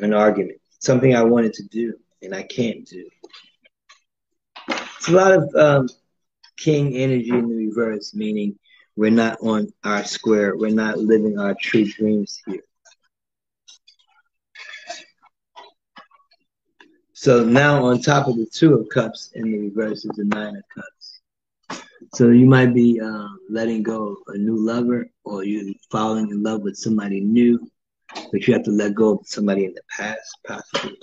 an 0.00 0.14
argument, 0.14 0.60
something 0.78 1.14
I 1.14 1.22
wanted 1.22 1.52
to 1.54 1.64
do 1.68 1.94
and 2.22 2.34
I 2.34 2.42
can't 2.42 2.86
do. 2.86 3.08
It's 4.68 5.08
a 5.08 5.12
lot 5.12 5.32
of 5.32 5.54
um, 5.54 5.88
king 6.58 6.94
energy 6.94 7.30
in 7.30 7.48
the 7.48 7.54
reverse, 7.54 8.14
meaning 8.14 8.58
we're 9.00 9.10
not 9.10 9.38
on 9.40 9.66
our 9.82 10.04
square. 10.04 10.58
We're 10.58 10.74
not 10.74 10.98
living 10.98 11.38
our 11.38 11.54
true 11.58 11.86
dreams 11.86 12.42
here. 12.46 12.60
So 17.14 17.42
now 17.42 17.82
on 17.82 18.02
top 18.02 18.28
of 18.28 18.36
the 18.36 18.44
two 18.44 18.74
of 18.74 18.90
cups 18.90 19.30
in 19.34 19.50
the 19.50 19.58
reverse 19.58 20.04
is 20.04 20.10
the 20.16 20.24
nine 20.24 20.54
of 20.54 20.62
cups. 20.74 21.82
So 22.12 22.28
you 22.28 22.44
might 22.44 22.74
be 22.74 23.00
um, 23.00 23.40
letting 23.48 23.82
go 23.82 24.18
a 24.26 24.36
new 24.36 24.58
lover 24.58 25.08
or 25.24 25.44
you 25.44 25.74
falling 25.90 26.28
in 26.28 26.42
love 26.42 26.60
with 26.60 26.76
somebody 26.76 27.20
new, 27.20 27.70
but 28.30 28.46
you 28.46 28.52
have 28.52 28.64
to 28.64 28.70
let 28.70 28.94
go 28.94 29.14
of 29.14 29.26
somebody 29.26 29.64
in 29.64 29.72
the 29.72 29.82
past, 29.96 30.40
possibly. 30.46 30.98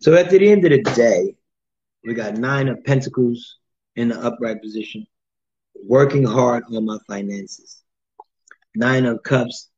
So 0.00 0.14
at 0.14 0.30
the 0.30 0.50
end 0.50 0.64
of 0.64 0.70
the 0.70 0.90
day, 0.92 1.36
we 2.02 2.14
got 2.14 2.38
nine 2.38 2.68
of 2.68 2.82
pentacles 2.82 3.58
in 3.96 4.08
the 4.08 4.18
upright 4.18 4.62
position 4.62 5.06
working 5.84 6.24
hard 6.24 6.64
on 6.74 6.84
my 6.84 6.98
finances. 7.06 7.82
Nine 8.74 9.06
of 9.06 9.22
Cups, 9.22 9.70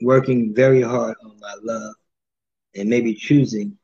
working 0.00 0.54
very 0.54 0.82
hard 0.82 1.16
on 1.24 1.38
my 1.40 1.54
love 1.62 1.94
and 2.74 2.88
maybe 2.88 3.14
choosing 3.14 3.76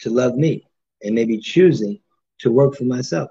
to 0.00 0.10
love 0.10 0.36
me 0.36 0.66
and 1.02 1.14
maybe 1.14 1.38
choosing 1.38 1.98
to 2.38 2.50
work 2.50 2.74
for 2.74 2.84
myself. 2.84 3.30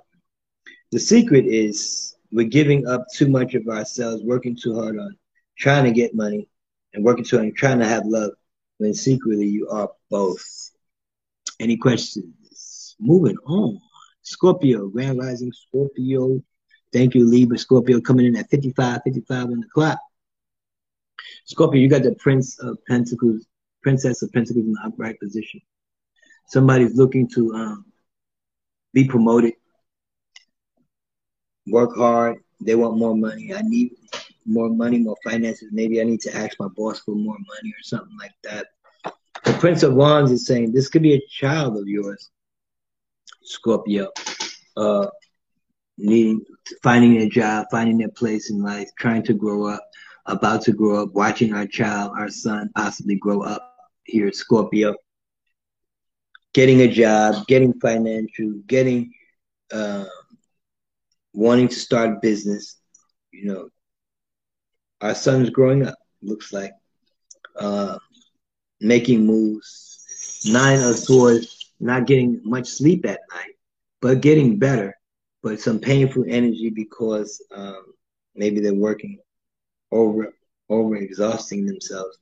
The 0.91 0.99
secret 0.99 1.45
is 1.45 2.15
we're 2.31 2.47
giving 2.47 2.87
up 2.87 3.05
too 3.13 3.27
much 3.27 3.53
of 3.55 3.67
ourselves, 3.67 4.23
working 4.23 4.55
too 4.55 4.75
hard 4.75 4.97
on 4.97 5.15
trying 5.57 5.83
to 5.83 5.91
get 5.91 6.15
money 6.15 6.47
and 6.93 7.03
working 7.03 7.23
too 7.23 7.37
hard 7.37 7.47
and 7.47 7.55
trying 7.55 7.79
to 7.79 7.87
have 7.87 8.05
love 8.05 8.31
when 8.77 8.93
secretly 8.93 9.47
you 9.47 9.67
are 9.69 9.89
both. 10.09 10.71
Any 11.59 11.77
questions? 11.77 12.95
Moving 12.99 13.37
on. 13.45 13.79
Scorpio, 14.21 14.87
Grand 14.87 15.19
Rising 15.19 15.51
Scorpio 15.51 16.41
Thank 16.91 17.13
you, 17.13 17.29
Libra 17.29 17.57
Scorpio, 17.57 18.01
coming 18.01 18.25
in 18.25 18.35
at 18.35 18.49
55, 18.49 19.01
55 19.03 19.45
on 19.45 19.59
the 19.59 19.67
clock. 19.73 19.99
Scorpio, 21.45 21.79
you 21.81 21.87
got 21.87 22.03
the 22.03 22.15
Prince 22.15 22.59
of 22.59 22.77
Pentacles, 22.87 23.45
Princess 23.83 24.21
of 24.21 24.31
Pentacles 24.31 24.65
in 24.65 24.73
the 24.73 24.81
upright 24.85 25.19
position. 25.19 25.61
Somebody's 26.47 26.95
looking 26.95 27.27
to 27.29 27.53
um, 27.53 27.85
be 28.93 29.05
promoted, 29.05 29.53
work 31.67 31.95
hard. 31.95 32.37
They 32.61 32.75
want 32.75 32.97
more 32.97 33.15
money. 33.15 33.53
I 33.53 33.61
need 33.61 33.91
more 34.45 34.69
money, 34.69 34.97
more 34.97 35.15
finances. 35.23 35.69
Maybe 35.71 36.01
I 36.01 36.03
need 36.03 36.21
to 36.21 36.35
ask 36.35 36.59
my 36.59 36.67
boss 36.75 36.99
for 36.99 37.15
more 37.15 37.37
money 37.37 37.69
or 37.69 37.83
something 37.83 38.17
like 38.19 38.33
that. 38.43 38.67
The 39.45 39.53
Prince 39.53 39.83
of 39.83 39.93
Wands 39.93 40.31
is 40.31 40.45
saying 40.45 40.71
this 40.71 40.89
could 40.89 41.03
be 41.03 41.13
a 41.13 41.21
child 41.29 41.77
of 41.77 41.87
yours, 41.87 42.29
Scorpio. 43.43 44.11
Uh, 44.75 45.07
needing 45.99 46.41
finding 46.81 47.17
a 47.17 47.29
job, 47.29 47.67
finding 47.71 47.97
their 47.97 48.09
place 48.09 48.49
in 48.49 48.61
life, 48.61 48.89
trying 48.97 49.23
to 49.23 49.33
grow 49.33 49.67
up, 49.67 49.81
about 50.25 50.61
to 50.63 50.71
grow 50.71 51.03
up, 51.03 51.13
watching 51.13 51.53
our 51.53 51.67
child, 51.67 52.13
our 52.17 52.29
son 52.29 52.69
possibly 52.75 53.15
grow 53.15 53.41
up 53.41 53.75
here 54.03 54.27
at 54.27 54.35
Scorpio, 54.35 54.95
getting 56.53 56.81
a 56.81 56.87
job, 56.87 57.45
getting 57.47 57.73
financial, 57.79 58.53
getting 58.67 59.11
uh, 59.71 60.05
wanting 61.33 61.67
to 61.67 61.75
start 61.75 62.09
a 62.09 62.19
business. 62.21 62.77
You 63.31 63.45
know, 63.45 63.69
our 65.01 65.15
son's 65.15 65.49
growing 65.49 65.85
up. 65.85 65.95
Looks 66.21 66.51
like 66.51 66.71
uh, 67.59 67.97
making 68.81 69.25
moves. 69.25 70.45
Nine 70.45 70.79
of 70.79 70.97
Swords, 70.97 71.73
not 71.79 72.07
getting 72.07 72.41
much 72.43 72.67
sleep 72.67 73.05
at 73.05 73.19
night, 73.33 73.55
but 74.01 74.21
getting 74.21 74.57
better 74.57 74.98
but 75.43 75.59
some 75.59 75.79
painful 75.79 76.25
energy 76.27 76.69
because 76.69 77.41
um, 77.55 77.93
maybe 78.35 78.59
they're 78.61 78.73
working 78.73 79.19
over 79.91 80.33
over 80.69 80.95
exhausting 80.95 81.65
themselves, 81.65 82.17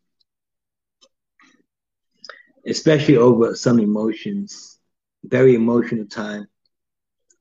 especially 2.68 3.18
over 3.18 3.56
some 3.56 3.80
emotions. 3.80 4.80
Very 5.24 5.56
emotional 5.56 6.06
time, 6.06 6.48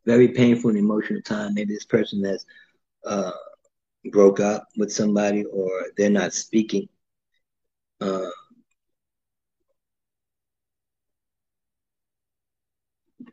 very 0.06 0.28
painful 0.28 0.70
and 0.70 0.78
emotional 0.78 1.20
time. 1.22 1.54
Maybe 1.54 1.74
this 1.74 1.84
person 1.84 2.24
has 2.24 2.44
uh, 3.06 3.32
broke 4.10 4.40
up 4.40 4.66
with 4.76 4.92
somebody 4.92 5.44
or 5.44 5.68
they're 5.96 6.10
not 6.10 6.32
speaking. 6.32 6.88
Uh, 8.00 8.30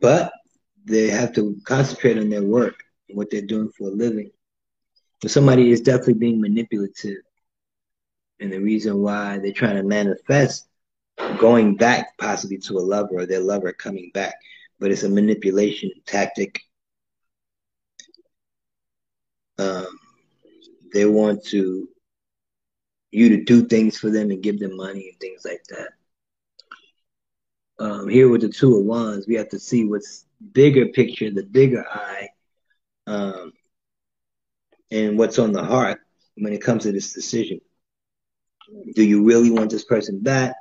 but 0.02 0.32
they 0.86 1.10
have 1.10 1.34
to 1.36 1.58
concentrate 1.66 2.18
on 2.18 2.30
their 2.30 2.44
work 2.44 2.84
and 3.10 3.18
what 3.18 3.30
they're 3.30 3.42
doing 3.42 3.70
for 3.70 3.88
a 3.88 3.92
living. 3.92 4.32
But 5.22 5.32
somebody 5.32 5.72
is 5.72 5.82
definitely 5.82 6.16
being 6.16 6.42
manipulative. 6.42 7.18
And 8.40 8.52
the 8.52 8.60
reason 8.60 9.02
why 9.02 9.38
they're 9.38 9.54
trying 9.54 9.78
to 9.78 9.84
manifest 9.84 10.68
going 11.38 11.76
back 11.76 12.18
possibly 12.18 12.58
to 12.58 12.78
a 12.78 12.82
lover 12.82 13.20
or 13.20 13.26
their 13.26 13.40
lover 13.40 13.72
coming 13.72 14.12
back. 14.14 14.36
But 14.80 14.92
it's 14.92 15.04
a 15.04 15.10
manipulation 15.10 15.92
tactic. 16.06 16.62
Um, 19.58 19.98
they 20.94 21.06
want 21.06 21.46
to 21.46 21.88
you 23.12 23.30
to 23.30 23.44
do 23.44 23.66
things 23.66 23.98
for 23.98 24.10
them 24.10 24.32
and 24.32 24.42
give 24.42 24.60
them 24.60 24.76
money 24.76 25.10
and 25.10 25.20
things 25.20 25.46
like 25.46 25.64
that. 25.70 25.90
Um, 27.80 28.10
here 28.10 28.28
with 28.28 28.42
the 28.42 28.50
two 28.50 28.76
of 28.78 28.86
wands, 28.86 29.28
we 29.28 29.36
have 29.36 29.50
to 29.50 29.60
see 29.60 29.86
what's 29.86 30.26
bigger 30.52 30.88
picture, 30.88 31.30
the 31.32 31.44
bigger 31.44 31.84
eye, 31.90 32.30
um, 33.08 33.52
and 34.92 35.18
what's 35.18 35.40
on 35.40 35.52
the 35.52 35.64
heart 35.64 36.00
when 36.36 36.54
it 36.54 36.62
comes 36.62 36.84
to 36.84 36.92
this 36.92 37.14
decision. 37.14 37.60
Do 38.96 39.04
you 39.04 39.24
really 39.24 39.50
want 39.50 39.70
this 39.72 39.84
person 39.86 40.20
back? 40.22 40.56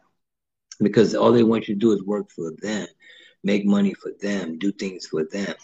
Because 0.80 1.14
all 1.14 1.32
they 1.32 1.42
want 1.42 1.68
you 1.68 1.74
to 1.74 1.80
do 1.80 1.92
is 1.92 2.02
work 2.04 2.30
for 2.30 2.52
them, 2.60 2.86
make 3.42 3.64
money 3.64 3.94
for 3.94 4.12
them, 4.20 4.58
do 4.58 4.70
things 4.72 5.06
for 5.06 5.24
them. 5.30 5.54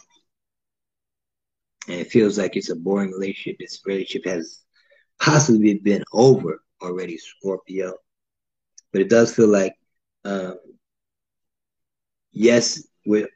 And 1.88 2.00
it 2.00 2.10
feels 2.10 2.38
like 2.38 2.56
it's 2.56 2.70
a 2.70 2.76
boring 2.76 3.10
relationship. 3.10 3.58
This 3.58 3.80
relationship 3.84 4.24
has 4.26 4.62
possibly 5.20 5.74
been 5.78 6.04
over 6.12 6.62
already, 6.82 7.16
Scorpio. 7.18 7.94
But 8.92 9.02
it 9.02 9.08
does 9.10 9.34
feel 9.34 9.48
like 9.48 9.74
Um, 10.24 10.56
yes, 12.32 12.86
with 13.06 13.28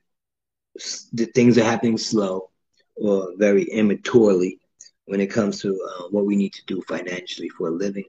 the 1.13 1.27
things 1.35 1.59
are 1.59 1.65
happening 1.65 1.99
slow 1.99 2.51
or 2.97 3.33
very 3.37 3.65
immaturely 3.65 4.59
when 5.07 5.21
it 5.21 5.29
comes 5.31 5.61
to 5.61 5.69
uh, 5.71 6.05
what 6.11 6.25
we 6.25 6.37
need 6.37 6.53
to 6.53 6.65
do 6.67 6.83
financially 6.89 7.49
for 7.51 7.69
a 7.69 7.73
living, 7.73 8.05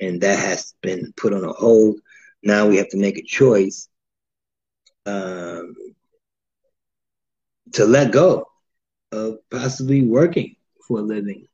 and 0.00 0.20
that 0.20 0.38
has 0.38 0.74
been 0.82 1.12
put 1.16 1.32
on 1.32 1.44
a 1.44 1.52
hold. 1.52 1.96
Now 2.42 2.68
we 2.68 2.76
have 2.76 2.88
to 2.90 2.98
make 2.98 3.16
a 3.16 3.22
choice 3.22 3.88
um, 5.06 5.74
to 7.72 7.84
let 7.84 8.12
go 8.12 8.46
of 9.12 9.38
possibly 9.50 10.02
working 10.02 10.56
for 10.86 10.98
a 10.98 11.02
living 11.02 11.46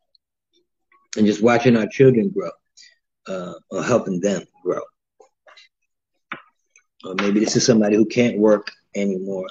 and 1.17 1.27
just 1.27 1.43
watching 1.43 1.77
our 1.77 1.87
children 1.87 2.31
grow 2.31 2.51
uh, 3.27 3.55
or 3.71 3.83
helping 3.83 4.21
them 4.21 4.43
grow. 4.63 4.81
Or 7.05 7.15
maybe 7.15 7.41
this 7.41 7.57
is 7.57 7.65
somebody 7.65 7.97
who 7.97 8.07
can't 8.07 8.39
work 8.39 8.71
anymore, 8.95 9.47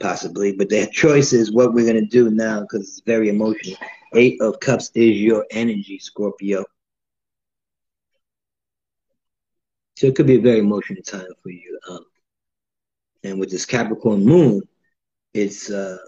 possibly, 0.00 0.52
but 0.52 0.68
their 0.68 0.86
choice 0.86 1.32
is 1.32 1.52
what 1.52 1.72
we're 1.72 1.84
going 1.84 2.02
to 2.02 2.06
do 2.06 2.30
now 2.30 2.60
because 2.60 2.88
it's 2.88 3.00
very 3.00 3.28
emotional. 3.28 3.78
Eight 4.14 4.40
of 4.40 4.60
Cups 4.60 4.90
is 4.94 5.16
your 5.16 5.44
energy, 5.50 5.98
Scorpio. 5.98 6.64
So 9.96 10.06
it 10.06 10.14
could 10.14 10.26
be 10.26 10.36
a 10.36 10.40
very 10.40 10.60
emotional 10.60 11.02
time 11.02 11.26
for 11.42 11.50
you. 11.50 11.78
Um, 11.88 12.04
and 13.24 13.40
with 13.40 13.50
this 13.50 13.66
Capricorn 13.66 14.24
moon, 14.24 14.62
it's 15.34 15.70
uh, 15.70 15.98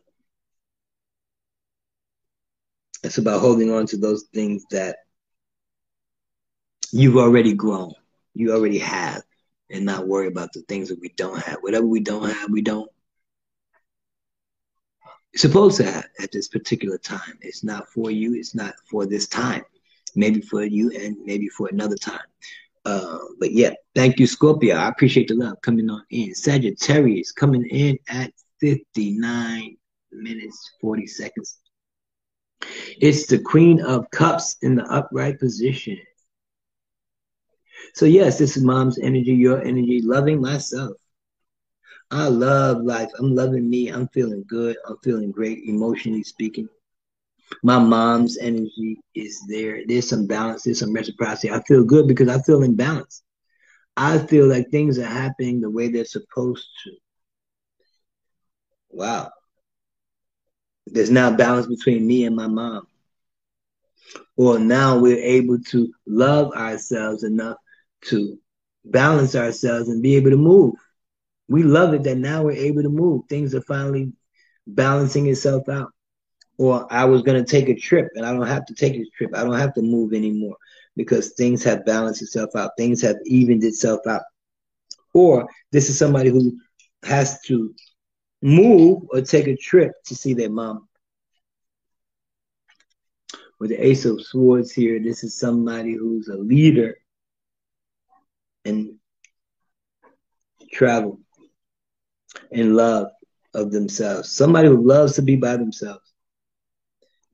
it's 3.03 3.19
about 3.19 3.41
holding 3.41 3.73
on 3.73 3.87
to 3.87 3.97
those 3.97 4.25
things 4.33 4.65
that 4.71 4.97
you've 6.93 7.17
already 7.17 7.53
grown, 7.53 7.93
you 8.35 8.53
already 8.53 8.79
have, 8.79 9.23
and 9.71 9.85
not 9.85 10.07
worry 10.07 10.29
about 10.29 10.53
the 10.53 10.63
things 10.63 10.89
that 10.89 11.01
we 11.01 11.09
don't 11.17 11.39
have. 11.43 11.59
Whatever 11.61 11.87
we 11.87 12.01
don't 12.01 12.31
have, 12.31 12.51
we 12.51 12.63
don't 12.63 12.91
supposed 15.37 15.77
to 15.79 15.85
have 15.85 16.07
at 16.21 16.33
this 16.33 16.49
particular 16.49 16.99
time. 16.99 17.39
It's 17.41 17.63
not 17.63 17.89
for 17.89 18.11
you. 18.11 18.35
It's 18.35 18.55
not 18.55 18.75
for 18.91 19.07
this 19.07 19.29
time. 19.29 19.63
Maybe 20.17 20.41
for 20.41 20.65
you 20.65 20.91
and 20.91 21.17
maybe 21.25 21.49
for 21.49 21.69
another 21.69 21.97
time. 21.97 22.21
Uh, 22.85 23.19
but 23.39 23.53
yeah, 23.53 23.73
thank 23.95 24.19
you, 24.19 24.27
Scorpio. 24.27 24.75
I 24.75 24.89
appreciate 24.89 25.29
the 25.29 25.35
love 25.35 25.61
coming 25.63 25.89
on 25.91 26.03
in. 26.11 26.35
Sagittarius 26.35 27.31
coming 27.31 27.65
in 27.67 27.99
at 28.09 28.33
59 28.61 29.77
minutes, 30.13 30.71
40 30.81 31.07
seconds. 31.07 31.59
It's 33.01 33.27
the 33.27 33.39
Queen 33.39 33.81
of 33.81 34.11
Cups 34.11 34.57
in 34.63 34.75
the 34.75 34.85
upright 34.85 35.39
position. 35.39 35.99
So, 37.95 38.07
yes, 38.07 38.39
this 38.39 38.57
is 38.57 38.63
mom's 38.63 38.99
energy, 38.99 39.33
your 39.33 39.63
energy, 39.63 40.01
loving 40.03 40.41
myself. 40.41 40.97
I 42.11 42.27
love 42.29 42.83
life. 42.83 43.11
I'm 43.19 43.35
loving 43.35 43.69
me. 43.71 43.89
I'm 43.89 44.09
feeling 44.09 44.45
good. 44.49 44.77
I'm 44.87 44.97
feeling 45.05 45.31
great, 45.31 45.65
emotionally 45.65 46.25
speaking. 46.25 46.69
My 47.63 47.79
mom's 47.79 48.39
energy 48.39 48.99
is 49.15 49.43
there. 49.49 49.83
There's 49.87 50.09
some 50.09 50.27
balance. 50.27 50.63
There's 50.65 50.81
some 50.81 50.93
reciprocity. 50.93 51.53
I 51.53 51.63
feel 51.63 51.85
good 51.85 52.09
because 52.09 52.29
I 52.29 52.41
feel 52.43 52.63
in 52.63 52.75
balance. 52.75 53.23
I 53.97 54.19
feel 54.19 54.47
like 54.47 54.71
things 54.71 54.99
are 54.99 55.05
happening 55.05 55.61
the 55.61 55.71
way 55.71 55.89
they're 55.89 56.05
supposed 56.05 56.67
to. 56.85 56.91
Wow. 58.91 59.31
There's 60.87 61.11
now 61.11 61.37
balance 61.37 61.67
between 61.67 62.07
me 62.07 62.25
and 62.25 62.35
my 62.35 62.47
mom. 62.47 62.87
Or 64.37 64.59
now 64.59 64.99
we're 64.99 65.23
able 65.23 65.59
to 65.71 65.93
love 66.07 66.53
ourselves 66.53 67.25
enough 67.25 67.59
to 68.07 68.39
balance 68.85 69.37
ourselves 69.37 69.89
and 69.89 70.03
be 70.03 70.17
able 70.17 70.31
to 70.31 70.37
move. 70.37 70.75
We 71.51 71.65
love 71.65 71.95
it 71.95 72.05
that 72.05 72.17
now 72.17 72.45
we're 72.45 72.53
able 72.53 72.85
to 72.85 72.89
move. 72.89 73.23
Things 73.29 73.57
are 73.57 73.61
finally 73.63 74.13
balancing 74.69 75.27
itself 75.27 75.69
out. 75.69 75.91
Or 76.59 76.87
I 76.93 77.07
was 77.07 77.23
going 77.23 77.45
to 77.45 77.51
take 77.51 77.69
a 77.69 77.75
trip 77.75 78.07
and 78.15 78.25
I 78.25 78.33
don't 78.33 78.47
have 78.47 78.65
to 78.67 78.75
take 78.75 78.95
a 78.95 79.05
trip. 79.17 79.33
I 79.35 79.43
don't 79.43 79.59
have 79.59 79.75
to 79.75 79.83
move 79.83 80.13
anymore 80.13 80.57
because 80.95 81.33
things 81.33 81.65
have 81.65 81.85
balanced 81.85 82.23
itself 82.23 82.51
out. 82.55 82.71
Things 82.79 83.03
have 83.03 83.17
evened 83.27 83.65
itself 83.65 84.01
out. 84.09 84.23
Or 85.13 85.49
this 85.73 85.91
is 85.91 85.99
somebody 85.99 86.31
who 86.31 86.57
has 87.03 87.41
to 87.47 87.75
move 88.43 89.03
or 89.13 89.21
take 89.21 89.49
a 89.49 89.57
trip 89.57 89.91
to 90.05 90.15
see 90.15 90.35
their 90.35 90.51
mom. 90.51 90.87
With 93.59 93.71
the 93.71 93.85
Ace 93.85 94.05
of 94.05 94.23
Swords 94.23 94.71
here, 94.71 95.01
this 95.01 95.25
is 95.25 95.37
somebody 95.37 95.95
who's 95.95 96.29
a 96.29 96.37
leader 96.37 96.97
and 98.65 98.95
travel 100.73 101.19
and 102.53 102.77
love 102.77 103.09
of 103.55 103.71
themselves. 103.71 104.31
Somebody 104.31 104.69
who 104.69 104.87
loves 104.87 105.15
to 105.15 105.23
be 105.23 105.37
by 105.37 105.57
themselves. 105.57 106.13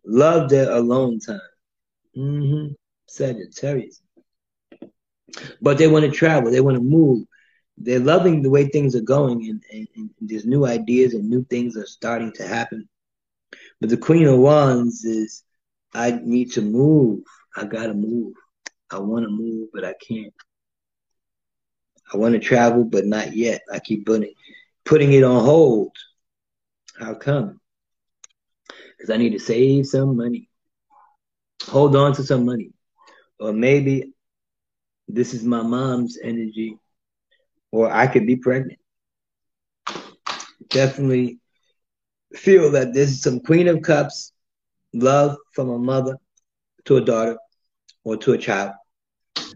Love 0.05 0.49
their 0.49 0.71
alone 0.71 1.19
time. 1.21 1.41
Mm-hmm. 2.17 2.73
Sagittarius. 3.09 4.01
But 5.61 5.79
they 5.79 5.89
want 5.89 6.05
to 6.05 6.11
travel. 6.11 6.51
They 6.51 6.61
want 6.61 6.77
to 6.77 6.83
move. 6.83 7.27
They're 7.79 7.99
loving 7.99 8.41
the 8.41 8.51
way 8.51 8.69
things 8.69 8.97
are 8.97 9.03
going, 9.03 9.49
and, 9.49 9.63
and, 9.71 9.89
and 9.97 10.11
there's 10.21 10.47
new 10.47 10.65
ideas 10.65 11.13
and 11.13 11.29
new 11.29 11.45
things 11.45 11.77
are 11.77 11.87
starting 11.87 12.33
to 12.33 12.47
happen. 12.47 12.89
But 13.81 13.91
the 13.91 13.99
Queen 13.99 14.27
of 14.27 14.39
Wands 14.39 15.05
is, 15.05 15.43
I 15.93 16.19
need 16.23 16.53
to 16.53 16.63
move. 16.63 17.21
I 17.55 17.65
gotta 17.65 17.95
move. 17.95 18.35
I 18.91 18.99
want 18.99 19.25
to 19.25 19.31
move, 19.31 19.69
but 19.75 19.85
I 19.85 19.95
can't. 19.95 20.33
I 22.13 22.17
want 22.17 22.35
to 22.35 22.39
travel, 22.39 22.85
but 22.85 23.05
not 23.05 23.37
yet. 23.37 23.63
I 23.71 23.79
keep 23.79 24.07
putting 24.07 24.33
putting 24.87 25.13
it 25.13 25.25
on 25.25 25.45
hold. 25.45 25.93
How 26.99 27.15
come? 27.15 27.61
Because 28.97 29.11
I 29.11 29.19
need 29.19 29.33
to 29.33 29.39
save 29.39 29.87
some 29.87 30.17
money. 30.17 30.49
Hold 31.65 31.95
on 31.97 32.15
to 32.15 32.23
some 32.23 32.47
money. 32.47 32.71
Or 33.39 33.53
maybe 33.53 34.13
this 35.09 35.35
is 35.35 35.45
my 35.45 35.63
mom's 35.63 36.17
energy, 36.23 36.79
or 37.71 37.93
I 37.93 38.07
could 38.07 38.27
be 38.27 38.37
pregnant. 38.37 38.79
Definitely 40.69 41.39
feel 42.33 42.71
that 42.71 42.95
there's 42.95 43.21
some 43.23 43.41
Queen 43.41 43.69
of 43.69 43.83
Cups 43.83 44.33
love 44.95 45.37
from 45.53 45.69
a 45.69 45.79
mother 45.79 46.17
to 46.87 46.97
a 46.97 47.01
daughter 47.01 47.37
or 48.05 48.17
to 48.17 48.33
a 48.33 48.39
child. 48.39 48.73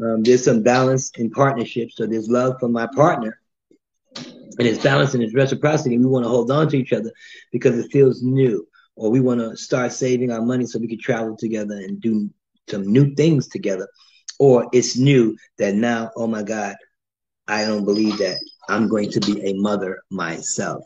Um, 0.00 0.22
there's 0.22 0.44
some 0.44 0.62
balance 0.62 1.10
in 1.16 1.30
partnerships. 1.30 1.96
So 1.96 2.06
there's 2.06 2.28
love 2.28 2.56
from 2.60 2.72
my 2.72 2.86
partner 2.94 3.39
and 4.60 4.68
it's 4.68 4.82
balance 4.82 5.14
and 5.14 5.22
it's 5.22 5.34
reciprocity. 5.34 5.96
We 5.96 6.04
want 6.04 6.26
to 6.26 6.28
hold 6.28 6.50
on 6.50 6.68
to 6.68 6.76
each 6.76 6.92
other 6.92 7.10
because 7.50 7.78
it 7.78 7.90
feels 7.90 8.22
new, 8.22 8.68
or 8.94 9.10
we 9.10 9.20
want 9.20 9.40
to 9.40 9.56
start 9.56 9.90
saving 9.90 10.30
our 10.30 10.42
money 10.42 10.66
so 10.66 10.78
we 10.78 10.86
can 10.86 11.00
travel 11.00 11.34
together 11.34 11.76
and 11.76 11.98
do 11.98 12.28
some 12.68 12.86
new 12.86 13.14
things 13.14 13.48
together. 13.48 13.88
Or 14.38 14.68
it's 14.72 14.98
new 14.98 15.34
that 15.56 15.74
now, 15.74 16.10
oh 16.14 16.26
my 16.26 16.42
God, 16.42 16.76
I 17.48 17.64
don't 17.64 17.86
believe 17.86 18.18
that 18.18 18.36
I'm 18.68 18.86
going 18.86 19.10
to 19.12 19.20
be 19.20 19.40
a 19.46 19.54
mother 19.54 20.02
myself. 20.10 20.84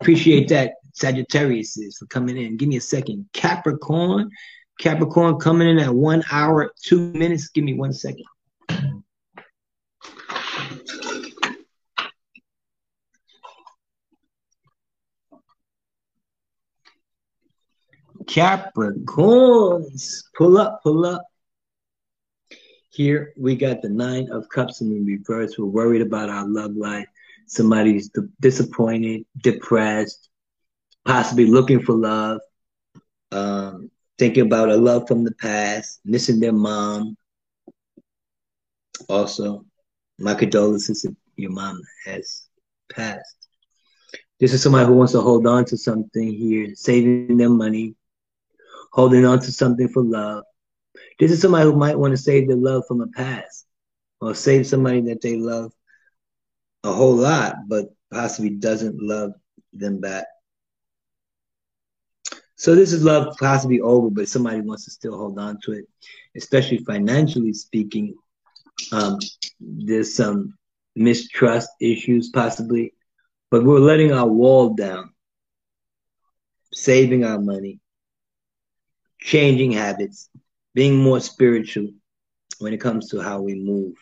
Appreciate 0.00 0.48
that, 0.48 0.72
Sagittarius, 0.94 1.78
for 1.96 2.06
coming 2.06 2.36
in. 2.36 2.56
Give 2.56 2.68
me 2.68 2.76
a 2.76 2.80
second. 2.80 3.28
Capricorn, 3.32 4.30
Capricorn 4.80 5.38
coming 5.38 5.68
in 5.68 5.78
at 5.78 5.94
one 5.94 6.24
hour, 6.32 6.72
two 6.82 7.12
minutes. 7.12 7.50
Give 7.50 7.62
me 7.62 7.74
one 7.74 7.92
second. 7.92 8.24
Capricorns, 18.38 20.22
pull 20.36 20.58
up, 20.58 20.80
pull 20.84 21.04
up. 21.04 21.24
Here 22.90 23.32
we 23.36 23.56
got 23.56 23.82
the 23.82 23.88
Nine 23.88 24.30
of 24.30 24.48
Cups 24.48 24.80
in 24.80 25.04
reverse. 25.04 25.58
We're 25.58 25.64
worried 25.64 26.02
about 26.02 26.30
our 26.30 26.46
love 26.46 26.76
life. 26.76 27.08
Somebody's 27.48 28.12
disappointed, 28.38 29.24
depressed, 29.38 30.28
possibly 31.04 31.46
looking 31.46 31.82
for 31.82 31.94
love, 31.94 32.40
um, 33.32 33.90
thinking 34.18 34.46
about 34.46 34.68
a 34.68 34.76
love 34.76 35.08
from 35.08 35.24
the 35.24 35.34
past, 35.34 35.98
missing 36.04 36.38
their 36.38 36.52
mom. 36.52 37.16
Also, 39.08 39.64
my 40.20 40.34
condolences 40.34 41.04
if 41.04 41.12
your 41.34 41.50
mom 41.50 41.82
has 42.06 42.46
passed. 42.88 43.48
This 44.38 44.52
is 44.52 44.62
somebody 44.62 44.86
who 44.86 44.92
wants 44.92 45.12
to 45.14 45.20
hold 45.20 45.44
on 45.48 45.64
to 45.64 45.76
something 45.76 46.32
here, 46.32 46.72
saving 46.76 47.36
their 47.36 47.50
money, 47.50 47.96
holding 48.92 49.24
on 49.24 49.40
to 49.40 49.52
something 49.52 49.88
for 49.88 50.02
love. 50.02 50.44
This 51.18 51.30
is 51.30 51.40
somebody 51.40 51.64
who 51.64 51.76
might 51.76 51.98
want 51.98 52.12
to 52.12 52.16
save 52.16 52.48
their 52.48 52.56
love 52.56 52.84
from 52.86 52.98
the 52.98 53.08
past 53.08 53.66
or 54.20 54.34
save 54.34 54.66
somebody 54.66 55.00
that 55.02 55.20
they 55.20 55.36
love 55.36 55.72
a 56.84 56.92
whole 56.92 57.16
lot, 57.16 57.56
but 57.66 57.86
possibly 58.12 58.50
doesn't 58.50 59.00
love 59.00 59.32
them 59.72 60.00
back. 60.00 60.26
So 62.56 62.74
this 62.74 62.92
is 62.92 63.04
love 63.04 63.36
possibly 63.38 63.80
over, 63.80 64.10
but 64.10 64.28
somebody 64.28 64.60
wants 64.60 64.84
to 64.86 64.90
still 64.90 65.16
hold 65.16 65.38
on 65.38 65.58
to 65.64 65.72
it, 65.72 65.84
especially 66.36 66.78
financially 66.78 67.52
speaking. 67.52 68.14
Um, 68.90 69.18
there's 69.60 70.14
some 70.14 70.58
mistrust 70.96 71.70
issues 71.80 72.30
possibly, 72.30 72.94
but 73.50 73.64
we're 73.64 73.78
letting 73.78 74.12
our 74.12 74.26
wall 74.26 74.74
down, 74.74 75.10
saving 76.72 77.24
our 77.24 77.38
money, 77.38 77.78
changing 79.20 79.72
habits, 79.72 80.30
being 80.74 80.96
more 80.96 81.20
spiritual 81.20 81.88
when 82.58 82.72
it 82.72 82.80
comes 82.80 83.08
to 83.10 83.20
how 83.20 83.40
we 83.40 83.54
move, 83.54 83.94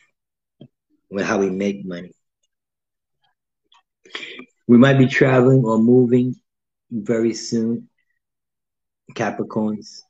how 1.24 1.38
we 1.38 1.50
make 1.50 1.84
money. 1.84 2.12
We 4.66 4.78
might 4.78 4.98
be 4.98 5.06
traveling 5.06 5.64
or 5.64 5.78
moving 5.78 6.34
very 6.90 7.34
soon, 7.34 7.88
Capricorns. 9.14 10.00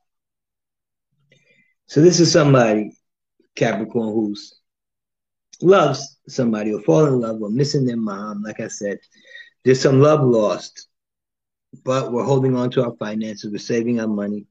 So 1.86 2.00
this 2.00 2.20
is 2.20 2.32
somebody, 2.32 2.96
Capricorn, 3.54 4.12
who's 4.14 4.54
loves 5.62 6.18
somebody 6.28 6.74
or 6.74 6.80
fall 6.80 7.06
in 7.06 7.20
love 7.20 7.40
or 7.40 7.50
missing 7.50 7.86
their 7.86 7.96
mom. 7.96 8.42
Like 8.42 8.60
I 8.60 8.68
said, 8.68 8.98
there's 9.64 9.80
some 9.80 10.00
love 10.00 10.22
lost, 10.22 10.88
but 11.84 12.12
we're 12.12 12.24
holding 12.24 12.56
on 12.56 12.70
to 12.72 12.84
our 12.84 12.94
finances. 12.96 13.50
We're 13.50 13.58
saving 13.58 14.00
our 14.00 14.08
money. 14.08 14.46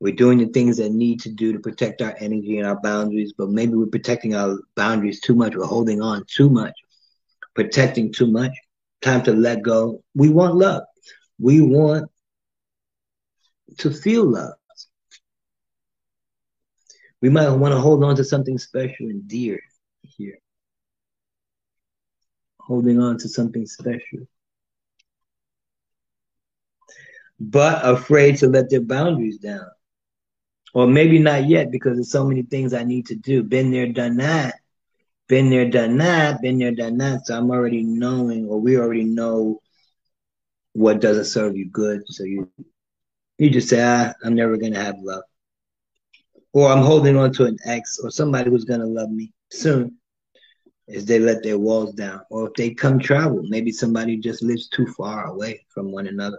We're 0.00 0.14
doing 0.14 0.38
the 0.38 0.46
things 0.46 0.76
that 0.78 0.92
need 0.92 1.20
to 1.20 1.30
do 1.30 1.52
to 1.52 1.58
protect 1.58 2.02
our 2.02 2.14
energy 2.20 2.58
and 2.58 2.66
our 2.66 2.80
boundaries, 2.80 3.32
but 3.36 3.50
maybe 3.50 3.74
we're 3.74 3.86
protecting 3.86 4.34
our 4.34 4.58
boundaries 4.74 5.20
too 5.20 5.34
much. 5.34 5.54
We're 5.54 5.66
holding 5.66 6.00
on 6.02 6.24
too 6.26 6.48
much, 6.48 6.74
protecting 7.54 8.12
too 8.12 8.26
much. 8.26 8.52
Time 9.02 9.22
to 9.24 9.32
let 9.32 9.62
go. 9.62 10.02
We 10.14 10.28
want 10.28 10.56
love. 10.56 10.82
We 11.38 11.60
want 11.60 12.10
to 13.78 13.90
feel 13.90 14.24
love. 14.24 14.54
We 17.20 17.28
might 17.28 17.50
want 17.50 17.72
to 17.74 17.80
hold 17.80 18.04
on 18.04 18.16
to 18.16 18.24
something 18.24 18.58
special 18.58 19.06
and 19.08 19.26
dear 19.26 19.60
here. 20.02 20.38
Holding 22.60 23.00
on 23.00 23.18
to 23.18 23.28
something 23.28 23.66
special. 23.66 24.26
But 27.38 27.86
afraid 27.86 28.36
to 28.38 28.48
let 28.48 28.70
their 28.70 28.80
boundaries 28.80 29.38
down. 29.38 29.66
Or 30.76 30.86
maybe 30.86 31.18
not 31.18 31.48
yet 31.48 31.70
because 31.70 31.96
there's 31.96 32.10
so 32.10 32.26
many 32.26 32.42
things 32.42 32.74
I 32.74 32.84
need 32.84 33.06
to 33.06 33.14
do. 33.14 33.42
Been 33.42 33.70
there, 33.70 33.86
done 33.86 34.18
that. 34.18 34.56
Been 35.26 35.48
there, 35.48 35.70
done 35.70 35.96
that. 35.96 36.42
Been 36.42 36.58
there, 36.58 36.70
done 36.70 36.98
that. 36.98 37.24
So 37.24 37.34
I'm 37.34 37.50
already 37.50 37.82
knowing, 37.82 38.44
or 38.46 38.60
we 38.60 38.76
already 38.76 39.04
know 39.04 39.62
what 40.74 41.00
doesn't 41.00 41.24
serve 41.24 41.56
you 41.56 41.70
good. 41.70 42.02
So 42.08 42.24
you 42.24 42.52
you 43.38 43.48
just 43.48 43.70
say, 43.70 43.82
ah, 43.82 44.12
I'm 44.22 44.34
never 44.34 44.58
gonna 44.58 44.78
have 44.78 44.96
love. 45.00 45.22
Or 46.52 46.68
I'm 46.68 46.84
holding 46.84 47.16
on 47.16 47.32
to 47.32 47.46
an 47.46 47.56
ex 47.64 47.98
or 47.98 48.10
somebody 48.10 48.50
who's 48.50 48.64
gonna 48.64 48.84
love 48.84 49.10
me 49.10 49.32
soon 49.50 49.96
as 50.94 51.06
they 51.06 51.18
let 51.18 51.42
their 51.42 51.58
walls 51.58 51.94
down. 51.94 52.20
Or 52.28 52.48
if 52.48 52.52
they 52.52 52.74
come 52.74 52.98
travel, 52.98 53.42
maybe 53.48 53.72
somebody 53.72 54.18
just 54.18 54.42
lives 54.42 54.68
too 54.68 54.86
far 54.88 55.28
away 55.28 55.64
from 55.70 55.90
one 55.90 56.06
another. 56.06 56.38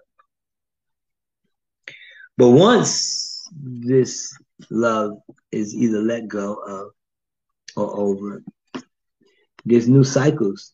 But 2.37 2.49
once 2.49 3.36
this 3.51 4.37
love 4.69 5.17
is 5.51 5.75
either 5.75 6.01
let 6.01 6.27
go 6.27 6.53
of 6.53 6.91
or 7.75 7.99
over, 7.99 8.43
there's 9.65 9.87
new 9.87 10.03
cycles 10.03 10.73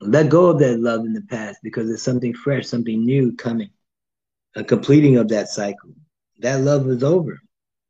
let 0.00 0.28
go 0.28 0.46
of 0.46 0.58
that 0.60 0.80
love 0.80 1.00
in 1.00 1.12
the 1.12 1.22
past 1.22 1.58
because 1.62 1.88
there's 1.88 2.02
something 2.02 2.34
fresh, 2.34 2.66
something 2.66 3.04
new 3.04 3.34
coming, 3.34 3.70
a 4.54 4.62
completing 4.62 5.16
of 5.16 5.28
that 5.28 5.48
cycle. 5.48 5.90
That 6.38 6.60
love 6.60 6.88
is 6.88 7.02
over. 7.02 7.40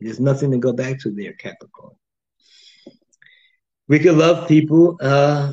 There's 0.01 0.21
nothing 0.21 0.51
to 0.53 0.59
go 0.59 0.73
back 0.73 0.99
to 1.01 1.11
there, 1.11 1.35
Capricorn. 1.35 1.95
We 3.89 3.99
can 3.99 4.19
love 4.19 4.49
people 4.49 4.97
uh, 5.01 5.53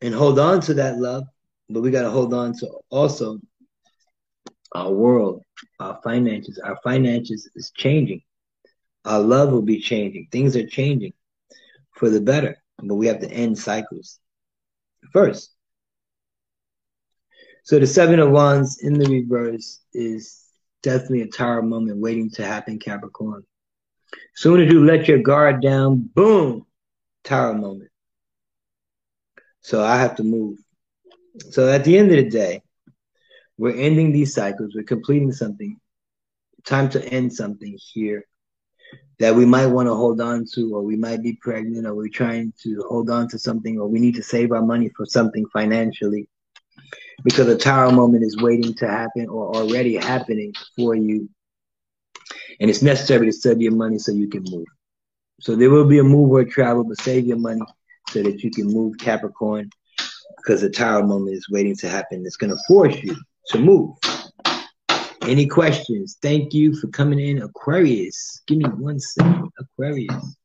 and 0.00 0.14
hold 0.14 0.38
on 0.38 0.60
to 0.62 0.74
that 0.74 0.98
love, 0.98 1.24
but 1.68 1.82
we 1.82 1.90
got 1.90 2.02
to 2.02 2.10
hold 2.10 2.34
on 2.34 2.54
to 2.58 2.68
also 2.88 3.38
our 4.74 4.90
world, 4.90 5.42
our 5.80 6.00
finances. 6.02 6.58
Our 6.58 6.78
finances 6.82 7.50
is 7.54 7.70
changing. 7.76 8.22
Our 9.04 9.20
love 9.20 9.52
will 9.52 9.62
be 9.62 9.80
changing. 9.80 10.28
Things 10.30 10.56
are 10.56 10.66
changing 10.66 11.12
for 11.96 12.08
the 12.08 12.20
better, 12.20 12.56
but 12.78 12.94
we 12.94 13.06
have 13.06 13.20
to 13.20 13.30
end 13.30 13.58
cycles 13.58 14.18
first. 15.12 15.50
So 17.64 17.78
the 17.78 17.86
seven 17.86 18.18
of 18.18 18.30
wands 18.30 18.82
in 18.82 18.94
the 18.94 19.08
reverse 19.08 19.80
is 19.92 20.42
definitely 20.82 21.22
a 21.22 21.28
tower 21.28 21.62
moment 21.62 22.00
waiting 22.00 22.30
to 22.30 22.44
happen, 22.44 22.78
Capricorn. 22.78 23.44
Soon 24.34 24.60
as 24.60 24.72
you 24.72 24.84
let 24.84 25.06
your 25.08 25.18
guard 25.18 25.62
down, 25.62 26.10
boom, 26.14 26.66
tower 27.24 27.54
moment. 27.54 27.90
So 29.60 29.82
I 29.82 29.96
have 29.98 30.16
to 30.16 30.24
move. 30.24 30.58
So 31.50 31.68
at 31.70 31.84
the 31.84 31.96
end 31.96 32.10
of 32.10 32.16
the 32.16 32.28
day, 32.30 32.62
we're 33.62 33.76
ending 33.76 34.10
these 34.10 34.34
cycles. 34.34 34.74
We're 34.74 34.82
completing 34.82 35.30
something. 35.30 35.78
Time 36.64 36.88
to 36.88 37.04
end 37.06 37.32
something 37.32 37.78
here 37.92 38.24
that 39.20 39.36
we 39.36 39.46
might 39.46 39.66
want 39.66 39.86
to 39.86 39.94
hold 39.94 40.20
on 40.20 40.46
to, 40.54 40.74
or 40.74 40.82
we 40.82 40.96
might 40.96 41.22
be 41.22 41.38
pregnant, 41.40 41.86
or 41.86 41.94
we're 41.94 42.08
trying 42.08 42.52
to 42.64 42.84
hold 42.88 43.08
on 43.08 43.28
to 43.28 43.38
something, 43.38 43.78
or 43.78 43.86
we 43.86 44.00
need 44.00 44.16
to 44.16 44.22
save 44.22 44.50
our 44.50 44.62
money 44.62 44.90
for 44.96 45.06
something 45.06 45.46
financially 45.52 46.26
because 47.22 47.46
a 47.46 47.56
tower 47.56 47.92
moment 47.92 48.24
is 48.24 48.36
waiting 48.42 48.74
to 48.74 48.88
happen 48.88 49.28
or 49.28 49.54
already 49.54 49.94
happening 49.94 50.52
for 50.74 50.96
you. 50.96 51.28
And 52.58 52.68
it's 52.68 52.82
necessary 52.82 53.26
to 53.26 53.32
save 53.32 53.60
your 53.60 53.74
money 53.74 54.00
so 54.00 54.10
you 54.10 54.28
can 54.28 54.42
move. 54.50 54.66
So 55.40 55.54
there 55.54 55.70
will 55.70 55.86
be 55.86 56.00
a 56.00 56.04
move 56.04 56.32
or 56.32 56.44
travel, 56.44 56.82
but 56.82 57.00
save 57.00 57.26
your 57.26 57.38
money 57.38 57.62
so 58.08 58.24
that 58.24 58.42
you 58.42 58.50
can 58.50 58.66
move 58.66 58.98
Capricorn 58.98 59.70
because 60.38 60.62
the 60.62 60.70
tower 60.70 61.06
moment 61.06 61.36
is 61.36 61.46
waiting 61.48 61.76
to 61.76 61.88
happen. 61.88 62.26
It's 62.26 62.36
going 62.36 62.50
to 62.50 62.62
force 62.66 63.00
you 63.04 63.14
to 63.48 63.58
move. 63.58 63.96
Any 65.22 65.46
questions? 65.46 66.18
Thank 66.20 66.52
you 66.52 66.74
for 66.74 66.88
coming 66.88 67.20
in, 67.20 67.42
Aquarius. 67.42 68.42
Give 68.46 68.58
me 68.58 68.64
one 68.64 68.98
second, 68.98 69.50
Aquarius. 69.58 70.36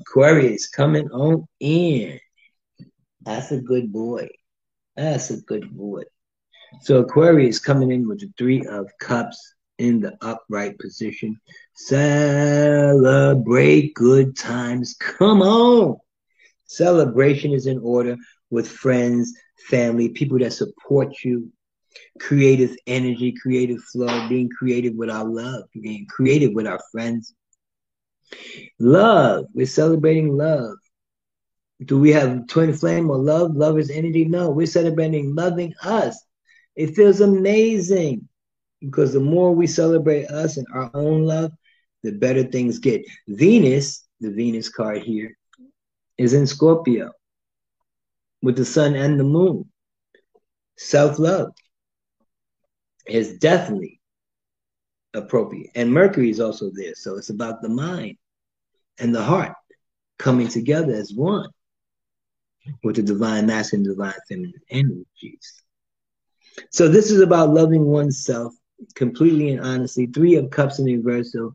Aquarius 0.00 0.68
coming 0.68 1.08
on 1.10 1.46
in. 1.58 2.20
That's 3.22 3.50
a 3.50 3.60
good 3.60 3.92
boy. 3.92 4.28
That's 4.96 5.30
a 5.30 5.40
good 5.40 5.70
boy. 5.76 6.02
So 6.82 6.98
Aquarius 6.98 7.58
coming 7.58 7.90
in 7.90 8.06
with 8.08 8.20
the 8.20 8.32
three 8.38 8.64
of 8.66 8.90
cups 9.00 9.54
in 9.80 10.00
the 10.00 10.16
upright 10.20 10.78
position. 10.78 11.40
Celebrate 11.74 13.24
good 13.94 14.36
times. 14.36 14.94
Come 15.00 15.40
on. 15.42 15.96
Celebration 16.66 17.52
is 17.52 17.66
in 17.66 17.78
order 17.78 18.16
with 18.50 18.68
friends, 18.68 19.32
family, 19.68 20.10
people 20.10 20.38
that 20.38 20.52
support 20.52 21.14
you. 21.24 21.50
Creative 22.20 22.76
energy, 22.86 23.32
creative 23.32 23.82
flow, 23.84 24.28
being 24.28 24.50
creative 24.50 24.94
with 24.94 25.10
our 25.10 25.24
love, 25.24 25.64
being 25.72 26.06
creative 26.08 26.52
with 26.52 26.68
our 26.68 26.78
friends, 26.92 27.34
Love. 28.78 29.46
We're 29.54 29.66
celebrating 29.66 30.36
love. 30.36 30.76
Do 31.84 31.98
we 31.98 32.12
have 32.12 32.46
twin 32.46 32.72
flame 32.72 33.10
or 33.10 33.16
love? 33.16 33.56
Love 33.56 33.78
is 33.78 33.90
energy? 33.90 34.24
No, 34.24 34.50
we're 34.50 34.66
celebrating 34.66 35.34
loving 35.34 35.74
us. 35.82 36.22
It 36.76 36.94
feels 36.94 37.20
amazing 37.20 38.28
because 38.80 39.12
the 39.12 39.20
more 39.20 39.54
we 39.54 39.66
celebrate 39.66 40.26
us 40.26 40.56
and 40.56 40.66
our 40.72 40.90
own 40.94 41.24
love, 41.24 41.52
the 42.02 42.12
better 42.12 42.42
things 42.42 42.78
get. 42.78 43.04
Venus, 43.28 44.06
the 44.20 44.30
Venus 44.30 44.68
card 44.68 45.02
here, 45.02 45.36
is 46.16 46.32
in 46.32 46.46
Scorpio 46.46 47.12
with 48.42 48.56
the 48.56 48.64
sun 48.64 48.94
and 48.94 49.18
the 49.18 49.24
moon. 49.24 49.70
Self 50.76 51.18
love 51.18 51.52
is 53.06 53.38
definitely 53.38 54.00
appropriate. 55.14 55.70
And 55.74 55.92
Mercury 55.92 56.30
is 56.30 56.40
also 56.40 56.70
there. 56.74 56.94
So 56.94 57.16
it's 57.16 57.30
about 57.30 57.60
the 57.60 57.68
mind 57.68 58.16
and 58.98 59.14
the 59.14 59.22
heart 59.22 59.54
coming 60.18 60.48
together 60.48 60.92
as 60.94 61.12
one 61.12 61.48
with 62.82 62.96
the 62.96 63.02
divine 63.02 63.46
masculine, 63.46 63.84
divine 63.84 64.14
feminine 64.28 64.52
energies. 64.70 65.62
So 66.70 66.88
this 66.88 67.10
is 67.10 67.20
about 67.20 67.50
loving 67.50 67.84
oneself 67.84 68.54
completely 68.94 69.50
and 69.50 69.60
honestly. 69.60 70.06
Three 70.06 70.36
of 70.36 70.50
cups 70.50 70.78
in 70.78 70.86
reverse. 70.86 71.32
So 71.32 71.54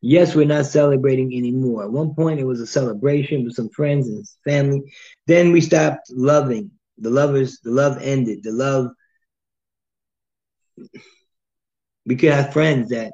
yes, 0.00 0.34
we're 0.34 0.46
not 0.46 0.66
celebrating 0.66 1.36
anymore. 1.36 1.84
At 1.84 1.92
one 1.92 2.14
point 2.14 2.40
it 2.40 2.44
was 2.44 2.60
a 2.60 2.66
celebration 2.66 3.44
with 3.44 3.54
some 3.54 3.70
friends 3.70 4.08
and 4.08 4.26
family. 4.44 4.92
Then 5.26 5.52
we 5.52 5.60
stopped 5.60 6.10
loving. 6.10 6.70
The 6.98 7.10
lovers, 7.10 7.58
the 7.60 7.70
love 7.70 7.98
ended. 8.00 8.42
The 8.42 8.52
love 8.52 8.90
we 12.06 12.16
could 12.16 12.32
have 12.32 12.52
friends 12.52 12.90
that 12.90 13.12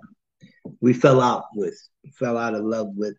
we 0.81 0.93
fell 0.93 1.21
out 1.21 1.45
with, 1.55 1.79
fell 2.15 2.39
out 2.39 2.55
of 2.55 2.65
love 2.65 2.89
with 2.95 3.17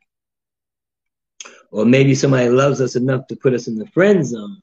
or 1.71 1.85
maybe 1.85 2.15
somebody 2.15 2.49
loves 2.49 2.81
us 2.81 2.95
enough 2.95 3.27
to 3.27 3.35
put 3.35 3.53
us 3.53 3.67
in 3.67 3.77
the 3.77 3.87
friend 3.87 4.25
zone. 4.25 4.61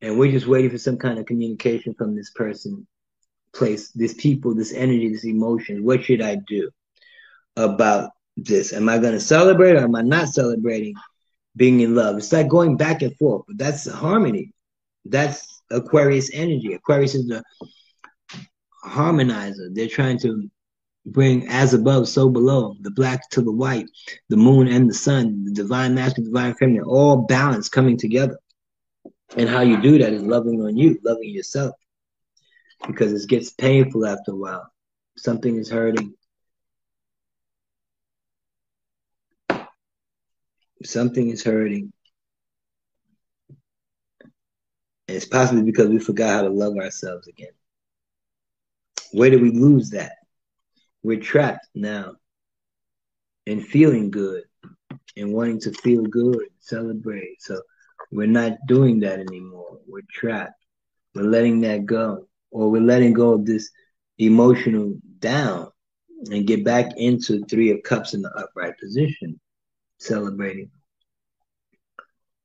And 0.00 0.18
we're 0.18 0.30
just 0.30 0.46
waiting 0.46 0.70
for 0.70 0.78
some 0.78 0.98
kind 0.98 1.18
of 1.18 1.26
communication 1.26 1.94
from 1.94 2.14
this 2.14 2.30
person 2.30 2.86
place, 3.54 3.90
this 3.90 4.14
people, 4.14 4.54
this 4.54 4.72
energy, 4.72 5.08
this 5.08 5.24
emotion. 5.24 5.84
What 5.84 6.04
should 6.04 6.22
I 6.22 6.36
do 6.46 6.70
about 7.56 8.10
this? 8.36 8.72
Am 8.72 8.88
I 8.88 8.98
going 8.98 9.12
to 9.14 9.20
celebrate 9.20 9.74
or 9.76 9.84
am 9.84 9.94
I 9.94 10.02
not 10.02 10.28
celebrating 10.28 10.94
being 11.56 11.80
in 11.80 11.94
love? 11.94 12.18
It's 12.18 12.32
like 12.32 12.48
going 12.48 12.76
back 12.76 13.02
and 13.02 13.16
forth, 13.16 13.44
but 13.46 13.58
that's 13.58 13.88
harmony. 13.88 14.52
That's 15.04 15.62
Aquarius 15.70 16.30
energy. 16.32 16.74
Aquarius 16.74 17.14
is 17.14 17.26
the 17.26 17.42
harmonizer. 18.84 19.72
They're 19.72 19.88
trying 19.88 20.18
to 20.20 20.48
bring 21.06 21.46
as 21.48 21.74
above, 21.74 22.08
so 22.08 22.28
below, 22.28 22.76
the 22.80 22.90
black 22.90 23.28
to 23.30 23.42
the 23.42 23.52
white, 23.52 23.86
the 24.30 24.36
moon 24.36 24.68
and 24.68 24.88
the 24.88 24.94
sun, 24.94 25.44
the 25.44 25.52
divine 25.52 25.94
masculine, 25.94 26.32
divine 26.32 26.54
feminine, 26.54 26.84
all 26.84 27.26
balance 27.26 27.68
coming 27.68 27.96
together. 27.98 28.38
And 29.36 29.48
how 29.48 29.60
you 29.60 29.80
do 29.80 29.98
that 29.98 30.12
is 30.12 30.22
loving 30.22 30.62
on 30.62 30.76
you, 30.76 30.98
loving 31.04 31.30
yourself. 31.30 31.74
Because 32.86 33.12
it 33.12 33.28
gets 33.28 33.50
painful 33.50 34.06
after 34.06 34.32
a 34.32 34.36
while. 34.36 34.70
Something 35.16 35.56
is 35.56 35.70
hurting. 35.70 36.14
Something 40.84 41.30
is 41.30 41.42
hurting. 41.42 41.92
And 45.08 45.16
it's 45.16 45.26
possibly 45.26 45.62
because 45.62 45.88
we 45.88 45.98
forgot 45.98 46.30
how 46.30 46.42
to 46.42 46.50
love 46.50 46.76
ourselves 46.76 47.26
again. 47.26 47.52
Where 49.12 49.30
did 49.30 49.42
we 49.42 49.50
lose 49.50 49.90
that? 49.90 50.16
We're 51.02 51.20
trapped 51.20 51.68
now 51.74 52.16
in 53.46 53.60
feeling 53.60 54.10
good 54.10 54.44
and 55.16 55.32
wanting 55.32 55.60
to 55.60 55.72
feel 55.72 56.02
good, 56.02 56.36
and 56.36 56.50
celebrate. 56.58 57.40
So 57.40 57.60
we're 58.10 58.26
not 58.26 58.58
doing 58.66 59.00
that 59.00 59.20
anymore. 59.20 59.78
We're 59.86 60.00
trapped. 60.10 60.60
We're 61.14 61.22
letting 61.22 61.60
that 61.60 61.86
go, 61.86 62.26
or 62.54 62.70
we're 62.70 62.80
letting 62.80 63.12
go 63.12 63.32
of 63.32 63.44
this 63.44 63.68
emotional 64.18 64.94
down 65.18 65.68
and 66.30 66.46
get 66.46 66.64
back 66.64 66.92
into 66.96 67.44
Three 67.46 67.72
of 67.72 67.82
Cups 67.82 68.14
in 68.14 68.22
the 68.22 68.30
upright 68.30 68.78
position, 68.78 69.40
celebrating. 69.98 70.70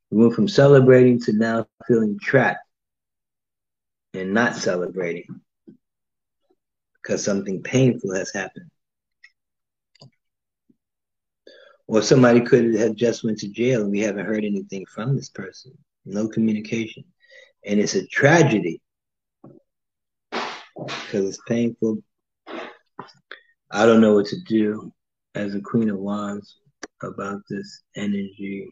We 0.10 0.18
went 0.18 0.34
from 0.34 0.48
celebrating 0.48 1.22
to 1.22 1.34
now 1.34 1.68
feeling 1.88 2.18
trapped 2.20 2.66
and 4.16 4.34
not 4.34 4.56
celebrating 4.56 5.28
because 6.96 7.24
something 7.24 7.62
painful 7.62 8.16
has 8.16 8.34
happened. 8.34 8.72
Or 11.86 12.02
somebody 12.02 12.42
could 12.42 12.74
have 12.76 12.96
just 12.96 13.24
went 13.24 13.38
to 13.40 13.48
jail 13.48 13.84
and 13.84 13.92
we 13.92 14.00
haven't 14.00 14.26
heard 14.26 14.44
anything 14.44 14.88
from 14.88 15.16
this 15.16 15.30
person. 15.30 15.78
No 16.04 16.28
communication. 16.28 17.04
And 17.64 17.80
it's 17.80 17.94
a 17.94 18.08
tragedy 18.08 18.82
because 20.86 21.28
it's 21.28 21.42
painful. 21.48 22.04
I 23.72 23.86
don't 23.86 24.02
know 24.02 24.16
what 24.16 24.26
to 24.28 24.40
do 24.48 24.92
as 25.36 25.56
a 25.56 25.62
Queen 25.62 25.90
of 25.90 25.98
Wands 26.00 26.58
about 27.04 27.42
this 27.50 27.84
energy. 27.96 28.68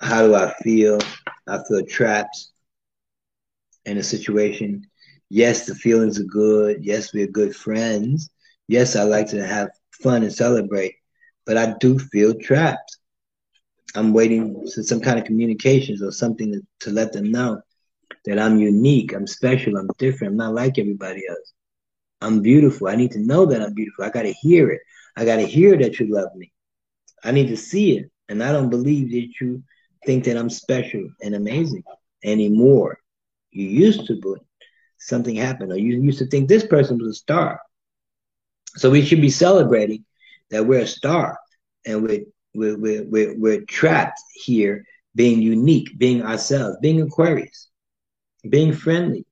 How 0.00 0.26
do 0.26 0.34
I 0.34 0.52
feel? 0.62 0.98
I 1.46 1.58
feel 1.68 1.84
trapped 1.86 2.36
in 3.86 3.98
a 3.98 4.02
situation 4.02 4.86
yes, 5.30 5.66
the 5.66 5.74
feelings 5.74 6.18
are 6.20 6.24
good. 6.24 6.84
Yes, 6.84 7.12
we're 7.12 7.26
good 7.26 7.54
friends. 7.54 8.30
Yes, 8.66 8.96
I 8.96 9.02
like 9.02 9.28
to 9.28 9.46
have 9.46 9.70
fun 10.02 10.22
and 10.22 10.32
celebrate, 10.32 10.94
but 11.46 11.56
I 11.56 11.74
do 11.80 11.98
feel 11.98 12.34
trapped. 12.34 12.98
I'm 13.94 14.12
waiting 14.12 14.54
for 14.74 14.82
some 14.82 15.00
kind 15.00 15.18
of 15.18 15.24
communications 15.24 16.02
or 16.02 16.12
something 16.12 16.52
to, 16.52 16.60
to 16.80 16.90
let 16.90 17.12
them 17.12 17.30
know 17.30 17.60
that 18.24 18.38
I'm 18.38 18.58
unique, 18.58 19.12
I'm 19.12 19.26
special, 19.26 19.76
I'm 19.76 19.88
different, 19.98 20.32
I'm 20.32 20.36
not 20.36 20.54
like 20.54 20.78
everybody 20.78 21.22
else. 21.28 21.52
I'm 22.20 22.40
beautiful. 22.40 22.88
I 22.88 22.96
need 22.96 23.12
to 23.12 23.20
know 23.20 23.46
that 23.46 23.62
I'm 23.62 23.74
beautiful. 23.74 24.04
I 24.04 24.10
got 24.10 24.22
to 24.22 24.32
hear 24.32 24.70
it. 24.70 24.80
I 25.16 25.24
got 25.24 25.36
to 25.36 25.46
hear 25.46 25.76
that 25.76 26.00
you 26.00 26.12
love 26.12 26.34
me. 26.34 26.52
I 27.22 27.30
need 27.30 27.48
to 27.48 27.56
see 27.56 27.98
it. 27.98 28.10
And 28.28 28.42
I 28.42 28.52
don't 28.52 28.70
believe 28.70 29.10
that 29.12 29.40
you 29.40 29.62
think 30.04 30.24
that 30.24 30.36
I'm 30.36 30.50
special 30.50 31.08
and 31.22 31.34
amazing 31.34 31.84
anymore. 32.24 32.98
You 33.50 33.68
used 33.68 34.06
to, 34.06 34.20
but 34.20 34.40
something 34.98 35.36
happened, 35.36 35.72
or 35.72 35.78
you 35.78 36.00
used 36.00 36.18
to 36.18 36.26
think 36.26 36.48
this 36.48 36.66
person 36.66 36.98
was 36.98 37.08
a 37.08 37.14
star. 37.14 37.60
So 38.76 38.90
we 38.90 39.04
should 39.04 39.20
be 39.20 39.30
celebrating 39.30 40.04
that 40.50 40.66
we're 40.66 40.80
a 40.80 40.86
star 40.86 41.38
and 41.86 42.02
we're, 42.02 42.24
we're, 42.54 42.78
we're, 42.78 43.04
we're, 43.04 43.38
we're 43.38 43.64
trapped 43.64 44.20
here 44.34 44.84
being 45.14 45.40
unique, 45.40 45.98
being 45.98 46.22
ourselves, 46.22 46.76
being 46.80 47.00
Aquarius, 47.00 47.68
being 48.48 48.72
friendly, 48.72 49.26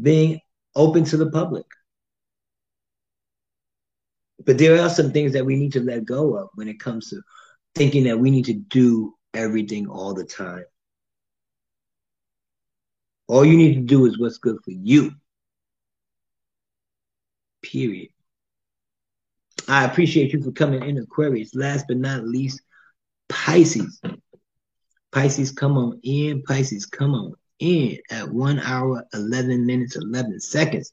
being 0.00 0.40
open 0.74 1.04
to 1.04 1.16
the 1.16 1.30
public. 1.30 1.66
But 4.44 4.58
there 4.58 4.80
are 4.80 4.90
some 4.90 5.12
things 5.12 5.32
that 5.32 5.46
we 5.46 5.56
need 5.56 5.72
to 5.72 5.80
let 5.80 6.04
go 6.04 6.36
of 6.36 6.50
when 6.54 6.68
it 6.68 6.80
comes 6.80 7.10
to 7.10 7.22
thinking 7.74 8.04
that 8.04 8.18
we 8.18 8.30
need 8.30 8.44
to 8.46 8.54
do 8.54 9.14
everything 9.32 9.88
all 9.88 10.14
the 10.14 10.24
time. 10.24 10.64
All 13.26 13.44
you 13.44 13.56
need 13.56 13.74
to 13.74 13.80
do 13.80 14.04
is 14.04 14.18
what's 14.18 14.38
good 14.38 14.58
for 14.64 14.72
you. 14.72 15.12
Period. 17.62 18.10
I 19.66 19.84
appreciate 19.84 20.32
you 20.34 20.42
for 20.42 20.52
coming 20.52 20.82
in, 20.82 20.98
Aquarius. 20.98 21.54
Last 21.54 21.86
but 21.88 21.96
not 21.96 22.26
least, 22.26 22.60
Pisces. 23.30 24.02
Pisces, 25.10 25.52
come 25.52 25.78
on 25.78 26.00
in. 26.02 26.42
Pisces, 26.42 26.84
come 26.84 27.14
on 27.14 27.34
in 27.58 27.98
at 28.10 28.28
one 28.28 28.58
hour, 28.60 29.04
11 29.12 29.66
minutes, 29.66 29.96
11 29.96 30.40
seconds. 30.40 30.92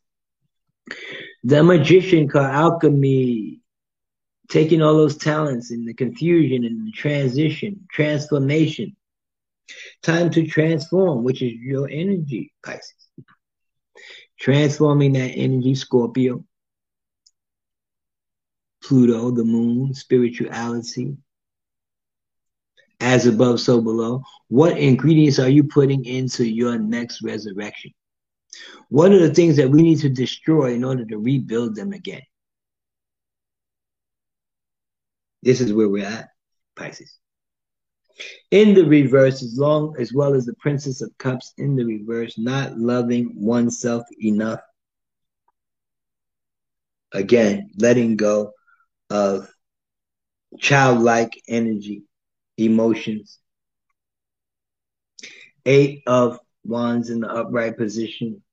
The 1.44 1.64
magician 1.64 2.28
called 2.28 2.46
alchemy, 2.46 3.62
taking 4.50 4.82
all 4.82 4.96
those 4.96 5.18
talents 5.18 5.72
and 5.72 5.88
the 5.88 5.94
confusion 5.94 6.66
and 6.66 6.88
the 6.88 6.92
transition, 6.92 7.88
transformation, 7.92 8.96
Time 10.02 10.30
to 10.32 10.46
transform, 10.48 11.24
which 11.24 11.42
is 11.42 11.54
your 11.54 11.88
energy, 11.90 12.52
Pisces. 12.64 12.94
Transforming 14.40 15.14
that 15.14 15.32
energy, 15.36 15.76
Scorpio, 15.76 16.44
Pluto, 18.84 19.32
the 19.32 19.44
moon, 19.44 19.94
spirituality, 19.94 21.18
as 23.02 23.26
above, 23.26 23.60
so 23.60 23.82
below. 23.82 24.24
What 24.48 24.78
ingredients 24.78 25.40
are 25.40 25.50
you 25.50 25.66
putting 25.66 26.06
into 26.06 26.46
your 26.46 26.78
next 26.78 27.22
resurrection? 27.22 27.92
What 28.90 29.12
are 29.12 29.20
the 29.20 29.34
things 29.34 29.58
that 29.58 29.70
we 29.70 29.82
need 29.82 30.00
to 30.00 30.10
destroy 30.10 30.74
in 30.74 30.84
order 30.84 31.06
to 31.06 31.18
rebuild 31.18 31.76
them 31.76 31.94
again? 31.94 32.22
This 35.44 35.60
is 35.60 35.74
where 35.74 35.90
we're 35.90 36.06
at, 36.06 36.30
Pisces 36.76 37.18
in 38.52 38.74
the 38.74 38.86
reverse, 38.86 39.42
as 39.44 39.58
long 39.58 39.96
as 40.00 40.14
well 40.14 40.34
as 40.34 40.46
the 40.46 40.54
Princess 40.56 41.02
of 41.02 41.18
Cups 41.18 41.54
in 41.58 41.76
the 41.76 41.86
reverse, 41.86 42.38
not 42.38 42.78
loving 42.78 43.32
oneself 43.36 44.04
enough. 44.22 44.60
Again, 47.14 47.72
letting 47.78 48.16
go 48.16 48.52
of 49.10 49.50
childlike 50.60 51.34
energy, 51.48 52.04
emotions. 52.66 53.40
Eight 55.66 56.04
of 56.08 56.40
Wands 56.64 57.10
in 57.10 57.22
the 57.22 57.30
upright 57.30 57.76
position, 57.78 58.44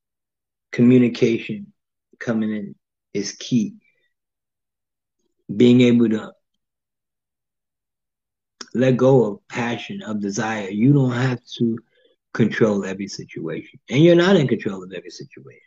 communication 0.73 1.73
coming 2.19 2.51
in 2.51 2.75
is 3.13 3.33
key. 3.33 3.75
Being 5.55 5.83
able 5.83 6.09
to 6.11 6.33
let 8.75 8.97
go 8.97 9.25
of 9.25 9.49
passion, 9.49 10.03
of 10.03 10.21
desire. 10.21 10.69
You 10.69 10.93
don't 10.93 11.13
have 11.13 11.41
to 11.59 11.79
control 12.35 12.85
every 12.85 13.09
situation. 13.09 13.81
And 13.91 14.03
you're 14.03 14.15
not 14.15 14.37
in 14.37 14.49
control 14.49 14.83
of 14.83 14.93
every 14.93 15.11
situation. 15.11 15.61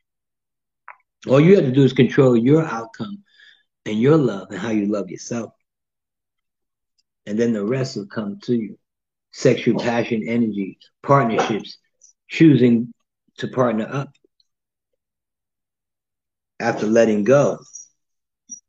All 1.27 1.39
you 1.39 1.55
have 1.55 1.65
to 1.65 1.71
do 1.71 1.83
is 1.83 1.93
control 1.93 2.35
your 2.35 2.63
outcome 2.63 3.23
and 3.85 3.99
your 3.99 4.17
love 4.17 4.49
and 4.49 4.59
how 4.59 4.69
you 4.69 4.87
love 4.87 5.09
yourself. 5.09 5.51
And 7.25 7.37
then 7.37 7.53
the 7.53 7.65
rest 7.65 7.95
will 7.97 8.07
come 8.07 8.39
to 8.43 8.55
you. 8.55 8.77
Sexual 9.31 9.79
passion, 9.79 10.23
energy, 10.27 10.77
partnerships, 11.03 11.77
choosing 12.27 12.93
to 13.37 13.47
partner 13.47 13.87
up 13.89 14.09
after 16.59 16.85
letting 16.85 17.23
go 17.23 17.59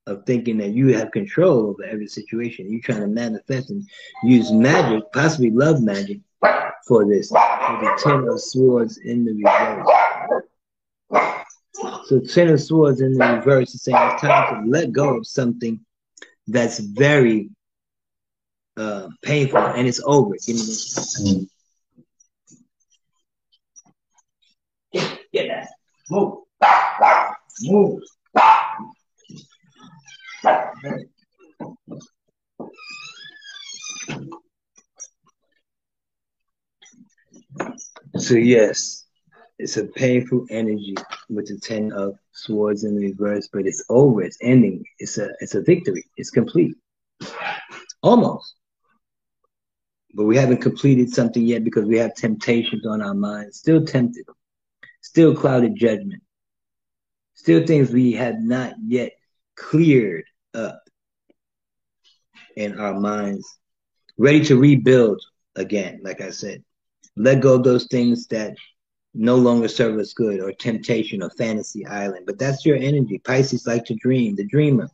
of 0.07 0.25
thinking 0.27 0.59
that 0.59 0.71
you 0.71 0.97
have 0.97 1.11
control 1.13 1.69
over 1.69 1.85
every 1.85 2.07
situation. 2.07 2.71
You're 2.71 2.81
trying 2.81 3.01
to 3.01 3.07
manifest 3.07 3.71
and 3.71 3.89
use 4.25 4.53
magic, 4.53 5.05
possibly 5.13 5.51
love 5.51 5.81
magic, 5.83 6.21
for 6.87 7.05
this. 7.07 7.29
For 7.29 7.39
the 7.39 8.01
Ten 8.03 8.29
of 8.29 8.41
Swords 8.41 8.99
in 8.99 9.25
the 9.25 9.33
reverse. 9.33 10.45
So 12.07 12.21
Ten 12.21 12.49
of 12.49 12.61
Swords 12.61 13.01
in 13.01 13.15
the 13.15 13.25
reverse 13.25 13.75
is 13.75 13.83
saying 13.83 13.97
it's 14.01 14.23
time 14.23 14.65
to 14.65 14.71
let 14.71 14.93
go 14.93 15.17
of 15.17 15.27
something 15.27 15.81
that's 16.47 16.79
very 16.81 17.51
uh, 18.77 19.09
painful 19.23 19.59
and 19.59 19.87
it's 19.87 20.03
over. 20.05 20.35
Give 20.47 20.57
me 20.57 20.63
this. 20.63 21.47
Get, 24.93 25.19
get 25.33 25.49
that. 25.49 25.69
Move. 26.11 26.39
Move. 27.63 28.03
So 38.19 38.35
yes, 38.35 39.07
it's 39.59 39.77
a 39.77 39.85
painful 39.85 40.47
energy 40.51 40.95
with 41.29 41.47
the 41.47 41.59
ten 41.63 41.93
of 41.93 42.17
swords 42.33 42.85
in 42.85 42.97
reverse, 42.97 43.49
but 43.53 43.67
it's 43.67 43.85
over. 43.89 44.23
It's 44.23 44.39
ending. 44.43 44.85
It's 44.99 45.19
a 45.19 45.31
it's 45.41 45.55
a 45.55 45.63
victory. 45.63 46.05
It's 46.17 46.31
complete. 46.31 46.77
Almost. 48.03 48.55
But 50.15 50.25
we 50.25 50.37
haven't 50.37 50.61
completed 50.61 51.13
something 51.13 51.45
yet 51.45 51.65
because 51.65 51.87
we 51.87 51.99
have 51.99 52.15
temptations 52.15 52.87
on 52.87 53.01
our 53.03 53.15
minds. 53.15 53.59
Still 53.59 53.85
tempted. 53.85 54.25
Still 55.01 55.35
clouded 55.35 55.75
judgment. 55.75 56.23
Still 57.35 57.67
things 57.67 57.91
we 57.91 58.13
have 58.13 58.39
not 58.39 58.75
yet 58.87 59.13
cleared 59.57 60.25
up 60.55 60.83
in 62.57 62.79
our 62.79 62.99
minds. 62.99 63.59
Ready 64.19 64.45
to 64.45 64.57
rebuild 64.57 65.21
again, 65.57 66.01
like 66.03 66.21
I 66.21 66.31
said. 66.31 66.63
Let 67.17 67.41
go 67.41 67.55
of 67.55 67.65
those 67.65 67.87
things 67.87 68.27
that 68.29 68.57
no 69.15 69.37
longer 69.37 69.69
serve 69.69 69.99
us 69.99 70.13
good 70.13 70.41
or 70.41 70.53
temptation 70.53 71.23
or 71.23 71.31
fantasy 71.31 71.87
island. 71.87 72.27
But 72.27 72.39
that's 72.39 72.65
your 72.65 72.77
energy. 72.77 73.19
Pisces 73.19 73.67
like 73.67 73.85
to 73.87 73.95
dream, 73.95 74.37
the 74.37 74.47
dreamer. 74.47 74.89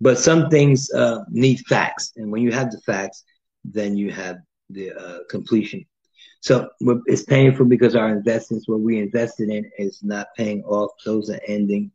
But 0.00 0.18
some 0.18 0.48
things 0.48 0.90
uh, 0.92 1.24
need 1.28 1.60
facts. 1.66 2.12
And 2.16 2.30
when 2.30 2.42
you 2.42 2.52
have 2.52 2.70
the 2.70 2.80
facts, 2.80 3.24
then 3.64 3.96
you 3.96 4.12
have 4.12 4.38
the 4.70 4.92
uh, 4.92 5.18
completion. 5.28 5.84
So 6.40 6.68
it's 7.06 7.24
painful 7.24 7.66
because 7.66 7.96
our 7.96 8.10
investments, 8.10 8.68
what 8.68 8.80
we 8.80 8.98
invested 8.98 9.50
in, 9.50 9.70
is 9.76 10.00
not 10.02 10.28
paying 10.36 10.62
off. 10.64 10.92
Those 11.04 11.30
are 11.30 11.40
ending, 11.48 11.90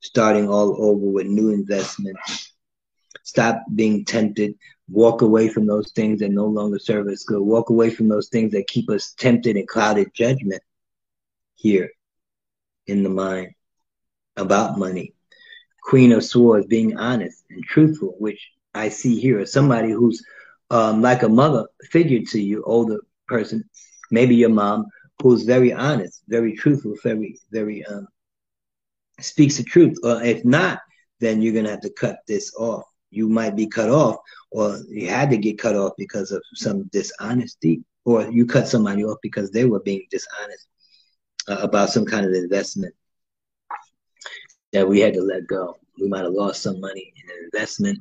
starting 0.00 0.48
all 0.48 0.84
over 0.84 1.06
with 1.06 1.26
new 1.26 1.50
investments. 1.50 2.52
Stop 3.22 3.62
being 3.74 4.04
tempted. 4.04 4.54
Walk 4.88 5.22
away 5.22 5.48
from 5.48 5.66
those 5.66 5.92
things 5.92 6.20
that 6.20 6.30
no 6.30 6.46
longer 6.46 6.78
serve 6.78 7.06
us 7.06 7.24
good. 7.24 7.40
Walk 7.40 7.70
away 7.70 7.90
from 7.90 8.08
those 8.08 8.28
things 8.28 8.52
that 8.52 8.66
keep 8.66 8.90
us 8.90 9.14
tempted 9.16 9.56
and 9.56 9.68
clouded 9.68 10.12
judgment 10.12 10.62
here 11.54 11.90
in 12.86 13.02
the 13.02 13.08
mind 13.08 13.52
about 14.36 14.78
money. 14.78 15.14
Queen 15.84 16.12
of 16.12 16.24
Swords, 16.24 16.66
being 16.66 16.96
honest 16.96 17.44
and 17.50 17.64
truthful, 17.64 18.16
which 18.18 18.50
I 18.74 18.88
see 18.88 19.18
here 19.20 19.40
as 19.40 19.52
somebody 19.52 19.90
who's 19.90 20.22
um, 20.70 21.02
like 21.02 21.22
a 21.22 21.28
mother 21.28 21.66
figure 21.90 22.20
to 22.30 22.40
you, 22.40 22.62
older 22.64 22.98
person, 23.28 23.62
maybe 24.10 24.34
your 24.34 24.50
mom, 24.50 24.86
who's 25.22 25.44
very 25.44 25.72
honest, 25.72 26.22
very 26.28 26.54
truthful, 26.54 26.94
very, 27.02 27.38
very 27.50 27.84
um, 27.86 28.08
speaks 29.20 29.58
the 29.58 29.64
truth. 29.64 29.96
Or 30.02 30.22
if 30.22 30.44
not, 30.44 30.80
then 31.20 31.40
you're 31.40 31.54
gonna 31.54 31.70
have 31.70 31.82
to 31.82 31.90
cut 31.90 32.18
this 32.26 32.54
off 32.56 32.84
you 33.14 33.28
might 33.28 33.56
be 33.56 33.66
cut 33.66 33.88
off 33.88 34.16
or 34.50 34.78
you 34.88 35.08
had 35.08 35.30
to 35.30 35.36
get 35.36 35.58
cut 35.58 35.76
off 35.76 35.92
because 35.96 36.32
of 36.32 36.42
some 36.54 36.84
dishonesty 36.92 37.82
or 38.04 38.28
you 38.30 38.44
cut 38.44 38.68
somebody 38.68 39.04
off 39.04 39.18
because 39.22 39.50
they 39.50 39.64
were 39.64 39.80
being 39.80 40.04
dishonest 40.10 40.66
uh, 41.48 41.58
about 41.62 41.90
some 41.90 42.04
kind 42.04 42.26
of 42.26 42.32
investment 42.32 42.94
that 44.74 44.88
we 44.88 45.00
had 45.00 45.14
to 45.14 45.22
let 45.22 45.46
go 45.46 45.78
we 46.00 46.08
might 46.08 46.24
have 46.24 46.32
lost 46.32 46.62
some 46.62 46.80
money 46.80 47.12
in 47.16 47.30
an 47.30 47.44
investment 47.44 47.98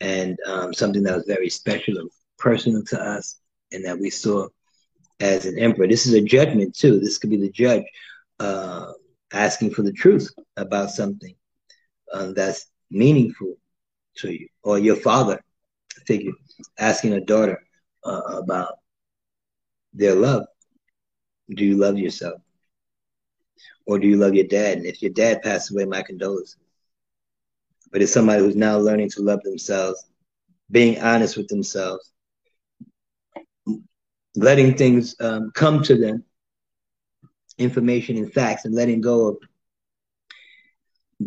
and 0.00 0.38
um, 0.46 0.72
something 0.72 1.02
that 1.02 1.16
was 1.16 1.26
very 1.26 1.50
special 1.50 1.98
and 1.98 2.10
personal 2.38 2.82
to 2.84 3.00
us 3.00 3.40
and 3.72 3.84
that 3.84 3.98
we 3.98 4.10
saw 4.10 4.48
as 5.20 5.46
an 5.46 5.58
emperor 5.58 5.86
this 5.86 6.06
is 6.06 6.14
a 6.14 6.22
judgment 6.22 6.74
too 6.74 7.00
this 7.00 7.18
could 7.18 7.30
be 7.30 7.36
the 7.36 7.50
judge 7.50 7.84
uh, 8.40 8.92
asking 9.32 9.70
for 9.70 9.82
the 9.82 9.92
truth 9.92 10.30
about 10.56 10.90
something 10.90 11.34
um, 12.12 12.34
that's 12.34 12.66
meaningful 12.90 13.56
to 14.16 14.30
you, 14.30 14.48
or 14.62 14.78
your 14.78 14.96
father 14.96 15.42
figure 16.06 16.32
asking 16.78 17.14
a 17.14 17.20
daughter 17.20 17.58
uh, 18.04 18.20
about 18.42 18.74
their 19.92 20.14
love. 20.14 20.46
Do 21.54 21.64
you 21.64 21.76
love 21.76 21.98
yourself? 21.98 22.40
Or 23.86 23.98
do 23.98 24.06
you 24.06 24.16
love 24.16 24.34
your 24.34 24.46
dad? 24.46 24.78
And 24.78 24.86
if 24.86 25.02
your 25.02 25.12
dad 25.12 25.42
passed 25.42 25.70
away, 25.70 25.84
my 25.84 26.02
condolences. 26.02 26.56
But 27.90 28.02
it's 28.02 28.12
somebody 28.12 28.40
who's 28.42 28.56
now 28.56 28.78
learning 28.78 29.10
to 29.10 29.22
love 29.22 29.42
themselves, 29.42 30.04
being 30.70 31.00
honest 31.00 31.36
with 31.36 31.48
themselves, 31.48 32.10
letting 34.36 34.76
things 34.76 35.14
um, 35.20 35.50
come 35.54 35.82
to 35.82 35.96
them, 35.96 36.24
information 37.58 38.16
and 38.16 38.32
facts, 38.32 38.64
and 38.64 38.74
letting 38.74 39.00
go 39.00 39.28
of 39.28 39.36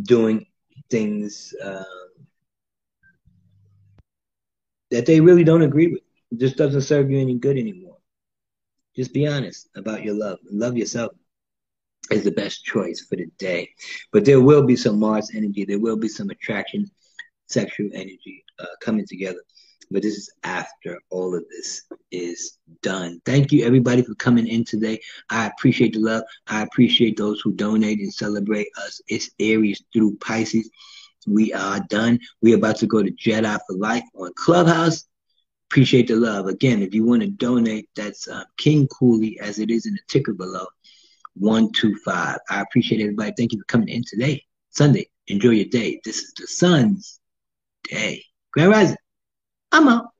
doing 0.03 0.45
things. 0.89 1.53
Um, 1.63 1.85
that 4.91 5.05
they 5.05 5.19
really 5.19 5.43
don't 5.43 5.61
agree 5.61 5.87
with. 5.87 6.01
It 6.31 6.39
just 6.39 6.57
doesn't 6.57 6.81
serve 6.81 7.09
you 7.11 7.19
any 7.19 7.35
good 7.35 7.57
anymore. 7.57 7.97
Just 8.95 9.13
be 9.13 9.27
honest 9.27 9.69
about 9.75 10.03
your 10.03 10.15
love. 10.15 10.39
Love 10.49 10.77
yourself 10.77 11.11
is 12.11 12.23
the 12.23 12.31
best 12.31 12.63
choice 12.63 13.01
for 13.01 13.15
the 13.15 13.27
day. 13.37 13.69
But 14.11 14.25
there 14.25 14.41
will 14.41 14.63
be 14.63 14.75
some 14.75 14.99
Mars 14.99 15.31
energy. 15.33 15.65
There 15.65 15.79
will 15.79 15.97
be 15.97 16.07
some 16.07 16.29
attraction, 16.29 16.89
sexual 17.47 17.89
energy 17.93 18.43
uh, 18.59 18.65
coming 18.81 19.05
together. 19.07 19.39
But 19.91 20.01
this 20.01 20.15
is 20.15 20.31
after 20.43 20.99
all 21.11 21.35
of 21.35 21.43
this 21.49 21.83
is 22.11 22.57
done. 22.81 23.21
Thank 23.25 23.51
you, 23.51 23.65
everybody, 23.65 24.01
for 24.01 24.15
coming 24.15 24.47
in 24.47 24.65
today. 24.65 24.99
I 25.29 25.47
appreciate 25.47 25.93
the 25.93 25.99
love. 25.99 26.23
I 26.47 26.63
appreciate 26.63 27.17
those 27.17 27.39
who 27.41 27.53
donate 27.53 27.99
and 27.99 28.13
celebrate 28.13 28.67
us. 28.77 29.01
It's 29.07 29.29
Aries 29.39 29.83
through 29.93 30.17
Pisces. 30.17 30.69
We 31.27 31.53
are 31.53 31.79
done. 31.89 32.19
We're 32.41 32.57
about 32.57 32.77
to 32.77 32.87
go 32.87 33.03
to 33.03 33.11
Jedi 33.11 33.59
for 33.67 33.77
Life 33.77 34.03
on 34.15 34.31
Clubhouse. 34.35 35.05
Appreciate 35.69 36.07
the 36.07 36.15
love. 36.15 36.47
Again, 36.47 36.81
if 36.81 36.93
you 36.93 37.03
want 37.05 37.21
to 37.21 37.27
donate, 37.27 37.89
that's 37.95 38.27
uh, 38.27 38.43
King 38.57 38.87
Cooley, 38.87 39.39
as 39.39 39.59
it 39.59 39.71
is 39.71 39.85
in 39.85 39.93
the 39.93 39.99
ticker 40.07 40.33
below, 40.33 40.65
125. 41.35 42.37
I 42.49 42.61
appreciate 42.61 43.01
everybody. 43.01 43.33
Thank 43.37 43.53
you 43.53 43.59
for 43.59 43.65
coming 43.65 43.89
in 43.89 44.03
today, 44.05 44.43
Sunday. 44.69 45.09
Enjoy 45.27 45.49
your 45.49 45.65
day. 45.65 45.99
This 46.03 46.19
is 46.19 46.33
the 46.33 46.47
sun's 46.47 47.19
day. 47.83 48.23
Grand 48.51 48.71
Rising. 48.71 48.97
I'm 49.71 49.87
out. 49.87 50.14